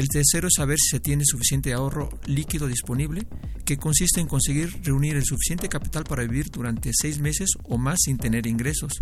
El 0.00 0.08
tercero 0.08 0.48
es 0.48 0.54
saber 0.56 0.78
si 0.78 0.92
se 0.92 1.00
tiene 1.00 1.24
suficiente 1.26 1.74
ahorro 1.74 2.08
líquido 2.24 2.66
disponible, 2.66 3.26
que 3.66 3.76
consiste 3.76 4.18
en 4.22 4.28
conseguir 4.28 4.80
reunir 4.82 5.14
el 5.14 5.26
suficiente 5.26 5.68
capital 5.68 6.04
para 6.04 6.22
vivir 6.22 6.50
durante 6.50 6.90
seis 6.94 7.20
meses 7.20 7.50
o 7.64 7.76
más 7.76 7.98
sin 8.02 8.16
tener 8.16 8.46
ingresos. 8.46 8.94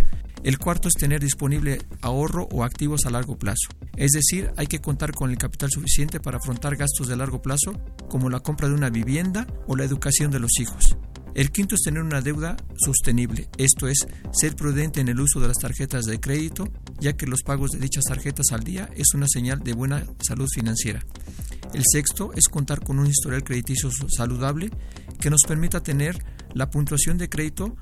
El 0.43 0.59
cuarto 0.59 0.89
es 0.89 0.95
tener 0.95 1.21
disponible 1.21 1.81
ahorro 2.03 2.49
o 2.51 2.65
activos 2.65 3.07
a 3.07 3.11
largo 3.11 3.39
plazo. 3.39 3.69
Es 3.97 4.11
decir, 4.11 4.51
hay 4.57 4.67
que 4.67 4.81
contar 4.81 5.13
con 5.13 5.31
el 5.31 5.39
capital 5.39 5.71
suficiente 5.71 6.19
para 6.19 6.39
afrontar 6.39 6.75
gastos 6.75 7.07
de 7.07 7.17
largo 7.17 7.43
plazo, 7.43 7.81
como 8.09 8.29
la 8.29 8.41
compra 8.41 8.67
de 8.67 8.75
una 8.75 8.91
vivienda 8.91 9.47
o 9.69 9.77
la 9.77 9.85
educación 9.85 10.33
de 10.33 10.41
los 10.41 10.59
hijos. 10.59 10.97
El 11.35 11.51
quinto 11.51 11.75
es 11.75 11.83
tener 11.83 12.03
una 12.03 12.21
deuda 12.21 12.57
sostenible, 12.85 13.49
esto 13.59 13.87
es, 13.87 14.07
ser 14.33 14.57
prudente 14.57 15.01
en 15.01 15.09
el 15.09 15.21
uso 15.21 15.41
de 15.41 15.49
las 15.49 15.59
tarjetas 15.59 16.05
de 16.05 16.19
crédito, 16.21 16.69
ya 17.01 17.13
que 17.13 17.27
los 17.27 17.43
pagos 17.43 17.71
de 17.71 17.79
dichas 17.79 18.05
tarjetas 18.05 18.47
al 18.53 18.65
día 18.65 18.89
es 18.97 19.15
una 19.15 19.27
señal 19.29 19.61
de 19.61 19.73
buena 19.73 20.05
salud 20.21 20.49
financiera. 20.53 21.05
El 21.75 21.83
sexto 21.91 22.33
es 22.35 22.49
contar 22.49 22.81
con 22.81 22.99
un 22.99 23.07
historial 23.07 23.45
crediticio 23.45 23.91
saludable 24.09 24.71
que 25.21 25.31
nos 25.31 25.43
permita 25.47 25.83
tener 25.83 26.17
la 26.55 26.71
puntuación 26.71 27.19
de 27.19 27.29
crédito 27.29 27.77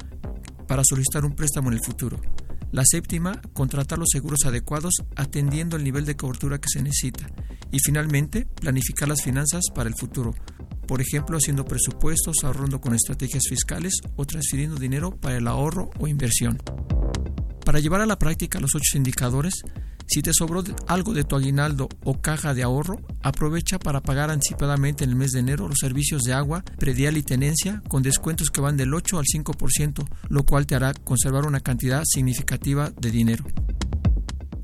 para 0.67 0.83
solicitar 0.85 1.25
un 1.25 1.35
préstamo 1.35 1.71
en 1.71 1.75
el 1.75 1.85
futuro. 1.85 2.21
La 2.73 2.83
séptima, 2.85 3.41
contratar 3.53 3.99
los 3.99 4.09
seguros 4.11 4.41
adecuados 4.45 4.95
atendiendo 5.15 5.77
el 5.77 5.85
nivel 5.85 6.05
de 6.05 6.17
cobertura 6.17 6.61
que 6.61 6.69
se 6.69 6.83
necesita. 6.83 7.27
Y 7.71 7.79
finalmente, 7.79 8.45
planificar 8.45 9.09
las 9.09 9.23
finanzas 9.23 9.63
para 9.75 9.89
el 9.89 9.95
futuro. 9.95 10.35
Por 10.87 11.01
ejemplo, 11.01 11.37
haciendo 11.37 11.65
presupuestos, 11.65 12.37
ahorrando 12.43 12.81
con 12.81 12.95
estrategias 12.95 13.45
fiscales 13.49 13.95
o 14.17 14.25
transfiriendo 14.25 14.77
dinero 14.77 15.11
para 15.11 15.37
el 15.37 15.49
ahorro 15.49 15.91
o 15.99 16.07
inversión. 16.07 16.59
Para 17.65 17.81
llevar 17.81 18.01
a 18.01 18.07
la 18.07 18.19
práctica 18.19 18.61
los 18.61 18.75
ocho 18.75 18.97
indicadores, 18.97 19.63
si 20.09 20.23
te 20.23 20.31
sobró 20.33 20.63
algo 20.87 21.15
de 21.15 21.25
tu 21.25 21.35
aguinaldo 21.35 21.89
o 22.05 22.21
caja 22.21 22.55
de 22.55 22.63
ahorro, 22.63 23.01
aprovecha 23.23 23.81
para 23.81 24.01
pagar 24.01 24.31
anticipadamente 24.31 25.03
en 25.03 25.11
el 25.11 25.17
mes 25.17 25.33
de 25.33 25.41
enero 25.41 25.67
los 25.67 25.79
servicios 25.81 26.23
de 26.23 26.33
agua, 26.33 26.63
predial 26.79 27.17
y 27.17 27.23
tenencia 27.23 27.83
con 27.89 28.05
descuentos 28.05 28.51
que 28.51 28.61
van 28.61 28.77
del 28.77 28.95
8 28.95 29.19
al 29.19 29.25
5%, 29.25 30.09
lo 30.29 30.45
cual 30.45 30.67
te 30.67 30.77
hará 30.77 30.95
conservar 30.95 31.45
una 31.45 31.61
cantidad 31.61 32.05
significativa 32.05 32.91
de 32.91 33.11
dinero. 33.11 33.45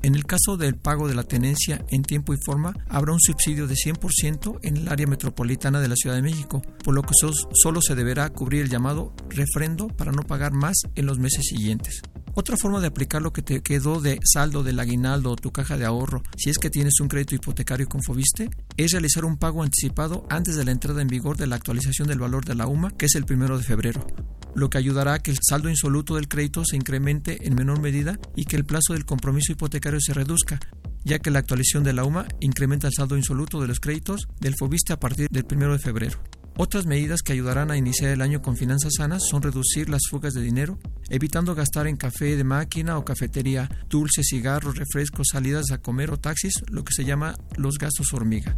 En 0.03 0.15
el 0.15 0.25
caso 0.25 0.57
del 0.57 0.75
pago 0.75 1.07
de 1.07 1.15
la 1.15 1.23
tenencia 1.23 1.85
en 1.89 2.03
tiempo 2.03 2.33
y 2.33 2.37
forma, 2.45 2.73
habrá 2.89 3.13
un 3.13 3.21
subsidio 3.21 3.67
de 3.67 3.75
100% 3.75 4.59
en 4.61 4.75
el 4.75 4.89
área 4.89 5.07
metropolitana 5.07 5.79
de 5.79 5.87
la 5.87 5.95
Ciudad 5.95 6.17
de 6.17 6.21
México, 6.21 6.61
por 6.83 6.93
lo 6.93 7.03
que 7.03 7.13
solo 7.15 7.81
se 7.81 7.95
deberá 7.95 8.27
cubrir 8.27 8.63
el 8.63 8.69
llamado 8.69 9.13
refrendo 9.29 9.87
para 9.87 10.11
no 10.11 10.23
pagar 10.23 10.51
más 10.51 10.75
en 10.95 11.05
los 11.05 11.19
meses 11.19 11.45
siguientes. 11.45 12.01
Otra 12.35 12.57
forma 12.57 12.79
de 12.79 12.87
aplicar 12.87 13.21
lo 13.21 13.31
que 13.31 13.43
te 13.43 13.61
quedó 13.61 14.01
de 14.01 14.19
saldo 14.23 14.63
del 14.63 14.79
aguinaldo 14.79 15.31
o 15.31 15.35
tu 15.35 15.51
caja 15.51 15.77
de 15.77 15.85
ahorro, 15.85 16.23
si 16.35 16.49
es 16.49 16.57
que 16.57 16.71
tienes 16.71 16.99
un 16.99 17.07
crédito 17.07 17.35
hipotecario 17.35 17.87
con 17.87 18.01
Fobiste, 18.01 18.49
es 18.75 18.91
realizar 18.91 19.23
un 19.23 19.37
pago 19.37 19.61
anticipado 19.61 20.25
antes 20.31 20.55
de 20.55 20.65
la 20.65 20.71
entrada 20.71 21.03
en 21.03 21.07
vigor 21.07 21.37
de 21.37 21.45
la 21.45 21.57
actualización 21.57 22.07
del 22.07 22.17
valor 22.17 22.43
de 22.43 22.55
la 22.55 22.65
UMA, 22.65 22.89
que 22.97 23.05
es 23.05 23.13
el 23.13 23.25
primero 23.25 23.59
de 23.59 23.63
febrero, 23.63 24.07
lo 24.55 24.71
que 24.71 24.79
ayudará 24.79 25.13
a 25.13 25.19
que 25.19 25.29
el 25.29 25.37
saldo 25.47 25.69
insoluto 25.69 26.15
del 26.15 26.27
crédito 26.27 26.63
se 26.65 26.75
incremente 26.75 27.45
en 27.45 27.53
menor 27.53 27.79
medida 27.79 28.17
y 28.35 28.45
que 28.45 28.55
el 28.55 28.65
plazo 28.65 28.93
del 28.93 29.05
compromiso 29.05 29.51
hipotecario 29.51 29.99
se 30.01 30.15
reduzca, 30.15 30.59
ya 31.03 31.19
que 31.19 31.29
la 31.29 31.37
actualización 31.37 31.83
de 31.83 31.93
la 31.93 32.03
UMA 32.03 32.25
incrementa 32.39 32.87
el 32.87 32.93
saldo 32.93 33.15
insoluto 33.15 33.61
de 33.61 33.67
los 33.67 33.79
créditos 33.79 34.27
del 34.39 34.55
Fobiste 34.57 34.91
a 34.91 34.99
partir 34.99 35.27
del 35.29 35.45
primero 35.45 35.73
de 35.73 35.79
febrero. 35.79 36.17
Otras 36.55 36.85
medidas 36.85 37.21
que 37.23 37.33
ayudarán 37.33 37.71
a 37.71 37.77
iniciar 37.77 38.11
el 38.11 38.21
año 38.21 38.43
con 38.43 38.55
finanzas 38.55 38.93
sanas 38.97 39.23
son 39.27 39.41
reducir 39.41 39.89
las 39.89 40.03
fugas 40.09 40.35
de 40.35 40.41
dinero, 40.41 40.77
evitando 41.09 41.55
gastar 41.55 41.87
en 41.87 41.97
café 41.97 42.35
de 42.35 42.43
máquina 42.43 42.97
o 42.99 43.05
cafetería, 43.05 43.69
dulces, 43.89 44.27
cigarros, 44.29 44.77
refrescos, 44.77 45.29
salidas 45.31 45.71
a 45.71 45.79
comer 45.79 46.11
o 46.11 46.17
taxis, 46.17 46.53
lo 46.69 46.83
que 46.83 46.93
se 46.93 47.05
llama 47.05 47.35
los 47.57 47.79
gastos 47.79 48.13
hormiga. 48.13 48.55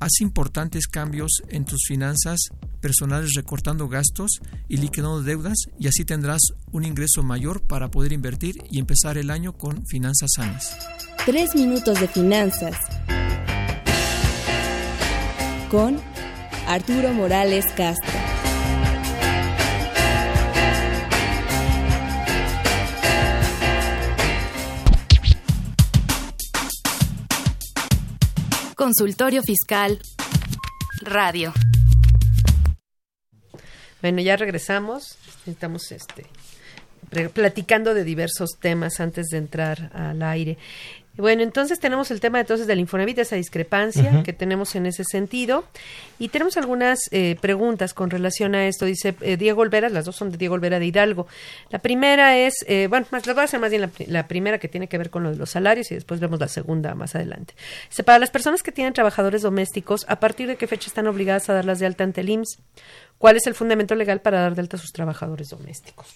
Haz 0.00 0.20
importantes 0.20 0.86
cambios 0.86 1.42
en 1.48 1.66
tus 1.66 1.84
finanzas 1.86 2.38
personales 2.80 3.34
recortando 3.34 3.88
gastos 3.88 4.40
y 4.68 4.78
liquidando 4.78 5.22
deudas 5.22 5.56
y 5.78 5.88
así 5.88 6.04
tendrás 6.04 6.40
un 6.70 6.84
ingreso 6.84 7.22
mayor 7.22 7.60
para 7.62 7.90
poder 7.90 8.12
invertir 8.12 8.54
y 8.70 8.78
empezar 8.78 9.18
el 9.18 9.30
año 9.30 9.58
con 9.58 9.84
finanzas 9.86 10.30
sanas. 10.36 10.78
Tres 11.26 11.54
minutos 11.54 12.00
de 12.00 12.08
finanzas 12.08 12.76
con 15.70 16.00
Arturo 16.68 17.14
Morales 17.14 17.64
Castro. 17.74 18.12
Consultorio 28.76 29.42
Fiscal 29.42 29.98
Radio. 31.00 31.54
Bueno, 34.02 34.20
ya 34.20 34.36
regresamos. 34.36 35.16
Estamos 35.46 35.90
este, 35.90 36.26
platicando 37.32 37.94
de 37.94 38.04
diversos 38.04 38.50
temas 38.60 39.00
antes 39.00 39.28
de 39.28 39.38
entrar 39.38 39.90
al 39.94 40.22
aire. 40.22 40.58
Bueno, 41.18 41.42
entonces 41.42 41.80
tenemos 41.80 42.12
el 42.12 42.20
tema 42.20 42.38
entonces 42.38 42.68
del 42.68 42.78
Infonavit, 42.78 43.18
esa 43.18 43.34
discrepancia 43.34 44.22
que 44.22 44.32
tenemos 44.32 44.76
en 44.76 44.86
ese 44.86 45.02
sentido. 45.02 45.64
Y 46.20 46.28
tenemos 46.28 46.56
algunas 46.56 47.00
eh, 47.10 47.36
preguntas 47.40 47.92
con 47.92 48.08
relación 48.08 48.54
a 48.54 48.66
esto. 48.68 48.84
Dice 48.84 49.16
eh, 49.20 49.36
Diego 49.36 49.62
Olvera, 49.62 49.88
las 49.88 50.04
dos 50.04 50.14
son 50.14 50.30
de 50.30 50.38
Diego 50.38 50.54
Olvera 50.54 50.78
de 50.78 50.86
Hidalgo. 50.86 51.26
La 51.70 51.80
primera 51.80 52.38
es, 52.38 52.54
eh, 52.68 52.86
bueno, 52.88 53.06
más, 53.10 53.26
les 53.26 53.34
voy 53.34 53.42
a 53.42 53.44
hacer 53.46 53.58
más 53.58 53.70
bien 53.70 53.82
la, 53.82 53.90
la, 54.06 54.28
primera 54.28 54.58
que 54.58 54.68
tiene 54.68 54.88
que 54.88 54.96
ver 54.96 55.10
con 55.10 55.24
lo 55.24 55.30
de 55.30 55.36
los 55.36 55.50
salarios 55.50 55.90
y 55.90 55.96
después 55.96 56.20
vemos 56.20 56.38
la 56.38 56.48
segunda 56.48 56.94
más 56.94 57.16
adelante. 57.16 57.54
Dice, 57.88 58.04
para 58.04 58.20
las 58.20 58.30
personas 58.30 58.62
que 58.62 58.70
tienen 58.70 58.92
trabajadores 58.92 59.42
domésticos, 59.42 60.06
¿a 60.08 60.20
partir 60.20 60.46
de 60.46 60.56
qué 60.56 60.68
fecha 60.68 60.86
están 60.86 61.08
obligadas 61.08 61.50
a 61.50 61.54
darlas 61.54 61.80
de 61.80 61.86
alta 61.86 62.04
ante 62.04 62.20
el 62.20 62.28
IMSS? 62.30 62.58
¿Cuál 63.18 63.36
es 63.36 63.46
el 63.48 63.54
fundamento 63.54 63.96
legal 63.96 64.20
para 64.20 64.40
dar 64.40 64.54
de 64.54 64.60
alta 64.60 64.76
a 64.76 64.80
sus 64.80 64.92
trabajadores 64.92 65.48
domésticos? 65.48 66.06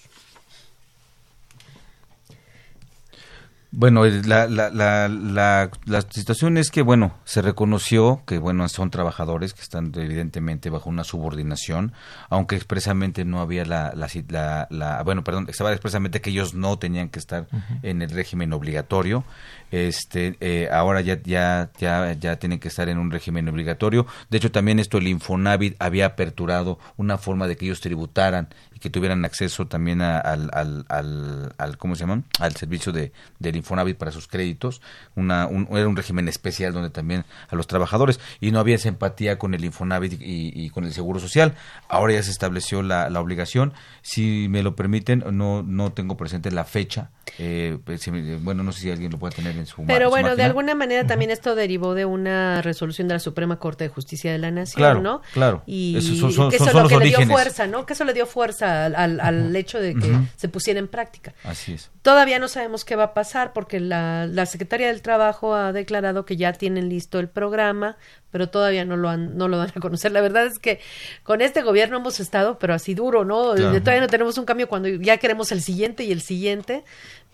Bueno, 3.75 4.05
la, 4.05 4.49
la, 4.49 4.69
la, 4.71 5.71
la, 5.87 6.01
situación 6.03 6.59
es 6.59 6.71
que, 6.71 6.83
bueno, 6.83 7.15
se 7.25 7.41
reconoció 7.41 8.23
que, 8.27 8.37
bueno, 8.37 8.69
son 8.69 8.91
trabajadores 8.91 9.55
que 9.55 9.63
están 9.63 9.93
evidentemente 9.97 10.69
bajo 10.69 10.91
una 10.91 11.05
subordinación, 11.05 11.95
aunque 12.29 12.55
expresamente 12.55 13.25
no 13.25 13.41
había 13.41 13.65
la, 13.65 13.95
la, 13.97 14.67
la, 14.69 15.03
bueno, 15.05 15.25
perdón, 15.25 15.47
estaba 15.49 15.73
expresamente 15.73 16.21
que 16.21 16.29
ellos 16.29 16.53
no 16.53 16.79
tenían 16.79 17.09
que 17.09 17.19
estar 17.19 17.49
uh 17.51 17.57
-huh. 17.57 17.79
en 17.83 18.03
el 18.03 18.11
régimen 18.11 18.53
obligatorio. 18.53 19.25
Este, 19.73 20.37
eh, 20.41 20.69
ahora 20.71 21.01
ya, 21.01 21.21
ya, 21.23 21.71
ya, 21.79 22.13
ya 22.13 22.37
tienen 22.37 22.61
que 22.61 22.69
estar 22.69 22.89
en 22.89 22.99
un 22.99 23.11
régimen 23.11 23.49
obligatorio. 23.49 24.07
De 24.31 24.37
hecho, 24.37 24.53
también 24.53 24.79
esto 24.79 24.99
el 24.99 25.09
Infonavit 25.09 25.75
había 25.81 26.07
aperturado 26.07 26.79
una 26.97 27.17
forma 27.17 27.49
de 27.49 27.57
que 27.57 27.65
ellos 27.65 27.81
tributaran 27.81 28.49
y 28.75 28.79
que 28.81 28.91
tuvieran 28.91 29.25
acceso 29.25 29.67
también 29.67 30.03
al, 30.03 30.51
al, 30.53 30.85
al, 30.89 31.55
al, 31.57 31.79
¿cómo 31.79 31.97
se 31.97 32.01
llaman? 32.01 32.25
Al 32.39 32.55
servicio 32.55 32.93
de, 32.93 33.13
del 33.39 33.57
Infonavit 33.57 33.97
para 33.97 34.13
sus 34.13 34.29
créditos. 34.29 34.83
Una, 35.17 35.47
un, 35.47 35.67
era 35.71 35.89
un 35.89 35.97
régimen 35.97 36.29
especial 36.29 36.75
donde 36.75 36.91
también 36.91 37.25
a 37.49 37.57
los 37.57 37.67
trabajadores 37.67 38.21
y 38.41 38.51
no 38.51 38.61
había 38.61 38.75
esa 38.75 38.91
empatía 38.91 39.39
con 39.39 39.55
el 39.55 39.65
Infonavit 39.65 40.21
y, 40.21 40.53
y 40.55 40.69
con 40.69 40.85
el 40.85 40.93
Seguro 40.93 41.19
Social. 41.19 41.55
Ahora 41.89 42.13
ya 42.13 42.23
se 42.23 42.31
estableció 42.31 42.83
la, 42.83 43.09
la 43.09 43.21
obligación. 43.21 43.73
Si 44.03 44.49
me 44.51 44.63
lo 44.63 44.77
permiten, 44.77 45.25
no, 45.33 45.63
no 45.63 45.93
tengo 45.93 46.19
presente 46.19 46.51
la 46.51 46.65
fecha. 46.65 47.11
Eh, 47.39 47.79
pues, 47.85 48.05
bueno, 48.43 48.63
no 48.63 48.73
sé 48.73 48.83
si 48.83 48.91
alguien 48.91 49.11
lo 49.11 49.19
puede 49.19 49.35
tener 49.35 49.62
en 49.63 49.67
su 49.67 49.85
Pero 49.87 50.07
su 50.07 50.11
bueno, 50.11 50.29
máquina. 50.29 50.37
de 50.37 50.43
alguna 50.45 50.75
manera 50.75 51.07
también 51.07 51.31
esto 51.31 51.55
derivó 51.55 51.95
de 51.95 52.05
una 52.05 52.61
resolución 52.63 53.09
de 53.09 53.15
la 53.15 53.21
Suprema 53.21 53.59
Corte 53.59 53.85
de 53.85 53.89
Justicia 53.89 54.31
de 54.33 54.39
la 54.39 54.51
Nación, 54.51 54.77
Claro, 54.77 55.01
¿no? 55.01 55.23
claro. 55.33 55.63
Y 55.67 55.97
Esos 55.97 56.19
son- 56.19 56.33
son- 56.33 56.51
que 56.51 56.57
eso 56.57 56.67
son 56.67 56.83
lo 56.83 56.89
que 56.89 56.99
le 56.99 57.07
dio 57.07 57.27
fuerza, 57.27 57.67
¿no? 57.67 57.87
Que 57.87 57.95
eso 57.95 58.05
le 58.05 58.13
dio 58.13 58.27
fuerza 58.27 58.85
al, 58.87 58.95
al, 58.97 59.21
al 59.21 59.57
hecho 59.57 59.81
de 59.81 59.95
que 59.95 60.13
se 60.37 60.49
pusiera 60.49 60.79
en 60.79 60.89
práctica. 60.89 61.35
Así 61.45 61.73
es. 61.73 61.91
Todavía 62.03 62.39
no 62.39 62.49
sabemos 62.49 62.85
qué 62.85 62.97
va 62.97 63.05
a 63.05 63.15
pasar 63.15 63.53
porque 63.53 63.81
la, 63.81 64.27
la 64.27 64.47
Secretaría 64.47 64.89
del 64.89 65.03
Trabajo 65.03 65.55
ha 65.55 65.73
declarado 65.73 66.25
que 66.27 66.37
ya 66.37 66.53
tienen 66.53 66.89
listo 66.89 67.19
el 67.21 67.29
programa, 67.29 67.97
pero 68.33 68.49
todavía 68.49 68.85
no 68.85 68.97
lo 68.97 69.09
han, 69.09 69.37
no 69.37 69.47
lo 69.47 69.59
dan 69.59 69.71
a 69.73 69.81
conocer. 69.81 70.11
La 70.11 70.23
verdad 70.23 70.47
es 70.47 70.59
que 70.59 70.81
con 71.23 71.41
este 71.41 71.63
gobierno 71.63 71.99
hemos 71.99 72.19
estado, 72.19 72.59
pero 72.59 72.75
así 72.75 72.95
duro, 72.95 73.25
¿no? 73.25 73.55
Claro. 73.55 73.79
Todavía 73.79 74.01
no 74.01 74.09
tenemos 74.09 74.39
un 74.39 74.47
cambio 74.47 74.69
cuando 74.69 74.89
ya 74.89 75.19
queremos 75.19 75.53
el 75.53 75.61
siguiente 75.61 76.03
y 76.03 76.13
el 76.13 76.23
siguiente, 76.23 76.83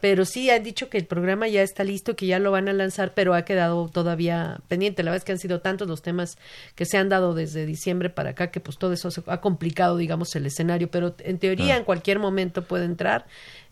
pero 0.00 0.24
sí 0.24 0.50
han 0.50 0.62
dicho 0.62 0.88
que 0.88 0.98
el 0.98 1.06
programa 1.06 1.48
ya 1.48 1.62
está 1.62 1.84
listo, 1.84 2.16
que 2.16 2.26
ya 2.26 2.38
lo 2.38 2.50
van 2.50 2.68
a 2.68 2.72
lanzar, 2.72 3.14
pero 3.14 3.34
ha 3.34 3.42
quedado 3.42 3.88
todavía 3.88 4.60
pendiente. 4.68 5.02
La 5.02 5.10
verdad 5.10 5.22
es 5.22 5.24
que 5.24 5.32
han 5.32 5.38
sido 5.38 5.60
tantos 5.60 5.88
los 5.88 6.02
temas 6.02 6.36
que 6.74 6.84
se 6.84 6.98
han 6.98 7.08
dado 7.08 7.34
desde 7.34 7.64
diciembre 7.64 8.10
para 8.10 8.30
acá 8.30 8.50
que 8.50 8.60
pues 8.60 8.76
todo 8.76 8.92
eso 8.92 9.10
se 9.10 9.22
ha 9.26 9.40
complicado, 9.40 9.96
digamos, 9.96 10.34
el 10.36 10.46
escenario, 10.46 10.90
pero 10.90 11.14
en 11.20 11.38
teoría 11.38 11.76
en 11.76 11.84
cualquier 11.84 12.18
momento 12.18 12.62
puede 12.62 12.84
entrar 12.84 13.26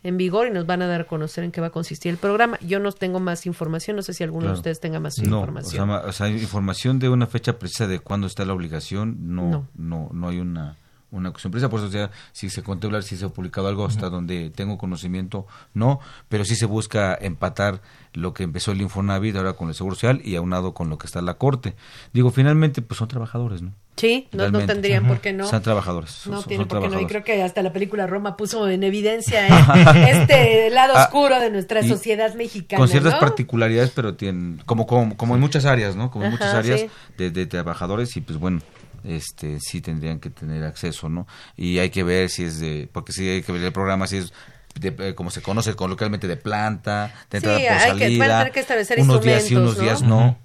en 0.07 0.17
vigor 0.17 0.47
y 0.47 0.51
nos 0.51 0.67
van 0.67 0.83
a 0.83 0.87
dar 0.87 1.03
a 1.03 1.05
conocer 1.05 1.45
en 1.45 1.53
qué 1.53 1.61
va 1.61 1.69
a 1.69 1.71
consistir 1.71 2.11
el 2.11 2.19
programa. 2.19 2.59
Yo 2.61 2.79
no 2.79 2.93
tengo 2.93 3.21
más 3.21 3.47
información, 3.47 3.97
no 3.97 4.03
sé 4.03 4.15
si 4.15 4.25
alguno 4.25 4.47
de 4.49 4.53
ustedes 4.53 4.81
tenga 4.81 5.01
más 5.01 5.19
no, 5.19 5.39
información. 5.39 5.91
O 5.91 6.01
sea, 6.01 6.09
o 6.09 6.13
sea, 6.13 6.29
información 6.29 6.99
de 6.99 7.09
una 7.09 7.27
fecha 7.27 7.59
precisa 7.59 7.87
de 7.87 7.99
cuándo 7.99 8.27
está 8.27 8.45
la 8.45 8.53
obligación, 8.53 9.35
no, 9.35 9.51
No. 9.51 9.69
no, 9.75 10.09
no, 10.13 10.29
hay 10.29 10.39
una 10.39 10.77
una 11.13 11.31
cuestión 11.31 11.51
precisa, 11.51 11.71
por 11.71 11.81
eso 11.81 11.89
o 11.89 11.93
sea, 11.93 12.11
si 12.33 12.51
se 12.51 12.63
contempla, 12.63 13.01
si 13.01 13.17
se 13.17 13.25
ha 13.25 13.29
publicado 13.29 13.69
algo 13.69 13.87
hasta 13.87 14.11
donde 14.11 14.51
tengo 14.51 14.77
conocimiento, 14.77 15.47
no, 15.73 16.01
pero 16.29 16.45
sí 16.45 16.57
se 16.57 16.67
busca 16.67 17.17
empatar 17.21 17.81
lo 18.13 18.35
que 18.35 18.43
empezó 18.43 18.73
el 18.73 18.81
Infonavit 18.81 19.37
ahora 19.37 19.55
con 19.55 19.69
el 19.69 19.75
Seguro 19.75 19.95
Social 19.95 20.21
y 20.25 20.35
aunado 20.37 20.75
con 20.75 20.91
lo 20.91 20.99
que 20.99 21.07
está 21.07 21.23
la 21.23 21.35
Corte. 21.35 21.75
Digo, 22.13 22.31
finalmente, 22.31 22.83
pues 22.83 22.99
son 22.99 23.09
trabajadores, 23.09 23.63
¿no? 23.63 23.73
Sí, 23.97 24.29
no, 24.33 24.51
no 24.51 24.67
tendrían 24.67 25.07
por 25.07 25.21
qué 25.21 25.33
no. 25.33 25.47
Son 25.47 25.63
trabajadores. 25.63 26.11
son- 26.11 26.33
No 26.33 26.41
son 26.41 26.49
tiene 26.49 26.67
por 26.67 26.83
qué 26.83 26.89
no. 26.89 27.01
Y 27.01 27.07
creo 27.07 27.25
que 27.25 27.43
hasta 27.43 27.63
la 27.63 27.73
película 27.73 28.07
Roma 28.07 28.37
puso 28.37 28.69
en 28.69 28.83
evidencia 28.85 29.49
eh, 29.49 30.11
este 30.11 30.71
lado 30.71 30.93
Ah, 30.97 31.05
oscuro 31.05 31.41
de 31.41 31.51
nuestra 31.51 31.81
y 31.81 31.89
sociedad 31.89 32.35
mexicana. 32.35 32.79
con 32.79 32.89
ciertas 32.89 33.15
¿no? 33.15 33.21
particularidades, 33.21 33.91
pero 33.95 34.15
tienen 34.15 34.61
como, 34.67 34.87
como 34.87 35.17
como 35.17 35.35
en 35.35 35.41
muchas 35.41 35.65
áreas, 35.65 35.97
¿no? 35.97 36.11
Como 36.11 36.27
en 36.27 36.33
Ajá, 36.35 36.45
muchas 36.45 36.55
áreas 36.55 36.81
sí. 36.83 36.89
de, 37.17 37.31
de 37.31 37.47
trabajadores 37.47 38.15
y 38.17 38.21
pues 38.21 38.39
bueno, 38.39 38.61
este 39.05 39.61
sí 39.61 39.81
tendrían 39.81 40.19
que 40.21 40.29
tener 40.31 40.65
acceso, 40.65 41.09
¿no? 41.09 41.27
Y 41.57 41.79
hay 41.79 41.91
que 41.91 42.03
ver 42.03 42.29
si 42.29 42.45
es 42.45 42.61
de 42.61 42.89
porque 42.93 43.13
sí 43.13 43.27
hay 43.29 43.43
que 43.43 43.53
ver 43.53 43.63
el 43.65 43.73
programa 43.73 44.07
si 44.07 44.19
es 44.19 44.33
de, 44.79 44.95
eh, 44.99 45.15
como 45.15 45.31
se 45.31 45.41
conoce 45.41 45.73
coloquialmente 45.75 46.29
de 46.29 46.37
planta, 46.37 47.15
de 47.31 47.41
Sí, 47.41 47.47
entrada 47.47 47.59
por 47.59 47.67
hay 47.69 47.79
que- 47.79 47.79
van 47.79 47.89
a 47.89 47.99
salida, 47.99 48.39
tener 48.41 48.53
que 48.53 48.61
establecer 48.61 49.01
unos 49.01 49.23
días 49.23 49.43
sí, 49.45 49.57
unos 49.57 49.79
días 49.79 50.03
¿no? 50.03 50.39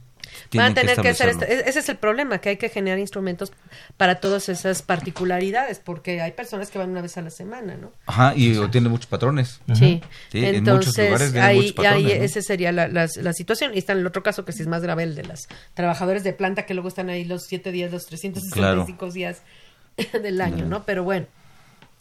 Van 0.57 0.73
Tienen 0.73 0.89
a 0.89 0.95
tener 0.95 1.01
que 1.01 1.09
hacer 1.09 1.29
esto. 1.29 1.45
E- 1.45 1.69
Ese 1.69 1.79
es 1.79 1.89
el 1.89 1.95
problema, 1.97 2.39
que 2.39 2.49
hay 2.49 2.57
que 2.57 2.69
generar 2.69 2.99
instrumentos 2.99 3.51
para 3.97 4.15
todas 4.19 4.49
esas 4.49 4.81
particularidades, 4.81 5.79
porque 5.79 6.21
hay 6.21 6.31
personas 6.31 6.69
que 6.71 6.77
van 6.77 6.89
una 6.89 7.01
vez 7.01 7.17
a 7.17 7.21
la 7.21 7.29
semana, 7.29 7.75
¿no? 7.75 7.91
Ajá, 8.05 8.33
y 8.35 8.57
o 8.57 8.69
tiene 8.69 8.89
muchos 8.89 9.07
patrones. 9.07 9.61
Sí, 9.73 10.01
Sí, 10.29 10.43
en 10.45 10.63
muchos 10.63 10.85
entonces 10.95 11.05
lugares 11.05 11.31
tienen 11.31 11.49
ahí, 11.49 11.55
muchos 11.57 11.71
patrones, 11.73 12.11
ahí 12.11 12.17
¿no? 12.19 12.25
esa 12.25 12.41
sería 12.41 12.71
la, 12.71 12.87
la, 12.87 13.07
la 13.15 13.33
situación. 13.33 13.71
Y 13.73 13.77
está 13.77 13.93
en 13.93 13.99
el 13.99 14.07
otro 14.07 14.23
caso 14.23 14.43
que 14.45 14.51
sí 14.51 14.61
es 14.61 14.67
más 14.67 14.81
grave, 14.81 15.03
el 15.03 15.15
de 15.15 15.23
las 15.23 15.47
trabajadores 15.73 16.23
de 16.23 16.33
planta 16.33 16.65
que 16.65 16.73
luego 16.73 16.89
están 16.89 17.09
ahí 17.09 17.23
los 17.23 17.43
siete 17.45 17.71
días, 17.71 17.91
los 17.91 18.05
365 18.07 19.11
días 19.11 19.41
del 20.13 20.41
año, 20.41 20.55
Claro. 20.55 20.69
¿no? 20.69 20.83
Pero 20.85 21.03
bueno. 21.03 21.27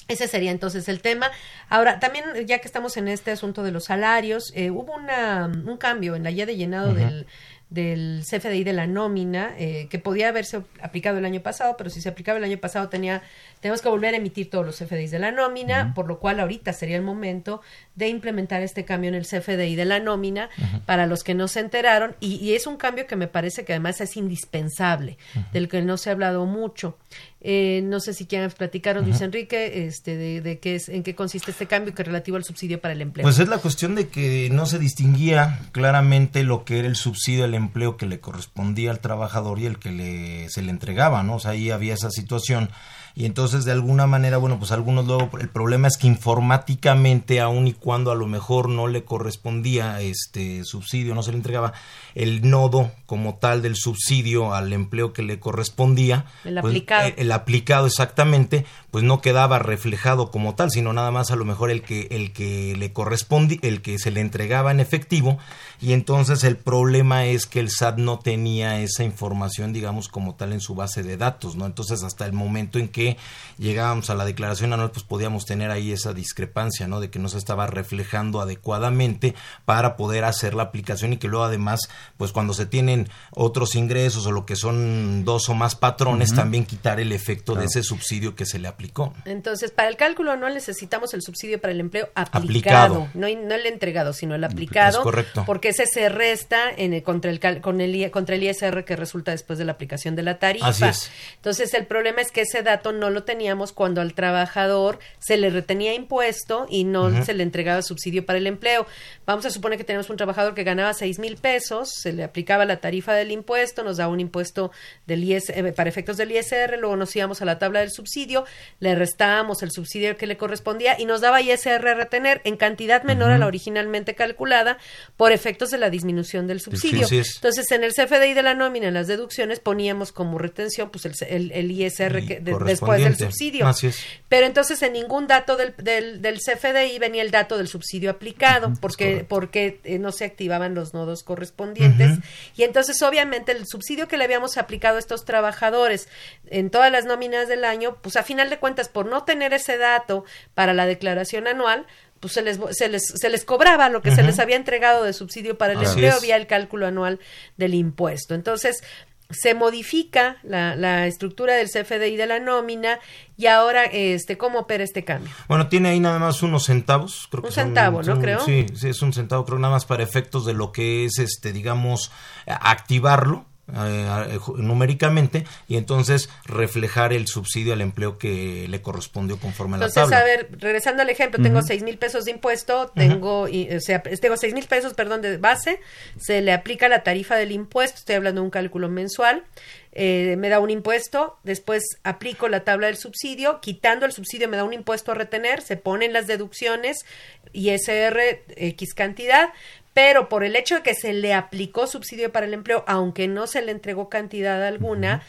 Ese 0.08 0.26
sería 0.26 0.50
entonces 0.50 0.88
el 0.88 1.00
tema. 1.02 1.30
Ahora, 1.68 2.00
también, 2.00 2.24
ya 2.44 2.58
que 2.58 2.66
estamos 2.66 2.96
en 2.96 3.06
este 3.06 3.30
asunto 3.30 3.62
de 3.62 3.70
los 3.70 3.84
salarios, 3.84 4.50
eh, 4.56 4.72
hubo 4.72 4.92
una, 4.96 5.46
un 5.46 5.76
cambio 5.76 6.16
en 6.16 6.24
la 6.24 6.32
guía 6.32 6.46
de 6.46 6.56
llenado 6.56 6.92
del, 6.94 7.28
del 7.70 8.22
CFDI 8.28 8.64
de 8.64 8.72
la 8.72 8.86
nómina, 8.86 9.54
eh, 9.56 9.86
que 9.88 9.98
podía 9.98 10.28
haberse 10.28 10.62
aplicado 10.82 11.18
el 11.18 11.24
año 11.24 11.40
pasado, 11.40 11.76
pero 11.78 11.88
si 11.88 12.00
se 12.00 12.08
aplicaba 12.08 12.38
el 12.38 12.44
año 12.44 12.58
pasado 12.58 12.88
tenía, 12.88 13.22
tenemos 13.60 13.80
que 13.80 13.88
volver 13.88 14.14
a 14.14 14.16
emitir 14.16 14.50
todos 14.50 14.66
los 14.66 14.76
CFDIs 14.76 15.12
de 15.12 15.20
la 15.20 15.30
nómina, 15.30 15.94
por 15.94 16.08
lo 16.08 16.18
cual 16.18 16.40
ahorita 16.40 16.72
sería 16.72 16.96
el 16.96 17.02
momento 17.02 17.62
de 17.94 18.08
implementar 18.08 18.62
este 18.62 18.84
cambio 18.84 19.08
en 19.08 19.14
el 19.14 19.26
CFDI 19.26 19.76
de 19.76 19.84
la 19.84 20.00
nómina 20.00 20.50
para 20.84 21.06
los 21.06 21.22
que 21.22 21.34
no 21.34 21.46
se 21.48 21.60
enteraron, 21.60 22.16
y, 22.18 22.36
y 22.36 22.54
es 22.54 22.66
un 22.66 22.76
cambio 22.76 23.06
que 23.06 23.16
me 23.16 23.28
parece 23.28 23.64
que 23.64 23.72
además 23.72 24.00
es 24.00 24.16
indispensable, 24.16 25.16
del 25.52 25.68
que 25.68 25.80
no 25.80 25.96
se 25.96 26.10
ha 26.10 26.12
hablado 26.12 26.46
mucho. 26.46 26.98
Eh, 27.40 27.80
no 27.84 28.00
sé 28.00 28.12
si 28.12 28.26
quieren 28.26 28.50
platicar, 28.50 29.00
Luis 29.02 29.20
Enrique, 29.20 29.86
este, 29.86 30.16
de, 30.16 30.40
de 30.40 30.58
qué 30.58 30.74
es, 30.74 30.88
en 30.88 31.02
qué 31.02 31.14
consiste 31.14 31.50
este 31.50 31.66
cambio 31.66 31.94
que 31.94 32.02
es 32.02 32.06
relativo 32.06 32.36
al 32.36 32.44
subsidio 32.44 32.80
para 32.80 32.92
el 32.92 33.00
empleo. 33.00 33.22
Pues 33.22 33.38
es 33.38 33.48
la 33.48 33.58
cuestión 33.58 33.94
de 33.94 34.08
que 34.08 34.48
no 34.50 34.66
se 34.66 34.78
distinguía 34.78 35.60
claramente 35.72 36.44
lo 36.44 36.64
que 36.64 36.78
era 36.78 36.88
el 36.88 36.96
subsidio 36.96 37.44
al 37.44 37.54
empleo 37.54 37.96
que 37.96 38.06
le 38.06 38.20
correspondía 38.20 38.90
al 38.90 39.00
trabajador 39.00 39.58
y 39.58 39.66
el 39.66 39.78
que 39.78 39.90
le, 39.90 40.50
se 40.50 40.62
le 40.62 40.70
entregaba, 40.70 41.22
¿no? 41.22 41.36
O 41.36 41.40
sea, 41.40 41.52
ahí 41.52 41.70
había 41.70 41.94
esa 41.94 42.10
situación 42.10 42.70
y 43.14 43.24
entonces 43.26 43.64
de 43.64 43.72
alguna 43.72 44.06
manera, 44.06 44.36
bueno, 44.38 44.58
pues 44.58 44.72
algunos 44.72 45.06
luego, 45.06 45.30
el 45.40 45.48
problema 45.48 45.88
es 45.88 45.96
que 45.96 46.06
informáticamente, 46.06 47.40
aun 47.40 47.66
y 47.66 47.72
cuando 47.72 48.10
a 48.10 48.14
lo 48.14 48.26
mejor 48.26 48.68
no 48.68 48.86
le 48.86 49.04
correspondía 49.04 50.00
este 50.00 50.64
subsidio, 50.64 51.14
no 51.14 51.22
se 51.22 51.30
le 51.32 51.38
entregaba 51.38 51.72
el 52.14 52.48
nodo 52.48 52.90
como 53.06 53.36
tal 53.36 53.62
del 53.62 53.76
subsidio 53.76 54.54
al 54.54 54.72
empleo 54.72 55.12
que 55.12 55.22
le 55.22 55.38
correspondía, 55.40 56.26
El 56.44 56.54
pues, 56.60 56.72
aplicado. 56.72 57.08
eh, 57.08 57.14
el 57.18 57.32
aplicado 57.32 57.86
exactamente, 57.86 58.64
pues 58.90 59.04
no 59.04 59.20
quedaba 59.20 59.58
reflejado 59.58 60.30
como 60.30 60.54
tal, 60.54 60.70
sino 60.70 60.92
nada 60.92 61.10
más 61.10 61.30
a 61.30 61.36
lo 61.36 61.44
mejor 61.44 61.70
el 61.70 61.82
que 61.82 62.08
el 62.10 62.32
que 62.32 62.74
le 62.76 62.92
correspondía, 62.92 63.58
el 63.62 63.82
que 63.82 63.98
se 63.98 64.10
le 64.10 64.20
entregaba 64.20 64.70
en 64.70 64.80
efectivo, 64.80 65.38
y 65.80 65.92
entonces 65.92 66.44
el 66.44 66.56
problema 66.56 67.26
es 67.26 67.46
que 67.46 67.60
el 67.60 67.70
SAT 67.70 67.98
no 67.98 68.18
tenía 68.18 68.80
esa 68.80 69.04
información, 69.04 69.72
digamos, 69.72 70.08
como 70.08 70.34
tal 70.34 70.52
en 70.52 70.60
su 70.60 70.74
base 70.74 71.02
de 71.02 71.16
datos, 71.16 71.56
¿no? 71.56 71.66
Entonces 71.66 72.02
hasta 72.02 72.26
el 72.26 72.32
momento 72.32 72.78
en 72.78 72.88
que 72.88 73.16
llegábamos 73.58 74.10
a 74.10 74.14
la 74.14 74.24
declaración 74.24 74.72
anual, 74.72 74.90
pues 74.90 75.04
podíamos 75.04 75.46
tener 75.46 75.70
ahí 75.70 75.92
esa 75.92 76.12
discrepancia, 76.12 76.88
¿no? 76.88 77.00
De 77.00 77.10
que 77.10 77.18
no 77.18 77.28
se 77.28 77.38
estaba 77.38 77.66
reflejando 77.66 78.40
adecuadamente 78.40 79.34
para 79.64 79.96
poder 79.96 80.24
hacer 80.24 80.54
la 80.54 80.64
aplicación 80.64 81.12
y 81.12 81.16
que 81.16 81.28
luego 81.28 81.44
además, 81.44 81.88
pues 82.16 82.32
cuando 82.32 82.54
se 82.54 82.66
tienen 82.66 83.08
otros 83.30 83.74
ingresos 83.74 84.26
o 84.26 84.32
lo 84.32 84.46
que 84.46 84.56
son 84.56 85.24
dos 85.24 85.48
o 85.48 85.54
más 85.54 85.76
patrones, 85.76 86.34
también 86.34 86.64
quitar 86.64 87.00
el 87.00 87.12
efecto 87.12 87.54
de 87.54 87.66
ese 87.66 87.82
subsidio 87.82 88.34
que 88.34 88.46
se 88.46 88.58
le 88.58 88.68
aplicó. 88.80 89.12
Entonces, 89.26 89.70
para 89.70 89.88
el 89.88 89.96
cálculo 89.96 90.32
anual 90.32 90.54
necesitamos 90.54 91.12
el 91.14 91.22
subsidio 91.22 91.60
para 91.60 91.72
el 91.72 91.80
empleo 91.80 92.08
aplicado, 92.14 92.40
Aplicado. 92.40 93.08
No, 93.14 93.28
no 93.28 93.54
el 93.54 93.66
entregado, 93.66 94.12
sino 94.12 94.34
el 94.34 94.44
aplicado, 94.44 94.98
Es 94.98 95.02
correcto. 95.04 95.44
porque 95.46 95.68
ese 95.68 95.84
se 95.86 96.08
resta 96.08 96.70
en 96.76 96.94
el- 96.94 97.02
contra, 97.02 97.30
el, 97.30 97.40
con 97.60 97.80
el, 97.80 98.10
contra 98.10 98.34
el 98.36 98.42
ISR 98.44 98.84
que 98.84 98.96
resulta 98.96 99.32
después 99.32 99.58
de 99.58 99.64
la 99.64 99.72
aplicación 99.72 100.16
de 100.16 100.22
la 100.22 100.38
tarifa. 100.38 100.68
Así 100.68 100.84
es. 100.84 101.10
Entonces, 101.36 101.74
el 101.74 101.86
problema 101.86 102.20
es 102.22 102.30
que 102.32 102.42
ese 102.42 102.62
dato 102.62 102.92
no 102.92 103.10
lo 103.10 103.24
teníamos 103.24 103.72
cuando 103.72 104.00
al 104.00 104.14
trabajador 104.14 104.98
se 105.18 105.36
le 105.36 105.50
retenía 105.50 105.94
impuesto 105.94 106.66
y 106.68 106.84
no 106.84 107.24
se 107.24 107.34
le 107.34 107.42
entregaba 107.42 107.82
subsidio 107.82 108.24
para 108.24 108.38
el 108.38 108.46
empleo. 108.46 108.86
Vamos 109.26 109.44
a 109.46 109.50
suponer 109.50 109.76
que 109.78 109.84
tenemos 109.84 110.08
un 110.10 110.16
trabajador 110.16 110.54
que 110.54 110.64
ganaba 110.64 110.94
seis 110.94 111.18
mil 111.18 111.36
pesos, 111.36 111.90
se 112.00 112.12
le 112.12 112.24
aplicaba 112.24 112.64
la 112.64 112.78
tarifa 112.78 113.12
del 113.12 113.30
impuesto, 113.30 113.82
nos 113.84 113.98
daba 113.98 114.12
un 114.12 114.20
impuesto 114.20 114.70
del 115.06 115.22
IS, 115.24 115.50
eh, 115.50 115.72
para 115.76 115.88
efectos 115.88 116.16
del 116.16 116.32
ISR, 116.32 116.78
luego 116.78 116.96
nos 116.96 117.14
íbamos 117.14 117.42
a 117.42 117.44
la 117.44 117.58
tabla 117.58 117.80
del 117.80 117.90
subsidio, 117.90 118.44
le 118.78 118.94
restábamos 118.94 119.62
el 119.62 119.70
subsidio 119.72 120.16
que 120.16 120.26
le 120.26 120.36
correspondía 120.36 120.98
y 120.98 121.04
nos 121.04 121.20
daba 121.20 121.40
ISR 121.42 121.86
a 121.88 121.94
retener 121.94 122.40
en 122.44 122.56
cantidad 122.56 123.02
menor 123.02 123.30
a 123.30 123.38
la 123.38 123.46
originalmente 123.46 124.14
calculada 124.14 124.78
por 125.16 125.32
efectos 125.32 125.70
de 125.70 125.78
la 125.78 125.90
disminución 125.90 126.46
del 126.46 126.60
subsidio. 126.60 127.06
Entonces, 127.36 127.70
en 127.72 127.84
el 127.84 127.92
CFDI 127.92 128.34
de 128.34 128.42
la 128.42 128.54
nómina, 128.54 128.88
en 128.88 128.94
las 128.94 129.06
deducciones, 129.06 129.60
poníamos 129.60 130.12
como 130.12 130.38
retención 130.38 130.90
pues 130.90 131.04
el, 131.04 131.14
el- 131.28 131.52
el 131.52 131.70
ISR 131.70 132.24
que, 132.26 132.40
de- 132.40 132.52
después 132.66 133.02
del 133.02 133.16
subsidio. 133.30 133.66
Así 133.66 133.88
es. 133.88 133.98
Pero 134.28 134.46
entonces 134.46 134.80
en 134.82 134.92
ningún 134.92 135.26
dato 135.26 135.56
del, 135.56 135.74
del, 135.76 136.22
del 136.22 136.38
CFDI 136.38 136.98
venía 136.98 137.22
el 137.22 137.30
dato 137.30 137.58
del 137.58 137.68
subsidio 137.68 138.10
aplicado, 138.10 138.72
porque, 138.80 139.24
porque 139.28 139.80
eh, 139.84 139.98
no 139.98 140.12
se 140.12 140.24
activaban 140.24 140.74
los 140.74 140.94
nodos 140.94 141.22
correspondientes. 141.22 142.18
Y 142.56 142.62
entonces, 142.62 143.00
obviamente, 143.02 143.52
el 143.52 143.66
subsidio 143.66 144.06
que 144.08 144.16
le 144.16 144.24
habíamos 144.24 144.56
aplicado 144.56 144.96
a 144.96 144.98
estos 145.00 145.24
trabajadores 145.24 146.08
en 146.46 146.70
todas 146.70 146.90
las 146.92 147.04
nóminas 147.04 147.48
del 147.48 147.64
año, 147.64 147.96
pues 148.02 148.16
a 148.16 148.22
final 148.22 148.50
de 148.50 148.58
cuentas, 148.60 148.88
por 148.88 149.06
no 149.06 149.24
tener 149.24 149.52
ese 149.52 149.76
dato 149.78 150.24
para 150.54 150.72
la 150.74 150.86
declaración 150.86 151.46
anual, 151.48 151.86
pues 152.20 152.34
se 152.34 152.42
les, 152.42 152.58
se 152.72 152.88
les, 152.88 153.02
se 153.16 153.30
les 153.30 153.44
cobraba 153.44 153.88
lo 153.88 154.02
que 154.02 154.14
se 154.14 154.22
les 154.22 154.38
había 154.38 154.56
entregado 154.56 155.02
de 155.04 155.12
subsidio 155.14 155.56
para 155.58 155.72
el 155.72 155.78
Así 155.78 155.88
empleo 155.92 156.16
es. 156.16 156.22
vía 156.22 156.36
el 156.36 156.46
cálculo 156.46 156.86
anual 156.86 157.18
del 157.56 157.72
impuesto. 157.74 158.34
Entonces, 158.34 158.82
se 159.30 159.54
modifica 159.54 160.38
la, 160.42 160.74
la 160.74 161.06
estructura 161.06 161.54
del 161.54 161.68
CFDI 161.70 162.16
de 162.16 162.26
la 162.26 162.40
nómina 162.40 162.98
y 163.36 163.46
ahora, 163.46 163.84
este, 163.84 164.36
¿cómo 164.36 164.58
opera 164.58 164.82
este 164.84 165.04
cambio? 165.04 165.32
Bueno, 165.48 165.68
tiene 165.68 165.90
ahí 165.90 166.00
nada 166.00 166.18
más 166.18 166.42
unos 166.42 166.64
centavos, 166.64 167.28
creo 167.30 167.40
que 167.42 167.48
Un 167.48 167.54
son- 167.54 167.64
centavo, 167.66 167.98
¿no? 167.98 168.04
son- 168.04 168.20
Creo. 168.20 168.40
Sí, 168.40 168.66
sí, 168.74 168.88
es 168.88 169.00
un 169.02 169.12
centavo, 169.12 169.44
creo 169.46 169.58
nada 169.60 169.72
más 169.74 169.86
para 169.86 170.02
efectos 170.02 170.44
de 170.46 170.52
lo 170.52 170.72
que 170.72 171.04
es, 171.04 171.18
este, 171.20 171.52
digamos, 171.52 172.10
activarlo 172.46 173.46
eh, 173.74 174.06
eh, 174.34 174.38
numéricamente 174.56 175.44
y 175.68 175.76
entonces 175.76 176.28
reflejar 176.44 177.12
el 177.12 177.26
subsidio 177.26 177.72
al 177.72 177.80
empleo 177.80 178.18
que 178.18 178.66
le 178.68 178.82
correspondió 178.82 179.38
conforme 179.38 179.76
a 179.76 179.80
la 179.80 179.86
Entonces, 179.86 180.10
tabla. 180.10 180.18
a 180.18 180.24
ver, 180.24 180.48
regresando 180.58 181.02
al 181.02 181.10
ejemplo, 181.10 181.42
tengo 181.42 181.62
seis 181.62 181.82
mil 181.82 181.98
pesos 181.98 182.24
de 182.24 182.32
impuesto, 182.32 182.90
tengo, 182.94 183.48
y, 183.48 183.68
o 183.74 183.80
sea, 183.80 184.02
tengo 184.02 184.36
seis 184.36 184.54
mil 184.54 184.66
pesos, 184.66 184.94
perdón, 184.94 185.22
de 185.22 185.36
base, 185.36 185.80
se 186.18 186.40
le 186.40 186.52
aplica 186.52 186.88
la 186.88 187.02
tarifa 187.02 187.36
del 187.36 187.52
impuesto, 187.52 187.98
estoy 187.98 188.16
hablando 188.16 188.40
de 188.40 188.44
un 188.46 188.50
cálculo 188.50 188.88
mensual, 188.88 189.44
eh, 189.92 190.36
me 190.38 190.48
da 190.48 190.60
un 190.60 190.70
impuesto, 190.70 191.38
después 191.42 191.82
aplico 192.04 192.48
la 192.48 192.60
tabla 192.62 192.86
del 192.86 192.96
subsidio, 192.96 193.60
quitando 193.60 194.06
el 194.06 194.12
subsidio 194.12 194.48
me 194.48 194.56
da 194.56 194.64
un 194.64 194.72
impuesto 194.72 195.10
a 195.10 195.14
retener, 195.14 195.62
se 195.62 195.76
ponen 195.76 196.12
las 196.12 196.26
deducciones, 196.28 197.04
ISR 197.52 198.42
X 198.56 198.94
cantidad, 198.94 199.50
pero 199.94 200.28
por 200.28 200.44
el 200.44 200.56
hecho 200.56 200.76
de 200.76 200.82
que 200.82 200.94
se 200.94 201.12
le 201.12 201.34
aplicó 201.34 201.86
subsidio 201.86 202.32
para 202.32 202.46
el 202.46 202.54
empleo, 202.54 202.84
aunque 202.86 203.28
no 203.28 203.46
se 203.46 203.62
le 203.62 203.72
entregó 203.72 204.08
cantidad 204.08 204.64
alguna, 204.64 205.22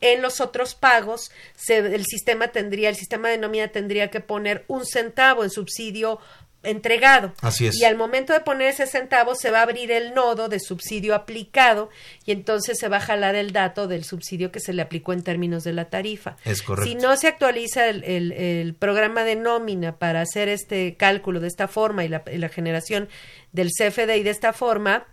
en 0.00 0.22
los 0.22 0.40
otros 0.40 0.74
pagos, 0.74 1.30
se- 1.56 1.78
el 1.78 2.04
sistema 2.04 2.48
tendría, 2.48 2.88
el 2.88 2.96
sistema 2.96 3.28
de 3.28 3.38
nómina 3.38 3.68
tendría 3.68 4.10
que 4.10 4.20
poner 4.20 4.64
un 4.68 4.86
centavo 4.86 5.42
en 5.44 5.50
subsidio 5.50 6.20
entregado. 6.62 7.32
Así 7.40 7.66
es. 7.66 7.76
Y 7.76 7.84
al 7.84 7.96
momento 7.96 8.32
de 8.32 8.40
poner 8.40 8.68
ese 8.68 8.86
centavo 8.86 9.34
se 9.34 9.50
va 9.50 9.60
a 9.60 9.62
abrir 9.62 9.90
el 9.92 10.12
nodo 10.14 10.48
de 10.48 10.58
subsidio 10.60 11.14
aplicado 11.14 11.88
y 12.24 12.32
entonces 12.32 12.78
se 12.78 12.88
va 12.88 12.96
a 12.96 13.00
jalar 13.00 13.34
el 13.36 13.52
dato 13.52 13.86
del 13.86 14.04
subsidio 14.04 14.50
que 14.50 14.60
se 14.60 14.72
le 14.72 14.82
aplicó 14.82 15.12
en 15.12 15.22
términos 15.22 15.64
de 15.64 15.72
la 15.72 15.86
tarifa. 15.90 16.36
Es 16.44 16.62
correcto. 16.62 16.90
Si 16.90 16.96
no 16.96 17.16
se 17.16 17.28
actualiza 17.28 17.88
el, 17.88 18.02
el- 18.04 18.32
el 18.32 18.74
programa 18.74 19.24
de 19.24 19.36
nómina 19.36 19.98
para 19.98 20.20
hacer 20.20 20.48
este 20.48 20.96
cálculo 20.96 21.40
de 21.40 21.48
esta 21.48 21.68
forma 21.68 22.04
y 22.04 22.08
la, 22.08 22.22
y 22.32 22.38
la 22.38 22.48
generación 22.48 23.08
del 23.52 23.68
CFDI 23.70 24.22
de 24.22 24.30
esta 24.30 24.52
forma, 24.52 25.06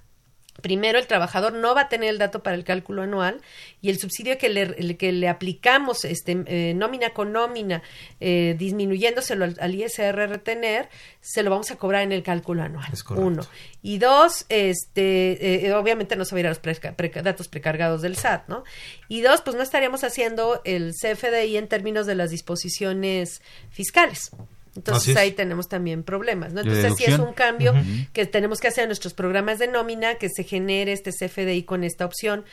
Primero, 0.61 0.97
el 0.97 1.05
trabajador 1.05 1.53
no 1.53 1.75
va 1.75 1.81
a 1.81 1.89
tener 1.89 2.09
el 2.09 2.17
dato 2.17 2.41
para 2.41 2.55
el 2.55 2.63
cálculo 2.63 3.01
anual 3.01 3.41
y 3.81 3.89
el 3.89 3.99
subsidio 3.99 4.37
que 4.37 4.49
le, 4.49 4.95
que 4.97 5.11
le 5.11 5.27
aplicamos, 5.27 6.05
este, 6.05 6.43
eh, 6.47 6.73
nómina 6.73 7.09
con 7.11 7.31
nómina, 7.33 7.83
eh, 8.21 8.55
disminuyéndoselo 8.57 9.45
al, 9.45 9.57
al 9.59 9.75
ISR 9.75 10.15
retener, 10.29 10.87
se 11.21 11.43
lo 11.43 11.49
vamos 11.51 11.69
a 11.71 11.75
cobrar 11.75 12.03
en 12.03 12.13
el 12.13 12.23
cálculo 12.23 12.63
anual. 12.63 12.87
Uno. 13.21 13.43
Y 13.83 13.97
dos, 13.97 14.45
este, 14.49 15.65
eh, 15.67 15.73
obviamente 15.73 16.15
no 16.15 16.23
se 16.25 16.33
va 16.33 16.37
a 16.37 16.39
ir 16.39 16.45
a 16.47 16.49
los 16.49 16.61
preca- 16.61 16.95
preca- 16.95 17.21
datos 17.21 17.47
precargados 17.47 18.01
del 18.01 18.15
SAT, 18.15 18.47
¿no? 18.47 18.63
Y 19.09 19.21
dos, 19.21 19.41
pues 19.41 19.55
no 19.55 19.61
estaríamos 19.61 20.03
haciendo 20.03 20.61
el 20.63 20.93
CFDI 20.93 21.57
en 21.57 21.67
términos 21.67 22.05
de 22.07 22.15
las 22.15 22.31
disposiciones 22.31 23.41
fiscales. 23.69 24.31
Entonces 24.75 25.09
es. 25.09 25.17
ahí 25.17 25.31
tenemos 25.31 25.67
también 25.67 26.03
problemas, 26.03 26.53
¿no? 26.53 26.61
Entonces 26.61 26.93
sí 26.97 27.05
es 27.05 27.17
un 27.19 27.33
cambio 27.33 27.73
que 28.13 28.25
tenemos 28.25 28.59
que 28.59 28.67
hacer 28.67 28.83
en 28.83 28.89
nuestros 28.89 29.13
programas 29.13 29.59
de 29.59 29.67
nómina, 29.67 30.15
que 30.15 30.29
se 30.29 30.43
genere 30.43 30.91
este 30.91 31.11
CFDI 31.11 31.63
con 31.63 31.83
esta 31.83 32.05
opción. 32.05 32.43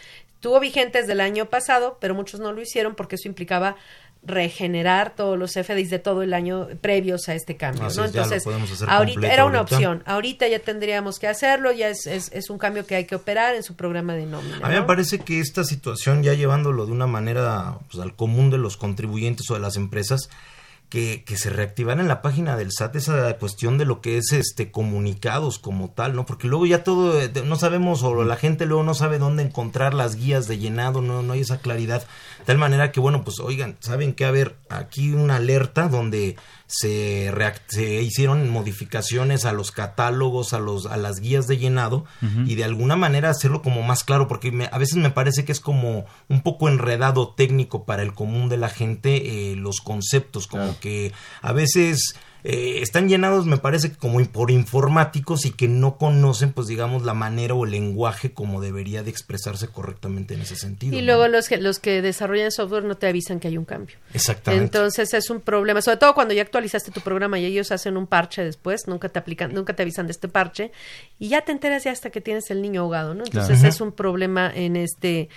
Tuvo 0.40 0.60
vigentes 0.60 1.06
del 1.06 1.20
año 1.20 1.46
pasado, 1.46 1.98
pero 2.00 2.14
muchos 2.14 2.40
no 2.40 2.52
lo 2.52 2.60
hicieron 2.60 2.94
porque 2.94 3.16
eso 3.16 3.28
implicaba 3.28 3.76
regenerar 4.24 5.16
todos 5.16 5.36
los 5.36 5.52
CFDIs 5.52 5.90
de 5.90 5.98
todo 5.98 6.22
el 6.22 6.32
año 6.32 6.68
previos 6.80 7.28
a 7.28 7.34
este 7.34 7.56
cambio, 7.56 7.86
Así 7.86 7.98
¿no? 7.98 8.04
es, 8.04 8.14
Entonces, 8.14 8.44
ahorita 8.86 9.32
era 9.32 9.44
una 9.44 9.58
ahorita. 9.58 9.76
opción, 9.76 10.02
ahorita 10.06 10.46
ya 10.46 10.60
tendríamos 10.60 11.18
que 11.18 11.26
hacerlo, 11.26 11.72
ya 11.72 11.88
es, 11.88 12.06
es, 12.06 12.30
es 12.32 12.48
un 12.48 12.58
cambio 12.58 12.86
que 12.86 12.94
hay 12.94 13.04
que 13.04 13.16
operar 13.16 13.56
en 13.56 13.64
su 13.64 13.74
programa 13.74 14.14
de 14.14 14.26
nómina. 14.26 14.58
A 14.64 14.68
mí 14.68 14.76
me 14.76 14.82
parece 14.82 15.18
que 15.18 15.40
esta 15.40 15.64
situación, 15.64 16.22
ya 16.22 16.34
llevándolo 16.34 16.86
de 16.86 16.92
una 16.92 17.08
manera 17.08 17.78
pues, 17.90 18.00
al 18.00 18.14
común 18.14 18.50
de 18.50 18.58
los 18.58 18.76
contribuyentes 18.76 19.50
o 19.50 19.54
de 19.54 19.60
las 19.60 19.74
empresas, 19.76 20.30
que, 20.92 21.24
se 21.38 21.48
reactivara 21.48 22.02
en 22.02 22.08
la 22.08 22.20
página 22.20 22.54
del 22.54 22.70
SAT 22.70 22.96
esa 22.96 23.38
cuestión 23.38 23.78
de 23.78 23.86
lo 23.86 24.02
que 24.02 24.18
es 24.18 24.32
este 24.32 24.70
comunicados 24.70 25.58
como 25.58 25.88
tal, 25.88 26.14
¿no? 26.14 26.26
Porque 26.26 26.48
luego 26.48 26.66
ya 26.66 26.84
todo, 26.84 27.18
eh, 27.18 27.32
no 27.46 27.56
sabemos, 27.56 28.02
o 28.02 28.24
la 28.24 28.36
gente 28.36 28.66
luego 28.66 28.82
no 28.82 28.92
sabe 28.92 29.18
dónde 29.18 29.42
encontrar 29.42 29.94
las 29.94 30.16
guías 30.16 30.48
de 30.48 30.58
llenado, 30.58 31.00
no, 31.00 31.22
no 31.22 31.32
hay 31.32 31.40
esa 31.40 31.60
claridad. 31.60 32.02
De 32.40 32.44
tal 32.44 32.58
manera 32.58 32.92
que, 32.92 33.00
bueno, 33.00 33.24
pues 33.24 33.40
oigan, 33.40 33.78
saben 33.80 34.12
que, 34.12 34.26
a 34.26 34.30
ver, 34.32 34.56
aquí 34.68 35.14
una 35.14 35.36
alerta 35.36 35.88
donde 35.88 36.36
se, 36.74 37.30
se 37.68 38.02
hicieron 38.02 38.48
modificaciones 38.48 39.44
a 39.44 39.52
los 39.52 39.72
catálogos, 39.72 40.54
a, 40.54 40.58
los, 40.58 40.86
a 40.86 40.96
las 40.96 41.20
guías 41.20 41.46
de 41.46 41.58
llenado 41.58 42.06
y 42.46 42.54
de 42.54 42.64
alguna 42.64 42.96
manera 42.96 43.28
hacerlo 43.28 43.60
como 43.60 43.82
más 43.82 44.04
claro, 44.04 44.26
porque 44.26 44.50
me- 44.52 44.70
a 44.72 44.78
veces 44.78 44.96
me 44.96 45.10
parece 45.10 45.44
que 45.44 45.52
es 45.52 45.60
como 45.60 46.06
un 46.28 46.42
poco 46.42 46.68
enredado 46.68 47.34
técnico 47.34 47.84
para 47.84 48.02
el 48.02 48.14
común 48.14 48.48
de 48.48 48.56
la 48.56 48.70
gente 48.70 49.52
eh, 49.52 49.56
los 49.56 49.80
conceptos, 49.82 50.46
como 50.46 50.78
que 50.80 51.12
a 51.42 51.52
veces 51.52 52.14
eh, 52.44 52.80
están 52.82 53.08
llenados, 53.08 53.46
me 53.46 53.56
parece, 53.56 53.90
que 53.90 53.96
como 53.96 54.22
por 54.26 54.50
informáticos 54.50 55.46
y 55.46 55.52
que 55.52 55.68
no 55.68 55.96
conocen, 55.96 56.52
pues 56.52 56.66
digamos, 56.66 57.04
la 57.04 57.14
manera 57.14 57.54
o 57.54 57.64
el 57.64 57.70
lenguaje 57.70 58.32
como 58.32 58.60
debería 58.60 59.02
de 59.02 59.10
expresarse 59.10 59.68
correctamente 59.68 60.34
en 60.34 60.40
ese 60.40 60.56
sentido. 60.56 60.96
Y 60.96 61.00
¿no? 61.00 61.06
luego 61.06 61.28
los 61.28 61.48
que, 61.48 61.58
los 61.58 61.78
que 61.78 62.02
desarrollan 62.02 62.50
software 62.50 62.84
no 62.84 62.96
te 62.96 63.06
avisan 63.06 63.40
que 63.40 63.48
hay 63.48 63.58
un 63.58 63.64
cambio. 63.64 63.96
Exactamente. 64.12 64.64
Entonces 64.64 65.14
es 65.14 65.30
un 65.30 65.40
problema, 65.40 65.82
sobre 65.82 65.98
todo 65.98 66.14
cuando 66.14 66.34
ya 66.34 66.42
actualizaste 66.42 66.90
tu 66.90 67.00
programa 67.00 67.38
y 67.38 67.44
ellos 67.44 67.70
hacen 67.72 67.96
un 67.96 68.06
parche 68.06 68.44
después, 68.44 68.86
nunca 68.86 69.08
te 69.08 69.18
aplican, 69.18 69.54
nunca 69.54 69.74
te 69.74 69.82
avisan 69.82 70.06
de 70.06 70.12
este 70.12 70.28
parche 70.28 70.72
y 71.18 71.28
ya 71.28 71.42
te 71.42 71.52
enteras 71.52 71.84
ya 71.84 71.92
hasta 71.92 72.10
que 72.10 72.20
tienes 72.20 72.50
el 72.50 72.62
niño 72.62 72.82
ahogado, 72.82 73.14
¿no? 73.14 73.24
Entonces 73.24 73.58
Claro. 73.58 73.68
es 73.68 73.80
un 73.80 73.92
problema 73.92 74.50
en 74.54 74.76
este 74.76 75.28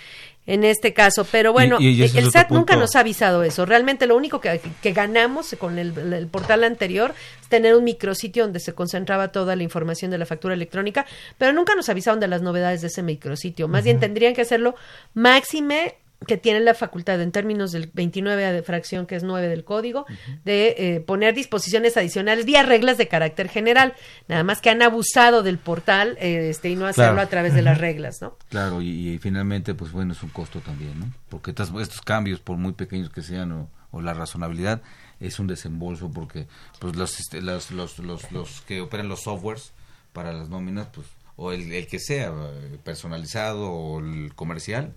en 0.46 0.62
este 0.64 0.92
caso, 0.92 1.26
pero 1.30 1.52
bueno, 1.52 1.76
Y- 1.80 1.88
y 1.88 2.02
el 2.02 2.30
SAT 2.30 2.50
nunca 2.50 2.74
punto. 2.74 2.76
nos 2.76 2.94
ha 2.96 3.00
avisado 3.00 3.42
eso. 3.42 3.66
Realmente 3.66 4.06
lo 4.06 4.16
único 4.16 4.40
que, 4.40 4.60
que 4.80 4.92
ganamos 4.92 5.54
con 5.58 5.78
el, 5.78 5.96
el 6.12 6.26
portal 6.28 6.62
anterior 6.64 7.14
es 7.42 7.48
tener 7.48 7.74
un 7.74 7.84
micrositio 7.84 8.44
donde 8.44 8.60
se 8.60 8.72
concentraba 8.72 9.28
toda 9.32 9.56
la 9.56 9.62
información 9.62 10.10
de 10.10 10.18
la 10.18 10.26
factura 10.26 10.54
electrónica, 10.54 11.04
pero 11.38 11.52
nunca 11.52 11.74
nos 11.74 11.88
avisaron 11.88 12.20
de 12.20 12.28
las 12.28 12.42
novedades 12.42 12.80
de 12.80 12.86
ese 12.88 13.02
micrositio. 13.02 13.66
Más 13.68 13.82
bien 13.84 13.98
tendrían 14.00 14.34
que 14.34 14.42
hacerlo 14.42 14.76
máxime 15.14 15.96
que 16.26 16.36
tienen 16.38 16.64
la 16.64 16.74
facultad 16.74 17.20
en 17.20 17.30
términos 17.30 17.72
del 17.72 17.90
29 17.92 18.52
de 18.52 18.62
fracción, 18.62 19.06
que 19.06 19.16
es 19.16 19.22
9 19.22 19.48
del 19.48 19.64
código, 19.64 20.06
de 20.44 20.74
eh, 20.78 21.00
poner 21.00 21.34
disposiciones 21.34 21.96
adicionales 21.96 22.46
vía 22.46 22.62
reglas 22.62 22.96
de 22.98 23.06
carácter 23.08 23.48
general. 23.48 23.94
Nada 24.26 24.42
más 24.42 24.60
que 24.60 24.70
han 24.70 24.80
abusado 24.82 25.42
del 25.42 25.58
portal 25.58 26.16
eh, 26.20 26.48
este, 26.50 26.70
y 26.70 26.76
no 26.76 26.86
hacerlo 26.86 27.12
Claro. 27.14 27.26
a 27.26 27.30
través 27.30 27.54
de 27.54 27.62
las 27.62 27.78
reglas, 27.78 28.22
¿no? 28.22 28.36
Claro, 28.48 28.80
y, 28.80 29.10
y 29.10 29.18
finalmente, 29.18 29.74
pues 29.74 29.92
bueno, 29.92 30.12
es 30.14 30.22
un 30.22 30.30
costo 30.30 30.60
también, 30.60 30.98
¿no? 30.98 31.12
Porque 31.28 31.50
estas- 31.50 31.70
estos 31.80 32.00
cambios, 32.00 32.40
por 32.40 32.56
muy 32.56 32.72
pequeños 32.72 33.10
que 33.10 33.22
sean, 33.22 33.52
o, 33.52 33.70
o 33.90 34.00
la 34.00 34.14
razonabilidad, 34.14 34.80
es 35.20 35.38
un 35.38 35.46
desembolso 35.46 36.10
porque 36.10 36.46
pues 36.78 36.96
los, 36.96 37.18
este, 37.20 37.40
los, 37.42 37.70
los, 37.70 37.98
los, 37.98 38.30
los 38.32 38.60
que 38.62 38.80
operan 38.80 39.08
los 39.08 39.22
softwares 39.22 39.72
para 40.12 40.32
las 40.32 40.48
nóminas, 40.48 40.88
pues, 40.94 41.06
o 41.36 41.52
el, 41.52 41.70
el 41.72 41.86
que 41.86 41.98
sea, 41.98 42.32
eh, 42.34 42.78
personalizado 42.82 43.70
o 43.70 44.00
el 44.00 44.34
comercial, 44.34 44.94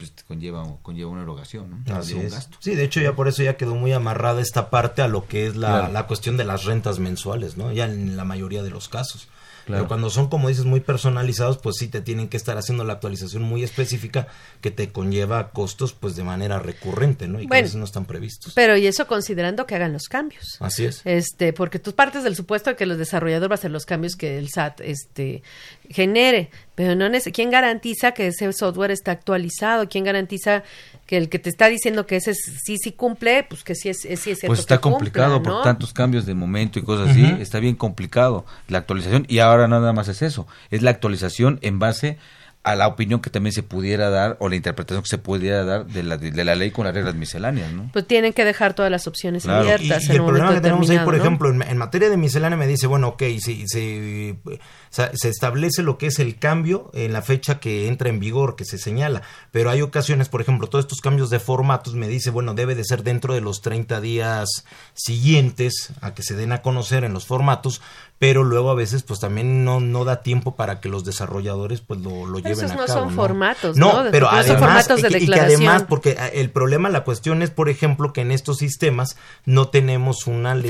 pues 0.00 0.24
conlleva, 0.26 0.64
conlleva 0.82 1.10
una 1.10 1.22
erogación, 1.22 1.84
¿no? 1.86 1.94
Así 1.94 2.14
un 2.14 2.22
es. 2.22 2.32
gasto. 2.32 2.56
Sí, 2.60 2.74
de 2.74 2.84
hecho 2.84 3.00
ya 3.00 3.14
por 3.14 3.28
eso 3.28 3.42
ya 3.42 3.56
quedó 3.58 3.74
muy 3.74 3.92
amarrada 3.92 4.40
esta 4.40 4.70
parte 4.70 5.02
a 5.02 5.08
lo 5.08 5.26
que 5.26 5.46
es 5.46 5.56
la, 5.56 5.68
Claro. 5.68 5.92
la 5.92 6.06
cuestión 6.06 6.36
de 6.38 6.44
las 6.44 6.64
rentas 6.64 6.98
mensuales, 6.98 7.56
¿no? 7.58 7.70
Ya 7.70 7.84
en 7.84 8.16
la 8.16 8.24
mayoría 8.24 8.62
de 8.62 8.70
los 8.70 8.88
casos. 8.88 9.28
Claro. 9.70 9.84
Pero 9.84 9.88
cuando 9.88 10.10
son, 10.10 10.28
como 10.28 10.48
dices, 10.48 10.64
muy 10.64 10.80
personalizados, 10.80 11.58
pues 11.58 11.76
sí 11.78 11.88
te 11.88 12.00
tienen 12.00 12.28
que 12.28 12.36
estar 12.36 12.56
haciendo 12.58 12.84
la 12.84 12.94
actualización 12.94 13.42
muy 13.42 13.62
específica 13.62 14.28
que 14.60 14.70
te 14.70 14.90
conlleva 14.90 15.50
costos 15.50 15.92
pues 15.92 16.16
de 16.16 16.24
manera 16.24 16.58
recurrente, 16.58 17.28
¿no? 17.28 17.40
Y 17.40 17.46
que 17.46 17.56
a 17.56 17.62
veces 17.62 17.76
no 17.76 17.84
están 17.84 18.04
previstos. 18.04 18.54
Pero 18.54 18.76
y 18.76 18.86
eso 18.86 19.06
considerando 19.06 19.66
que 19.66 19.74
hagan 19.74 19.92
los 19.92 20.08
cambios. 20.08 20.56
Así 20.60 20.84
es. 20.84 21.02
Este, 21.04 21.52
porque 21.52 21.78
tú 21.78 21.94
partes 21.94 22.24
del 22.24 22.36
supuesto 22.36 22.70
de 22.70 22.76
que 22.76 22.86
los 22.86 22.98
desarrolladores 22.98 23.50
va 23.50 23.54
a 23.54 23.58
hacer 23.58 23.70
los 23.70 23.86
cambios 23.86 24.16
que 24.16 24.38
el 24.38 24.48
SAT 24.48 24.80
este 24.80 25.42
genere, 25.88 26.50
pero 26.74 26.94
no 26.94 27.10
quién 27.32 27.50
garantiza 27.50 28.12
que 28.12 28.28
ese 28.28 28.52
software 28.52 28.90
está 28.90 29.12
actualizado, 29.12 29.88
quién 29.88 30.04
garantiza 30.04 30.62
que 31.10 31.16
el 31.16 31.28
que 31.28 31.40
te 31.40 31.50
está 31.50 31.66
diciendo 31.66 32.06
que 32.06 32.14
ese 32.14 32.34
sí 32.34 32.76
sí 32.80 32.92
cumple, 32.92 33.42
pues 33.42 33.64
que 33.64 33.74
sí 33.74 33.88
es, 33.88 34.04
es- 34.04 34.20
sí 34.20 34.30
es 34.30 34.38
cierto 34.38 34.46
Pues 34.46 34.60
está 34.60 34.76
que 34.76 34.82
cumpla, 34.82 34.96
complicado 34.98 35.42
por 35.42 35.62
tantos 35.64 35.92
cambios 35.92 36.24
de 36.24 36.34
momento 36.34 36.78
y 36.78 36.82
cosas 36.82 37.10
así, 37.10 37.24
está 37.40 37.58
bien 37.58 37.74
complicado 37.74 38.46
la 38.68 38.78
actualización 38.78 39.26
y 39.28 39.40
ahora 39.40 39.66
nada 39.66 39.92
más 39.92 40.06
es 40.06 40.22
eso, 40.22 40.46
es 40.70 40.82
la 40.82 40.90
actualización 40.90 41.58
en 41.62 41.80
base 41.80 42.10
a 42.10 42.39
la 42.62 42.86
opinión 42.86 43.20
que 43.20 43.30
también 43.30 43.52
se 43.52 43.62
pudiera 43.62 44.10
dar 44.10 44.36
o 44.38 44.48
la 44.48 44.56
interpretación 44.56 45.02
que 45.02 45.08
se 45.08 45.18
pudiera 45.18 45.64
dar 45.64 45.86
de 45.86 46.02
la, 46.02 46.18
de, 46.18 46.44
la 46.44 46.54
ley 46.54 46.70
con 46.70 46.84
las 46.84 46.94
reglas 46.94 47.14
misceláneas, 47.14 47.72
¿no? 47.72 47.90
Pues 47.92 48.06
tienen 48.06 48.32
que 48.32 48.44
dejar 48.44 48.74
todas 48.74 48.90
las 48.90 49.06
opciones 49.06 49.44
Claro. 49.44 49.64
Y, 49.64 49.70
abiertas 49.70 50.04
y 50.04 50.06
en 50.06 50.12
el 50.12 50.20
un 50.20 50.26
problema 50.26 50.54
que 50.54 50.60
tenemos 50.60 50.90
ahí, 50.90 50.98
por 50.98 51.14
ejemplo, 51.14 51.50
en, 51.50 51.62
en 51.62 51.78
materia 51.78 52.10
de 52.10 52.16
miscelánea 52.16 52.58
me 52.58 52.66
dice, 52.66 52.86
bueno, 52.86 53.08
ok, 53.08 53.22
si, 53.38 53.66
se 53.66 55.28
establece 55.28 55.82
lo 55.82 55.96
que 55.96 56.06
es 56.06 56.18
el 56.18 56.38
cambio 56.38 56.90
en 56.92 57.12
la 57.12 57.22
fecha 57.22 57.60
que 57.60 57.88
entra 57.88 58.10
en 58.10 58.20
vigor, 58.20 58.56
que 58.56 58.64
se 58.64 58.76
señala, 58.76 59.22
pero 59.52 59.70
hay 59.70 59.80
ocasiones, 59.80 60.28
por 60.28 60.42
ejemplo, 60.42 60.68
todos 60.68 60.84
estos 60.84 61.00
cambios 61.00 61.30
de 61.30 61.40
formatos 61.40 61.94
me 61.94 62.08
dice, 62.08 62.30
bueno, 62.30 62.54
debe 62.54 62.74
de 62.74 62.84
ser 62.84 63.02
dentro 63.02 63.32
de 63.34 63.40
los 63.40 63.62
30 63.62 64.00
días 64.00 64.48
siguientes 64.94 65.92
a 66.00 66.12
que 66.12 66.22
se 66.22 66.36
den 66.36 66.52
a 66.52 66.62
conocer 66.62 67.04
en 67.04 67.14
los 67.14 67.26
formatos, 67.26 67.80
pero 68.20 68.44
luego 68.44 68.70
a 68.70 68.74
veces 68.74 69.02
pues 69.02 69.18
también 69.18 69.64
no, 69.64 69.80
no 69.80 70.04
da 70.04 70.22
tiempo 70.22 70.54
para 70.54 70.78
que 70.78 70.88
los 70.90 71.04
desarrolladores 71.06 71.80
pues 71.80 72.00
lo, 72.00 72.26
lo 72.26 72.36
Pero 72.42 72.50
lleven 72.54 72.66
esos 72.66 72.70
a 72.72 72.74
no 72.76 72.86
cabo. 72.86 73.00
son 73.00 73.10
formatos, 73.14 73.76
¿no? 73.78 74.04
pero 74.12 74.28
Porque 74.28 74.44
son 74.44 74.56
además, 74.56 74.60
formatos 74.86 75.02
de 75.02 75.08
y 75.08 75.10
que- 75.10 75.16
y 75.16 75.20
que 75.20 75.26
declaración. 75.32 75.62
además, 75.62 75.84
porque 75.88 76.16
ah, 76.20 76.28
el 76.28 76.50
problema, 76.50 76.90
la 76.90 77.02
cuestión 77.02 77.40
es, 77.42 77.48
por 77.50 77.70
ejemplo, 77.70 78.12
que 78.12 78.20
en 78.20 78.30
estos 78.30 78.58
sistemas 78.58 79.16
no 79.46 79.68
tenemos 79.68 80.26
una 80.26 80.54
Fecha 80.54 80.68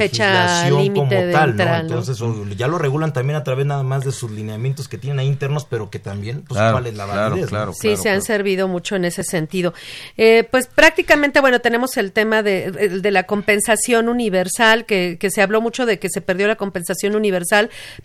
legislación 0.62 0.82
límite 0.82 0.94
como 0.94 1.10
tal, 1.10 1.32
¿no? 1.32 1.50
entrada, 1.50 1.78
¿no? 1.78 1.88
Entonces, 1.88 2.20
o- 2.20 2.46
ya 2.56 2.68
lo 2.68 2.78
regulan 2.78 3.12
también 3.12 3.36
a 3.36 3.42
través 3.42 3.66
nada 3.66 3.82
más 3.82 4.04
de 4.04 4.12
sus 4.12 4.30
lineamientos 4.30 4.86
que 4.86 4.96
tienen 4.96 5.18
ahí 5.18 5.26
internos, 5.26 5.66
pero 5.68 5.90
que 5.90 5.98
también, 5.98 6.42
pues, 6.46 6.56
Claro, 6.56 6.74
¿cuál 6.76 6.86
es 6.86 6.94
la 6.94 7.04
claro, 7.06 7.20
validez? 7.30 7.46
no? 7.46 7.48
claro. 7.48 7.72
Sí, 7.72 7.96
se 7.96 8.10
han 8.10 8.22
servido 8.22 8.68
mucho 8.68 8.94
en 8.94 9.04
ese 9.06 9.24
sentido. 9.24 9.74
Eh, 10.16 10.46
pues 10.48 10.68
prácticamente, 10.68 11.40
bueno, 11.40 11.60
tenemos 11.60 11.96
el 11.96 12.12
tema 12.12 12.44
de, 12.44 12.70
de 12.70 13.10
la 13.10 13.24
compensación 13.24 14.08
universal, 14.08 14.86
que, 14.86 15.16
que 15.18 15.32
se 15.32 15.42
habló 15.42 15.60
mucho 15.60 15.84
de 15.84 15.98
que 15.98 16.08
se 16.08 16.20
perdió 16.20 16.46
la 16.46 16.54
compensación 16.54 17.16
universal, 17.16 17.39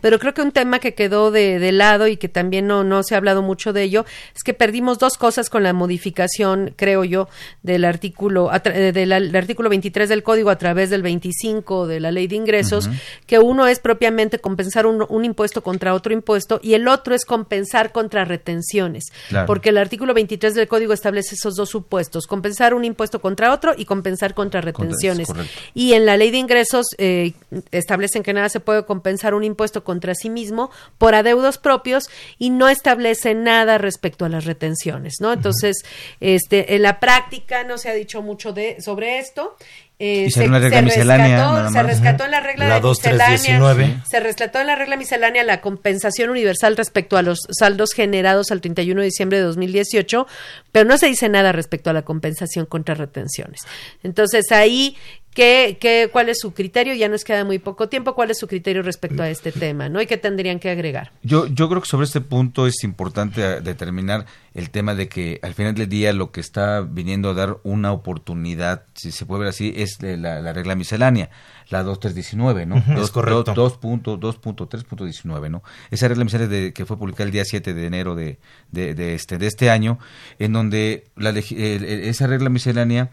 pero 0.01 0.19
creo 0.19 0.33
que 0.33 0.41
un 0.41 0.51
tema 0.51 0.79
que 0.79 0.93
quedó 0.93 1.31
de, 1.31 1.59
de 1.59 1.71
lado 1.71 2.07
y 2.07 2.17
que 2.17 2.29
también 2.29 2.67
no, 2.67 2.83
no 2.83 3.03
se 3.03 3.15
ha 3.15 3.17
hablado 3.17 3.41
mucho 3.41 3.73
de 3.73 3.83
ello, 3.83 4.05
es 4.35 4.43
que 4.43 4.53
perdimos 4.53 4.99
dos 4.99 5.17
cosas 5.17 5.49
con 5.49 5.63
la 5.63 5.73
modificación, 5.73 6.73
creo 6.75 7.03
yo, 7.03 7.27
del 7.63 7.85
artículo, 7.85 8.51
eh, 8.53 8.91
del, 8.91 9.09
del 9.09 9.35
artículo 9.35 9.69
23 9.69 10.09
del 10.09 10.23
código 10.23 10.49
a 10.49 10.57
través 10.57 10.89
del 10.89 11.01
25 11.01 11.87
de 11.87 11.99
la 11.99 12.11
ley 12.11 12.27
de 12.27 12.35
ingresos, 12.35 12.89
que 13.27 13.39
uno 13.39 13.67
es 13.67 13.79
propiamente 13.79 14.39
compensar 14.39 14.85
un, 14.85 15.05
un 15.07 15.25
impuesto 15.25 15.63
contra 15.63 15.93
otro 15.93 16.13
impuesto 16.13 16.59
y 16.61 16.73
el 16.73 16.87
otro 16.87 17.15
es 17.15 17.25
compensar 17.25 17.91
contra 17.91 18.25
retenciones. 18.25 19.05
Claro. 19.29 19.47
Porque 19.47 19.69
el 19.69 19.77
artículo 19.77 20.13
23 20.13 20.55
del 20.55 20.67
código 20.67 20.93
establece 20.93 21.35
esos 21.35 21.55
dos 21.55 21.69
supuestos, 21.69 22.27
compensar 22.27 22.73
un 22.73 22.85
impuesto 22.85 23.19
contra 23.21 23.53
otro 23.53 23.73
y 23.77 23.85
compensar 23.85 24.33
contra 24.33 24.61
retenciones. 24.61 25.27
correcto. 25.27 25.51
y 25.73 25.93
en 25.93 26.05
la 26.05 26.17
ley 26.17 26.31
de 26.31 26.37
ingresos 26.37 26.87
eh, 26.97 27.33
establecen 27.71 28.23
que 28.23 28.33
nada 28.33 28.49
se 28.49 28.59
puede 28.59 28.85
compensar 28.85 29.24
un 29.33 29.43
impuesto 29.43 29.83
contra 29.83 30.15
sí 30.15 30.29
mismo 30.29 30.71
por 30.97 31.15
adeudos 31.15 31.57
propios 31.57 32.09
y 32.37 32.49
no 32.49 32.69
establece 32.69 33.33
nada 33.33 33.77
respecto 33.77 34.25
a 34.25 34.29
las 34.29 34.45
retenciones, 34.45 35.15
¿no? 35.19 35.33
Entonces, 35.33 35.83
este, 36.19 36.75
en 36.75 36.81
la 36.81 36.99
práctica 36.99 37.63
no 37.63 37.77
se 37.77 37.89
ha 37.89 37.93
dicho 37.93 38.21
mucho 38.21 38.53
de 38.53 38.81
sobre 38.81 39.19
esto. 39.19 39.55
Eh, 39.97 40.27
una 40.45 40.59
regla 40.59 40.81
rescató, 40.81 41.71
se 41.71 41.83
rescató 41.83 42.25
en 42.25 42.31
la 42.31 42.41
regla 42.41 42.67
La 42.67 42.75
de 42.75 42.81
2319. 42.81 43.75
miscelánea, 43.75 44.05
se 44.05 44.19
rescató 44.19 44.59
en 44.59 44.67
la 44.67 44.75
regla 44.75 44.97
miscelánea 44.97 45.43
la 45.45 45.61
compensación 45.61 46.29
universal 46.29 46.75
respecto 46.75 47.15
a 47.15 47.21
los 47.21 47.39
saldos 47.57 47.93
generados 47.93 48.51
al 48.51 48.59
31 48.59 48.99
de 48.99 49.05
diciembre 49.05 49.37
de 49.37 49.45
2018, 49.45 50.27
pero 50.73 50.85
no 50.85 50.97
se 50.97 51.07
dice 51.07 51.29
nada 51.29 51.53
respecto 51.53 51.89
a 51.89 51.93
la 51.93 52.01
compensación 52.01 52.65
contra 52.65 52.93
retenciones. 52.93 53.61
Entonces 54.03 54.51
ahí 54.51 54.97
¿Qué, 55.35 55.77
qué, 55.81 56.09
¿Cuál 56.11 56.29
es 56.29 56.39
su 56.39 56.53
criterio? 56.53 56.93
Ya 56.95 57.09
nos 57.09 57.25
queda 57.25 57.43
muy 57.43 57.59
poco 57.59 57.89
tiempo. 57.89 58.15
¿Cuál 58.15 58.31
es 58.31 58.39
su 58.39 58.47
criterio 58.47 58.81
respecto 58.81 59.21
a 59.21 59.29
este 59.29 59.51
tema? 59.51 59.89
¿no? 59.89 60.01
¿Y 60.01 60.07
qué 60.07 60.15
tendrían 60.15 60.59
que 60.59 60.69
agregar? 60.69 61.11
Yo, 61.23 61.45
yo 61.47 61.67
creo 61.67 61.81
que 61.81 61.89
sobre 61.89 62.05
este 62.05 62.21
punto 62.21 62.65
es 62.67 62.81
importante 62.85 63.41
eh, 63.43 63.59
determinar 63.61 64.25
el 64.53 64.69
tema 64.69 64.95
de 64.95 65.09
que 65.09 65.39
al 65.43 65.53
final 65.53 65.75
del 65.75 65.89
día 65.89 66.13
lo 66.13 66.31
que 66.31 66.39
está 66.39 66.79
viniendo 66.79 67.29
a 67.29 67.33
dar 67.33 67.57
una 67.63 67.91
oportunidad, 67.91 68.83
si 68.93 69.11
se 69.11 69.25
puede 69.25 69.41
ver 69.41 69.49
así, 69.49 69.73
es 69.75 69.97
la, 70.01 70.39
la 70.39 70.53
regla 70.53 70.73
miscelánea, 70.75 71.29
la 71.69 71.83
2319, 71.83 72.65
¿no? 72.65 72.77
Ujú, 72.77 72.91
es 72.93 72.97
Dos- 72.97 73.11
correcto. 73.11 73.43
dos- 73.53 73.55
dos 73.55 73.77
punto- 73.77 74.17
2.3.19, 74.17 75.49
¿no? 75.49 75.63
Esa 75.91 76.07
regla 76.07 76.23
miscelánea 76.23 76.57
de- 76.57 76.71
que 76.73 76.85
fue 76.85 76.97
publicada 76.97 77.25
el 77.25 77.31
día 77.31 77.43
7 77.43 77.73
de 77.73 77.85
enero 77.85 78.15
de, 78.15 78.39
de, 78.71 78.93
de 78.93 79.13
este, 79.15 79.37
de 79.37 79.47
este 79.47 79.69
año, 79.69 79.99
en 80.39 80.53
donde 80.53 81.03
la, 81.17 81.31
el- 81.31 81.43
esa 81.83 82.25
regla 82.27 82.49
miscelánea 82.49 83.09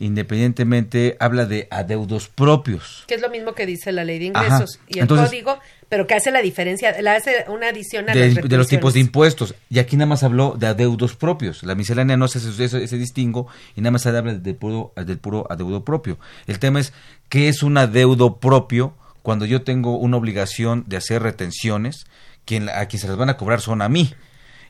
independientemente 0.00 1.16
habla 1.20 1.46
de 1.46 1.68
adeudos 1.70 2.28
propios. 2.28 3.04
Que 3.06 3.14
es 3.14 3.20
lo 3.20 3.30
mismo 3.30 3.54
que 3.54 3.66
dice 3.66 3.92
la 3.92 4.02
ley 4.04 4.18
de 4.18 4.32
Ajá. 4.34 4.44
ingresos 4.46 4.80
y 4.88 4.98
el 4.98 5.02
Entonces- 5.02 5.28
código, 5.28 5.58
pero 5.88 6.06
que 6.06 6.14
hace 6.14 6.30
la 6.30 6.40
diferencia, 6.40 7.00
la 7.02 7.16
hace 7.16 7.44
una 7.48 7.68
adición 7.68 8.08
a 8.08 8.14
de, 8.14 8.32
las 8.32 8.48
de 8.48 8.56
los 8.56 8.68
tipos 8.68 8.94
de 8.94 9.00
impuestos. 9.00 9.54
Y 9.68 9.78
aquí 9.78 9.96
nada 9.96 10.06
más 10.06 10.22
habló 10.22 10.56
de 10.58 10.66
adeudos 10.66 11.14
propios. 11.16 11.62
La 11.62 11.74
miscelánea 11.74 12.16
no 12.16 12.24
hace 12.24 12.38
ese, 12.38 12.96
distingo 12.96 13.46
y 13.76 13.80
nada 13.80 13.92
más 13.92 14.06
habla 14.06 14.34
del 14.34 14.56
puro, 14.56 14.92
del 14.96 15.18
puro 15.18 15.46
adeudo 15.50 15.84
propio. 15.84 16.18
El 16.46 16.58
tema 16.58 16.80
es 16.80 16.92
qué 17.28 17.48
es 17.48 17.62
un 17.62 17.76
adeudo 17.76 18.38
propio 18.38 18.94
cuando 19.22 19.44
yo 19.44 19.62
tengo 19.62 19.98
una 19.98 20.16
obligación 20.16 20.84
de 20.86 20.96
hacer 20.96 21.22
retenciones, 21.22 22.06
quien, 22.46 22.68
a 22.70 22.86
quien 22.86 23.00
se 23.00 23.06
las 23.08 23.16
van 23.16 23.28
a 23.28 23.36
cobrar 23.36 23.60
son 23.60 23.82
a 23.82 23.88
mí. 23.88 24.14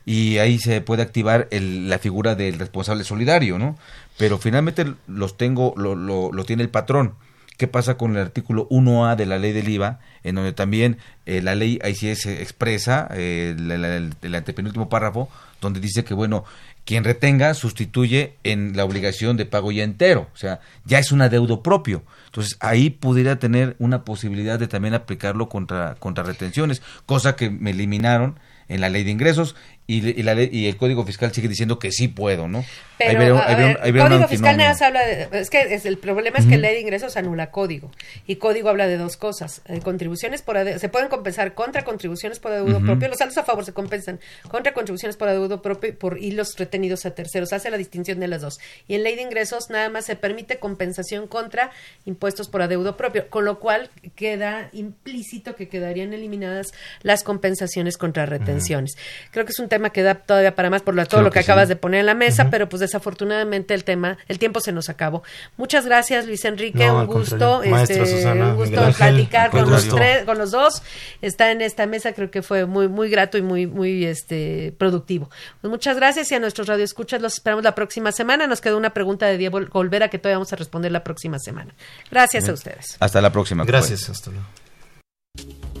Y 0.05 0.37
ahí 0.39 0.57
se 0.59 0.81
puede 0.81 1.01
activar 1.03 1.47
el- 1.51 1.89
la 1.89 1.99
figura 1.99 2.35
del 2.35 2.57
responsable 2.59 3.03
solidario, 3.03 3.57
¿no? 3.59 3.77
Pero 4.17 4.37
finalmente 4.37 4.85
los 5.07 5.37
tengo, 5.37 5.73
lo, 5.77 5.95
lo, 5.95 6.43
tiene 6.45 6.63
el 6.63 6.69
patrón. 6.69 7.13
¿Qué 7.57 7.67
pasa 7.67 7.95
con 7.95 8.15
el 8.15 8.21
artículo 8.21 8.67
1A 8.69 9.15
de 9.15 9.27
la 9.27 9.37
ley 9.37 9.51
del 9.51 9.69
IVA? 9.69 9.99
En 10.23 10.35
donde 10.35 10.51
también 10.53 10.97
eh, 11.27 11.41
la 11.43 11.53
ley 11.53 11.79
ahí 11.83 11.93
sí 11.95 12.13
se 12.15 12.41
expresa, 12.41 13.07
eh, 13.13 13.53
el, 13.55 14.11
el 14.21 14.35
antepenúltimo 14.35 14.89
párrafo, 14.89 15.29
donde 15.61 15.79
dice 15.79 16.03
que, 16.03 16.15
bueno, 16.15 16.43
quien 16.85 17.03
retenga 17.03 17.53
sustituye 17.53 18.33
en 18.43 18.75
la 18.75 18.83
obligación 18.83 19.37
de 19.37 19.45
pago 19.45 19.71
ya 19.71 19.83
entero, 19.83 20.27
o 20.33 20.37
sea, 20.37 20.59
ya 20.85 20.97
es 20.97 21.11
un 21.11 21.21
adeudo 21.21 21.61
propio. 21.61 22.01
Entonces, 22.25 22.57
ahí 22.61 22.89
pudiera 22.89 23.37
tener 23.37 23.75
una 23.77 24.03
posibilidad 24.03 24.57
de 24.57 24.67
también 24.67 24.95
aplicarlo 24.95 25.47
contra, 25.47 25.95
contra 25.99 26.23
retenciones, 26.23 26.81
cosa 27.05 27.35
que 27.35 27.51
me 27.51 27.71
eliminaron 27.71 28.39
en 28.69 28.81
la 28.81 28.89
ley 28.89 29.03
de 29.03 29.11
ingresos 29.11 29.55
y, 29.97 30.23
la 30.23 30.35
ley, 30.35 30.49
y 30.51 30.67
el 30.67 30.77
Código 30.77 31.05
Fiscal 31.05 31.33
sigue 31.33 31.47
diciendo 31.47 31.79
que 31.79 31.91
sí 31.91 32.07
puedo, 32.07 32.47
¿no? 32.47 32.63
Pero 32.97 33.41
el 33.83 33.97
Código 33.97 34.27
Fiscal 34.27 34.57
nada 34.57 34.75
habla 34.85 35.05
de... 35.05 35.27
Es 35.31 35.49
que 35.49 35.73
es, 35.73 35.85
el 35.85 35.97
problema 35.97 36.37
es 36.37 36.45
que 36.45 36.57
la 36.57 36.67
ley 36.67 36.75
de 36.75 36.81
ingresos 36.81 37.17
anula 37.17 37.51
código. 37.51 37.91
Y 38.27 38.35
código 38.35 38.69
habla 38.69 38.87
de 38.87 38.97
dos 38.97 39.17
cosas. 39.17 39.61
Eh, 39.65 39.79
contribuciones 39.81 40.41
por 40.41 40.57
Se 40.79 40.89
pueden 40.89 41.09
compensar 41.09 41.53
contra 41.53 41.83
contribuciones 41.83 42.39
por 42.39 42.51
adeudo 42.51 42.79
propio. 42.79 43.07
Los 43.07 43.17
saldos 43.17 43.37
a 43.37 43.43
favor 43.43 43.65
se 43.65 43.73
compensan 43.73 44.19
contra 44.47 44.73
contribuciones 44.73 45.17
por 45.17 45.27
adeudo 45.27 45.61
propio 45.61 45.97
por, 45.97 46.17
y 46.19 46.31
los 46.31 46.57
retenidos 46.57 47.05
a 47.05 47.11
terceros. 47.11 47.53
Hace 47.53 47.71
la 47.71 47.77
distinción 47.77 48.19
de 48.19 48.27
las 48.27 48.41
dos. 48.41 48.59
Y 48.87 48.95
en 48.95 49.03
ley 49.03 49.15
de 49.15 49.23
ingresos 49.23 49.69
nada 49.69 49.89
más 49.89 50.05
se 50.05 50.15
permite 50.15 50.59
compensación 50.59 51.27
contra 51.27 51.71
impuestos 52.05 52.49
por 52.49 52.61
adeudo 52.61 52.97
propio. 52.97 53.29
Con 53.29 53.45
lo 53.45 53.59
cual 53.59 53.89
queda 54.15 54.69
implícito 54.73 55.55
que 55.55 55.67
quedarían 55.67 56.13
eliminadas 56.13 56.71
las 57.01 57.23
compensaciones 57.23 57.97
contra 57.97 58.25
retenciones. 58.25 58.95
Creo 59.31 59.45
que 59.45 59.51
es 59.51 59.59
un 59.59 59.69
tema 59.69 59.80
que 59.89 60.03
da 60.03 60.15
todavía 60.15 60.55
para 60.55 60.69
más 60.69 60.81
por 60.81 60.95
todo 61.07 61.21
lo 61.21 61.31
que, 61.31 61.39
acabas 61.39 61.67
de 61.67 61.75
poner 61.75 62.01
en 62.01 62.05
la 62.05 62.13
mesa, 62.13 62.49
pero 62.49 62.69
pues 62.69 62.79
desafortunadamente 62.79 63.73
el 63.73 63.83
tema, 63.83 64.17
el 64.27 64.39
tiempo 64.39 64.59
se 64.59 64.71
nos 64.71 64.89
acabó. 64.89 65.23
Muchas 65.57 65.85
gracias 65.85 66.25
Luis 66.27 66.45
Enrique, 66.45 66.89
un 66.89 67.07
gusto, 67.07 67.63
este, 67.63 68.01
un 68.31 68.55
gusto 68.55 68.91
platicar 68.97 69.49
con 69.49 69.69
los 69.69 69.87
tres, 69.87 70.23
con 70.25 70.37
los 70.37 70.51
dos. 70.51 70.83
Está 71.21 71.51
en 71.51 71.61
esta 71.61 71.85
mesa, 71.85 72.13
creo 72.13 72.29
que 72.31 72.41
fue 72.41 72.65
muy 72.65 72.87
muy 72.87 73.09
grato 73.09 73.37
y 73.37 73.41
muy 73.41 73.67
muy 73.67 74.05
este 74.05 74.73
productivo. 74.77 75.29
Pues 75.61 75.71
muchas 75.71 75.95
gracias 75.95 76.31
y 76.31 76.35
a 76.35 76.39
nuestros 76.39 76.67
radioescuchas 76.67 77.21
los 77.21 77.33
esperamos 77.33 77.63
la 77.63 77.75
próxima 77.75 78.11
semana. 78.11 78.47
Nos 78.47 78.61
quedó 78.61 78.77
una 78.77 78.91
pregunta 78.91 79.25
de 79.25 79.37
Diego 79.37 79.59
Olvera 79.71 80.09
que 80.09 80.19
todavía 80.19 80.37
vamos 80.37 80.53
a 80.53 80.55
responder 80.55 80.91
la 80.91 81.03
próxima 81.03 81.39
semana. 81.39 81.73
Gracias 82.09 82.47
a 82.47 82.53
ustedes. 82.53 82.97
Hasta 82.99 83.21
la 83.21 83.31
próxima. 83.31 83.63
Gracias, 83.65 84.09
hasta 84.09 84.31
luego. 84.31 85.80